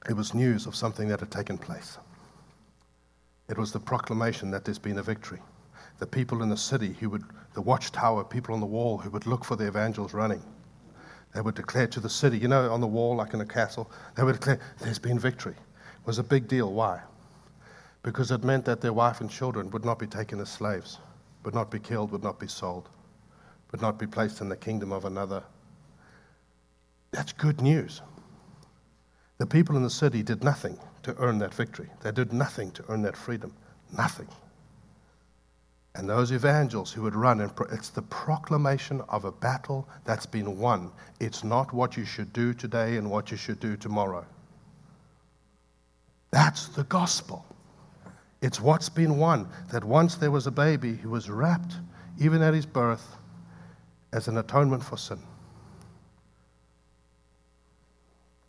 It 0.09 0.14
was 0.14 0.34
news 0.34 0.66
of 0.66 0.76
something 0.76 1.09
that 1.09 1.20
had 1.20 1.30
taken 1.30 1.59
place. 1.59 1.99
It 3.49 3.59
was 3.59 3.72
the 3.72 3.80
proclamation 3.80 4.51
that 4.51 4.64
there's 4.64 4.78
been 4.78 4.99
a 4.99 5.03
victory. 5.03 5.40
The 5.99 6.07
people 6.07 6.42
in 6.42 6.49
the 6.49 6.57
city 6.57 6.95
who 7.01 7.11
would, 7.11 7.24
the 7.55 7.62
watchtower, 7.62 8.24
people 8.24 8.55
on 8.55 8.61
the 8.61 8.66
wall 8.66 8.99
who 8.99 9.11
would 9.11 9.26
look 9.26 9.45
for 9.45 9.57
the 9.57 9.66
evangels 9.66 10.14
running. 10.14 10.42
They 11.34 11.40
would 11.40 11.55
declare 11.55 11.86
to 11.88 12.01
the 12.01 12.09
city, 12.09 12.38
you 12.38 12.49
know, 12.49 12.72
on 12.72 12.80
the 12.80 12.86
wall, 12.86 13.16
like 13.16 13.34
in 13.34 13.40
a 13.40 13.47
castle, 13.47 13.90
they 14.16 14.22
would 14.22 14.34
declare, 14.34 14.61
there's 14.80 14.99
been 14.99 15.18
victory. 15.18 15.57
It 15.57 16.07
was 16.07 16.18
a 16.18 16.22
big 16.22 16.49
deal. 16.49 16.72
Why? 16.72 17.01
Because 18.05 18.30
it 18.30 18.44
meant 18.44 18.66
that 18.66 18.82
their 18.82 18.92
wife 18.92 19.22
and 19.22 19.30
children 19.30 19.70
would 19.70 19.84
not 19.84 19.98
be 19.98 20.07
taken 20.07 20.38
as 20.38 20.50
slaves, 20.50 20.98
would 21.42 21.55
not 21.55 21.70
be 21.70 21.78
killed, 21.80 22.12
would 22.12 22.22
not 22.22 22.38
be 22.38 22.46
sold, 22.46 22.90
would 23.72 23.80
not 23.80 23.98
be 23.98 24.07
placed 24.07 24.42
in 24.42 24.48
the 24.48 24.57
kingdom 24.57 24.92
of 24.92 25.07
another. 25.07 25.42
That's 27.12 27.32
good 27.32 27.62
news. 27.62 28.02
The 29.38 29.46
people 29.46 29.76
in 29.76 29.82
the 29.82 29.90
city 29.90 30.22
did 30.22 30.44
nothing 30.44 30.78
to 31.02 31.16
earn 31.16 31.38
that 31.38 31.55
victory. 31.55 31.88
They 32.02 32.12
did 32.12 32.32
nothing 32.32 32.70
to 32.72 32.84
earn 32.88 33.00
that 33.02 33.16
freedom. 33.16 33.55
Nothing. 33.96 34.28
And 35.94 36.09
those 36.09 36.30
evangels 36.30 36.92
who 36.92 37.02
would 37.02 37.14
run, 37.14 37.40
and 37.40 37.57
pro- 37.57 37.68
it's 37.68 37.88
the 37.88 38.02
proclamation 38.02 39.00
of 39.09 39.24
a 39.24 39.32
battle 39.32 39.88
that's 40.05 40.26
been 40.26 40.59
won. 40.59 40.92
It's 41.20 41.42
not 41.42 41.72
what 41.72 41.96
you 41.96 42.05
should 42.05 42.32
do 42.34 42.52
today 42.52 42.96
and 42.96 43.11
what 43.11 43.30
you 43.30 43.38
should 43.38 43.61
do 43.61 43.76
tomorrow. 43.76 44.26
That's 46.32 46.66
the 46.68 46.84
gospel. 46.84 47.46
It's 48.45 48.61
what's 48.61 48.90
been 48.90 49.16
won. 49.16 49.49
That 49.72 49.84
once 49.84 50.16
there 50.16 50.30
was 50.30 50.47
a 50.47 50.51
baby 50.51 50.97
who 50.97 51.09
was 51.09 51.30
wrapped, 51.30 51.76
even 52.18 52.42
at 52.42 52.53
his 52.53 52.66
birth, 52.66 53.16
as 54.12 54.28
an 54.28 54.36
atonement 54.36 54.84
for 54.84 54.99
sin. 54.99 55.18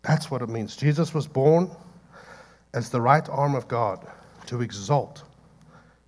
That's 0.02 0.30
what 0.30 0.42
it 0.42 0.50
means. 0.50 0.76
Jesus 0.76 1.14
was 1.14 1.28
born 1.28 1.72
as 2.74 2.90
the 2.90 3.00
right 3.00 3.28
arm 3.30 3.56
of 3.56 3.70
God 3.70 4.06
to 4.48 4.60
exalt, 4.60 5.24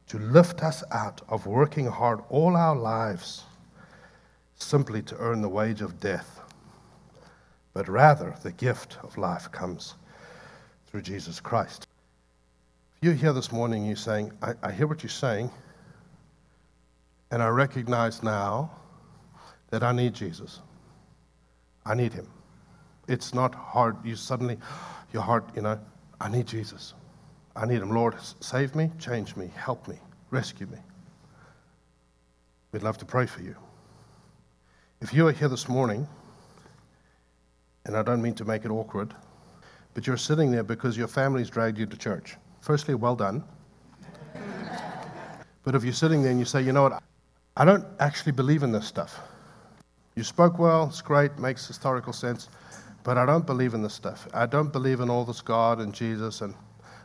to 0.09 0.19
lift 0.19 0.63
us 0.63 0.83
out 0.91 1.21
of 1.29 1.45
working 1.45 1.85
hard 1.85 2.19
all 2.27 2.57
our 2.57 2.75
lives 2.75 3.45
simply 4.57 5.01
to 5.03 5.15
earn 5.15 5.41
the 5.41 5.47
wage 5.47 5.79
of 5.79 6.01
death, 6.01 6.41
but 7.73 7.87
rather 7.87 8.35
the 8.43 8.51
gift 8.51 8.97
of 9.01 9.17
life 9.17 9.49
comes 9.53 9.95
through 10.87 11.03
Jesus 11.03 11.39
Christ. 11.39 11.86
You're 12.99 13.13
here 13.13 13.31
this 13.31 13.51
morning, 13.51 13.85
you're 13.85 13.95
saying, 13.95 14.31
I, 14.41 14.53
I 14.63 14.71
hear 14.71 14.87
what 14.87 15.03
you're 15.03 15.09
saying, 15.11 15.51
and 17.29 17.43
I 17.43 17.47
recognize 17.49 18.23
now 18.23 18.71
that 19.69 19.83
I 19.83 19.91
need 19.91 20.15
Jesus. 20.15 20.61
I 21.85 21.93
need 21.93 22.11
him. 22.11 22.27
It's 23.07 23.35
not 23.35 23.53
hard. 23.53 24.03
You 24.03 24.15
suddenly, 24.15 24.57
your 25.13 25.21
heart, 25.21 25.47
you 25.55 25.61
know, 25.61 25.79
I 26.19 26.29
need 26.29 26.47
Jesus. 26.47 26.95
I 27.55 27.67
need 27.67 27.83
him. 27.83 27.91
Lord, 27.91 28.15
save 28.39 28.73
me, 28.73 28.89
change 28.97 29.35
me, 29.35 29.51
help 29.55 29.87
me, 29.87 29.99
rescue 30.31 30.65
me. 30.65 30.79
We'd 32.71 32.81
love 32.81 32.97
to 32.97 33.05
pray 33.05 33.27
for 33.27 33.43
you. 33.43 33.55
If 35.01 35.13
you 35.13 35.27
are 35.27 35.31
here 35.31 35.49
this 35.49 35.69
morning, 35.69 36.07
and 37.85 37.95
I 37.95 38.01
don't 38.01 38.23
mean 38.23 38.33
to 38.35 38.45
make 38.45 38.65
it 38.65 38.71
awkward, 38.71 39.13
but 39.93 40.07
you're 40.07 40.17
sitting 40.17 40.49
there 40.49 40.63
because 40.63 40.97
your 40.97 41.07
family's 41.07 41.51
dragged 41.51 41.77
you 41.77 41.85
to 41.85 41.95
church. 41.95 42.37
Firstly, 42.67 42.95
well 42.95 43.15
done. 43.15 43.45
but 45.63 45.73
if 45.73 45.85
you're 45.85 45.93
sitting 45.93 46.21
there 46.21 46.31
and 46.31 46.37
you 46.37 46.43
say, 46.43 46.61
you 46.61 46.73
know 46.73 46.83
what, 46.83 47.01
I 47.55 47.63
don't 47.63 47.85
actually 48.01 48.33
believe 48.33 48.61
in 48.61 48.73
this 48.73 48.85
stuff. 48.85 49.21
You 50.15 50.23
spoke 50.25 50.59
well, 50.59 50.87
it's 50.87 50.99
great, 50.99 51.39
makes 51.39 51.65
historical 51.65 52.11
sense, 52.11 52.49
but 53.05 53.17
I 53.17 53.25
don't 53.25 53.45
believe 53.45 53.73
in 53.73 53.81
this 53.81 53.93
stuff. 53.93 54.27
I 54.33 54.47
don't 54.47 54.73
believe 54.73 54.99
in 54.99 55.09
all 55.09 55.23
this 55.23 55.39
God 55.39 55.79
and 55.79 55.93
Jesus, 55.93 56.41
and, 56.41 56.53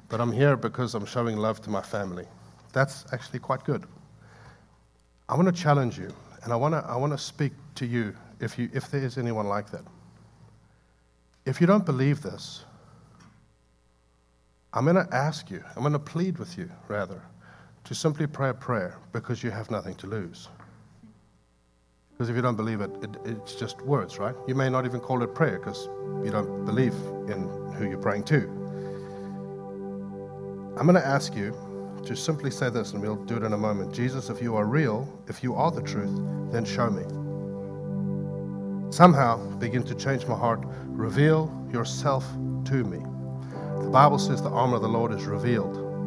but 0.08 0.20
I'm 0.20 0.32
here 0.32 0.56
because 0.56 0.96
I'm 0.96 1.06
showing 1.06 1.36
love 1.36 1.62
to 1.62 1.70
my 1.70 1.80
family. 1.80 2.26
That's 2.72 3.04
actually 3.12 3.38
quite 3.38 3.62
good. 3.62 3.86
I 5.28 5.36
want 5.36 5.46
to 5.46 5.52
challenge 5.62 5.96
you, 5.96 6.12
and 6.42 6.52
I 6.52 6.56
want 6.56 6.74
to, 6.74 6.84
I 6.90 6.96
want 6.96 7.12
to 7.12 7.18
speak 7.18 7.52
to 7.76 7.86
you 7.86 8.16
if, 8.40 8.58
you 8.58 8.68
if 8.72 8.90
there 8.90 9.04
is 9.04 9.16
anyone 9.16 9.46
like 9.46 9.70
that. 9.70 9.84
If 11.46 11.60
you 11.60 11.68
don't 11.68 11.86
believe 11.86 12.20
this, 12.20 12.64
I'm 14.74 14.84
going 14.84 14.96
to 14.96 15.14
ask 15.14 15.50
you, 15.50 15.62
I'm 15.76 15.82
going 15.82 15.92
to 15.92 15.98
plead 15.98 16.38
with 16.38 16.56
you, 16.56 16.70
rather, 16.88 17.20
to 17.84 17.94
simply 17.94 18.26
pray 18.26 18.48
a 18.48 18.54
prayer 18.54 18.96
because 19.12 19.42
you 19.42 19.50
have 19.50 19.70
nothing 19.70 19.94
to 19.96 20.06
lose. 20.06 20.48
Because 22.12 22.30
if 22.30 22.36
you 22.36 22.42
don't 22.42 22.56
believe 22.56 22.80
it, 22.80 22.90
it, 23.02 23.10
it's 23.24 23.54
just 23.54 23.82
words, 23.82 24.18
right? 24.18 24.34
You 24.46 24.54
may 24.54 24.70
not 24.70 24.86
even 24.86 25.00
call 25.00 25.22
it 25.22 25.34
prayer 25.34 25.58
because 25.58 25.88
you 26.24 26.30
don't 26.30 26.64
believe 26.64 26.94
in 27.28 27.48
who 27.74 27.86
you're 27.86 27.98
praying 27.98 28.24
to. 28.24 28.48
I'm 30.78 30.86
going 30.86 30.94
to 30.94 31.06
ask 31.06 31.34
you 31.36 31.54
to 32.06 32.16
simply 32.16 32.50
say 32.50 32.70
this, 32.70 32.92
and 32.92 33.02
we'll 33.02 33.16
do 33.16 33.36
it 33.36 33.42
in 33.42 33.52
a 33.52 33.58
moment. 33.58 33.92
Jesus, 33.92 34.30
if 34.30 34.40
you 34.40 34.56
are 34.56 34.64
real, 34.64 35.06
if 35.28 35.42
you 35.42 35.54
are 35.54 35.70
the 35.70 35.82
truth, 35.82 36.14
then 36.50 36.64
show 36.64 36.88
me. 36.88 37.02
Somehow 38.90 39.36
begin 39.56 39.82
to 39.82 39.94
change 39.94 40.26
my 40.26 40.36
heart. 40.36 40.64
Reveal 40.86 41.52
yourself 41.70 42.26
to 42.64 42.84
me. 42.84 43.11
The 43.82 43.90
Bible 43.90 44.18
says 44.18 44.42
the 44.42 44.50
armor 44.50 44.76
of 44.76 44.82
the 44.82 44.88
Lord 44.88 45.12
is 45.12 45.24
revealed. 45.24 46.00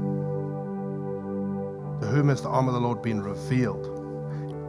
To 2.01 2.07
whom 2.07 2.29
has 2.29 2.41
the 2.41 2.49
arm 2.49 2.67
of 2.67 2.73
the 2.75 2.81
Lord 2.81 3.01
been 3.01 3.21
revealed? 3.21 4.09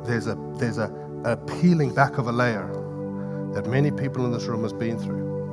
There's 0.07 0.27
a 0.29 0.37
there's 0.59 0.79
a, 0.79 0.91
a 1.25 1.37
peeling 1.37 1.95
back 1.95 2.19
of 2.19 2.29
a 2.29 2.33
layer 2.33 2.69
that 3.55 3.67
many 3.67 3.91
people 3.91 4.27
in 4.27 4.33
this 4.33 4.45
room 4.47 4.63
has 4.65 4.73
been 4.73 4.99
through. 4.99 5.45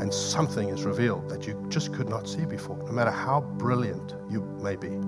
And 0.00 0.12
something 0.14 0.68
is 0.70 0.84
revealed 0.84 1.28
that 1.30 1.46
you 1.46 1.64
just 1.70 1.92
could 1.94 2.08
not 2.08 2.28
see 2.28 2.46
before, 2.46 2.78
no 2.86 2.92
matter 2.92 3.10
how 3.10 3.42
brilliant 3.42 4.14
you 4.30 4.42
may 4.62 4.76
be. 4.76 5.00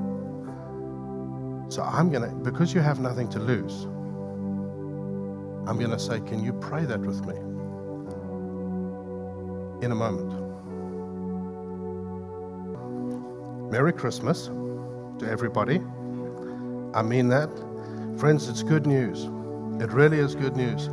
So 1.71 1.83
I'm 1.83 2.11
gonna, 2.11 2.29
because 2.35 2.75
you 2.75 2.81
have 2.81 3.01
nothing 3.01 3.29
to 3.31 3.41
lose, 3.41 3.85
I'm 5.67 5.79
gonna 5.79 5.99
say, 5.99 6.21
can 6.21 6.45
you 6.45 6.53
pray 6.55 6.85
that 6.87 7.01
with 7.01 7.27
me? 7.27 7.37
In 9.85 9.93
a 9.93 9.97
moment. 9.97 10.42
Merry 13.73 13.95
Christmas 13.95 14.49
to 15.19 15.27
everybody. 15.31 15.79
I 16.93 17.01
mean 17.01 17.29
that. 17.29 17.49
Friends, 18.19 18.47
it's 18.47 18.63
good 18.63 18.87
news. 18.87 19.25
It 19.83 19.91
really 19.91 20.19
is 20.19 20.35
good 20.35 20.59
news. 20.59 20.89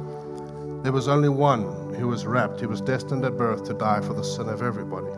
There 0.83 0.93
was 0.93 1.09
only 1.09 1.27
one 1.27 1.93
who 1.95 2.07
was 2.07 2.25
wrapped. 2.25 2.61
He 2.61 2.67
was 2.67 2.79
destined 2.79 3.25
at 3.25 3.35
birth 3.35 3.65
to 3.65 3.73
die 3.73 3.99
for 3.99 4.13
the 4.13 4.23
sin 4.23 4.47
of 4.47 4.61
everybody. 4.61 5.11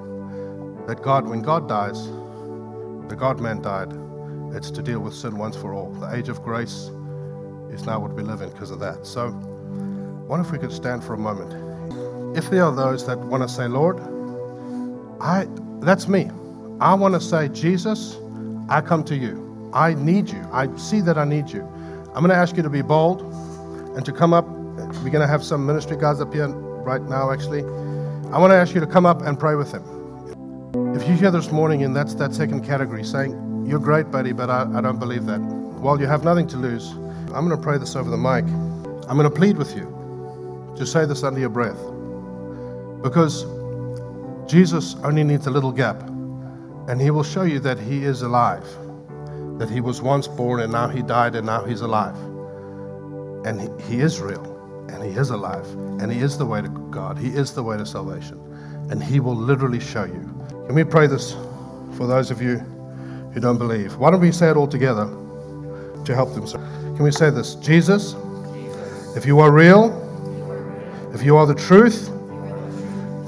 That 0.88 1.04
God, 1.04 1.28
when 1.28 1.44
God 1.44 1.70
dies, 1.70 2.08
the 3.10 3.16
God 3.16 3.40
man 3.40 3.62
died. 3.62 3.94
It's 4.56 4.72
to 4.72 4.82
deal 4.82 5.00
with 5.00 5.14
sin 5.14 5.38
once 5.38 5.56
for 5.56 5.72
all. 5.72 5.92
The 5.92 6.16
age 6.16 6.30
of 6.30 6.42
grace 6.42 6.90
is 7.70 7.86
now 7.86 8.00
what 8.00 8.14
we 8.14 8.24
live 8.24 8.42
in 8.42 8.50
because 8.50 8.72
of 8.72 8.80
that. 8.80 9.06
So, 9.06 9.30
wonder 10.28 10.44
if 10.44 10.52
we 10.52 10.58
could 10.58 10.74
stand 10.74 11.04
for 11.04 11.14
a 11.14 11.20
moment. 11.20 12.36
If 12.36 12.50
there 12.50 12.64
are 12.64 12.76
those 12.76 13.06
that 13.06 13.20
want 13.20 13.44
to 13.44 13.48
say, 13.48 13.68
Lord, 13.68 14.00
I 15.22 15.46
that's 15.82 16.08
me. 16.08 16.32
I 16.82 16.96
want 16.96 17.14
to 17.14 17.22
say, 17.22 17.48
Jesus, 17.50 18.18
I 18.68 18.82
come 18.82 19.04
to 19.04 19.16
you. 19.16 19.70
I 19.72 19.94
need 19.94 20.32
you. 20.32 20.44
I 20.52 20.76
see 20.78 21.00
that 21.02 21.16
I 21.16 21.26
need 21.26 21.52
you. 21.52 21.62
I'm 21.62 22.24
going 22.26 22.30
to 22.30 22.36
ask 22.36 22.58
you 22.58 22.64
to 22.64 22.72
be 22.72 22.82
bold 22.82 23.22
and 23.96 24.04
to 24.04 24.12
come 24.12 24.34
up. 24.34 24.48
We're 24.48 25.12
going 25.12 25.22
to 25.22 25.28
have 25.28 25.44
some 25.44 25.64
ministry 25.64 25.96
guys 25.96 26.20
up 26.20 26.34
here 26.34 26.48
right 26.48 27.04
now, 27.04 27.32
actually. 27.32 27.62
I 28.32 28.40
want 28.40 28.50
to 28.50 28.56
ask 28.56 28.74
you 28.74 28.82
to 28.82 28.88
come 28.88 29.06
up 29.06 29.22
and 29.22 29.40
pray 29.40 29.54
with 29.54 29.72
them. 29.72 29.84
If 30.96 31.08
you're 31.08 31.18
here 31.18 31.30
this 31.30 31.52
morning 31.52 31.84
and 31.84 31.96
that's 31.96 32.16
that 32.16 32.34
second 32.34 32.66
category, 32.66 33.04
saying, 33.04 33.68
You're 33.68 33.80
great, 33.80 34.10
buddy, 34.10 34.32
but 34.32 34.50
I, 34.50 34.68
I 34.74 34.82
don't 34.82 34.98
believe 34.98 35.28
that. 35.28 35.40
Well, 35.40 36.00
you 36.00 36.08
have 36.08 36.24
nothing 36.24 36.48
to 36.48 36.58
lose. 36.58 36.90
I'm 37.32 37.48
going 37.48 37.50
to 37.50 37.58
pray 37.58 37.78
this 37.78 37.96
over 37.96 38.10
the 38.10 38.18
mic. 38.18 38.46
I'm 39.08 39.18
going 39.18 39.30
to 39.30 39.36
plead 39.36 39.56
with 39.56 39.76
you 39.76 40.74
to 40.78 40.88
say 40.88 41.06
this 41.06 41.22
under 41.22 41.40
your 41.40 41.50
breath. 41.50 41.78
Because 43.04 43.44
Jesus 44.52 44.96
only 45.04 45.24
needs 45.24 45.46
a 45.46 45.52
little 45.52 45.72
gap 45.72 46.02
and 46.92 47.00
he 47.00 47.10
will 47.10 47.24
show 47.24 47.44
you 47.44 47.58
that 47.58 47.80
he 47.80 48.04
is 48.04 48.22
alive, 48.22 48.68
that 49.60 49.70
he 49.70 49.80
was 49.80 50.02
once 50.02 50.28
born 50.28 50.60
and 50.60 50.74
now 50.74 50.90
he 50.90 51.02
died 51.02 51.36
and 51.36 51.46
now 51.46 51.64
he's 51.64 51.80
alive. 51.80 52.18
And 53.46 53.62
he, 53.62 53.70
he 53.86 54.02
is 54.02 54.20
real 54.20 54.44
and 54.90 55.02
he 55.02 55.12
is 55.12 55.30
alive 55.30 55.66
and 56.02 56.12
he 56.12 56.20
is 56.20 56.38
the 56.38 56.46
way 56.46 56.62
to 56.62 56.68
God, 56.68 57.18
he 57.18 57.30
is 57.30 57.54
the 57.54 57.64
way 57.64 57.78
to 57.78 57.86
salvation. 57.86 58.38
And 58.90 59.02
he 59.02 59.22
will 59.22 59.38
literally 59.38 59.80
show 59.80 60.04
you. 60.04 60.30
Can 60.66 60.76
we 60.76 60.84
pray 60.84 61.08
this 61.08 61.32
for 61.96 62.08
those 62.08 62.30
of 62.30 62.42
you 62.42 62.58
who 63.34 63.40
don't 63.40 63.58
believe? 63.58 63.96
Why 63.96 64.12
don't 64.12 64.20
we 64.20 64.34
say 64.34 64.50
it 64.50 64.58
all 64.58 64.68
together 64.68 65.06
to 66.04 66.14
help 66.14 66.34
them? 66.34 66.46
Can 66.46 67.04
we 67.04 67.12
say 67.12 67.30
this? 67.30 67.56
Jesus, 67.56 68.18
if 69.16 69.26
you 69.26 69.40
are 69.40 69.50
real, 69.50 69.96
if 71.16 71.24
you 71.24 71.38
are 71.38 71.46
the 71.46 71.56
truth, 71.56 72.08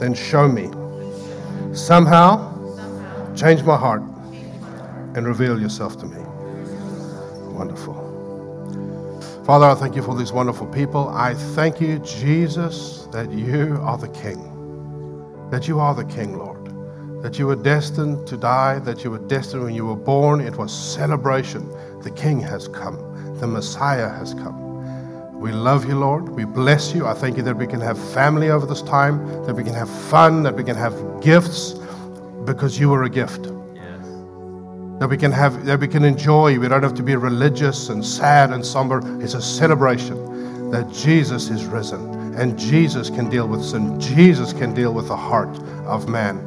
then 0.02 0.14
show 0.14 0.50
me. 0.50 0.70
Somehow, 1.74 2.53
Change 3.36 3.64
my 3.64 3.76
heart 3.76 4.04
and 5.16 5.26
reveal 5.26 5.60
yourself 5.60 5.98
to 5.98 6.06
me. 6.06 6.22
Wonderful. 7.52 8.04
Father, 9.44 9.66
I 9.66 9.74
thank 9.74 9.96
you 9.96 10.04
for 10.04 10.16
these 10.16 10.32
wonderful 10.32 10.68
people. 10.68 11.10
I 11.10 11.34
thank 11.34 11.82
you, 11.82 11.98
Jesus, 12.00 13.08
that 13.12 13.32
you 13.32 13.80
are 13.82 13.98
the 13.98 14.08
King. 14.10 15.50
That 15.50 15.68
you 15.68 15.80
are 15.80 15.96
the 15.96 16.06
King, 16.06 16.38
Lord. 16.38 16.64
That 17.24 17.40
you 17.40 17.48
were 17.48 17.56
destined 17.56 18.28
to 18.28 18.38
die, 18.38 18.78
that 18.80 19.04
you 19.04 19.10
were 19.10 19.28
destined 19.28 19.64
when 19.64 19.74
you 19.74 19.86
were 19.86 19.96
born. 19.96 20.40
It 20.40 20.56
was 20.56 20.72
celebration. 20.72 21.68
The 22.02 22.12
King 22.12 22.40
has 22.42 22.68
come, 22.68 22.98
the 23.40 23.48
Messiah 23.48 24.10
has 24.10 24.36
come. 24.36 25.40
We 25.40 25.52
love 25.52 25.86
you, 25.86 25.98
Lord. 25.98 26.30
We 26.30 26.46
bless 26.46 26.94
you. 26.94 27.08
I 27.08 27.14
thank 27.14 27.38
you 27.38 27.44
that 27.44 27.58
we 27.58 27.66
can 27.66 27.82
have 27.82 27.98
family 28.14 28.50
over 28.50 28.66
this 28.68 28.84
time, 28.84 29.26
that 29.46 29.56
we 29.56 29.64
can 29.64 29.74
have 29.74 29.90
fun, 29.90 30.44
that 30.44 30.56
we 30.56 30.64
can 30.64 30.76
have 30.76 30.94
gifts 31.22 31.80
because 32.46 32.80
you 32.80 32.94
are 32.94 33.04
a 33.04 33.10
gift. 33.10 33.46
Yes. 33.74 34.06
That 35.00 35.08
we 35.10 35.18
can 35.18 35.32
have, 35.32 35.66
that 35.66 35.80
we 35.80 35.88
can 35.88 36.04
enjoy. 36.04 36.60
We 36.60 36.68
don't 36.68 36.84
have 36.84 36.96
to 36.96 37.04
be 37.04 37.16
religious 37.16 37.90
and 37.90 38.06
sad 38.06 38.52
and 38.52 38.66
somber. 38.66 39.02
It's 39.22 39.34
a 39.34 39.42
celebration 39.42 40.70
that 40.72 40.92
Jesus 40.92 41.50
is 41.50 41.66
risen 41.66 42.14
and 42.36 42.58
Jesus 42.58 43.10
can 43.10 43.30
deal 43.30 43.48
with 43.48 43.64
sin. 43.64 44.00
Jesus 44.00 44.54
can 44.54 44.74
deal 44.74 44.94
with 44.94 45.08
the 45.08 45.16
heart 45.16 45.56
of 45.86 46.10
man. 46.10 46.38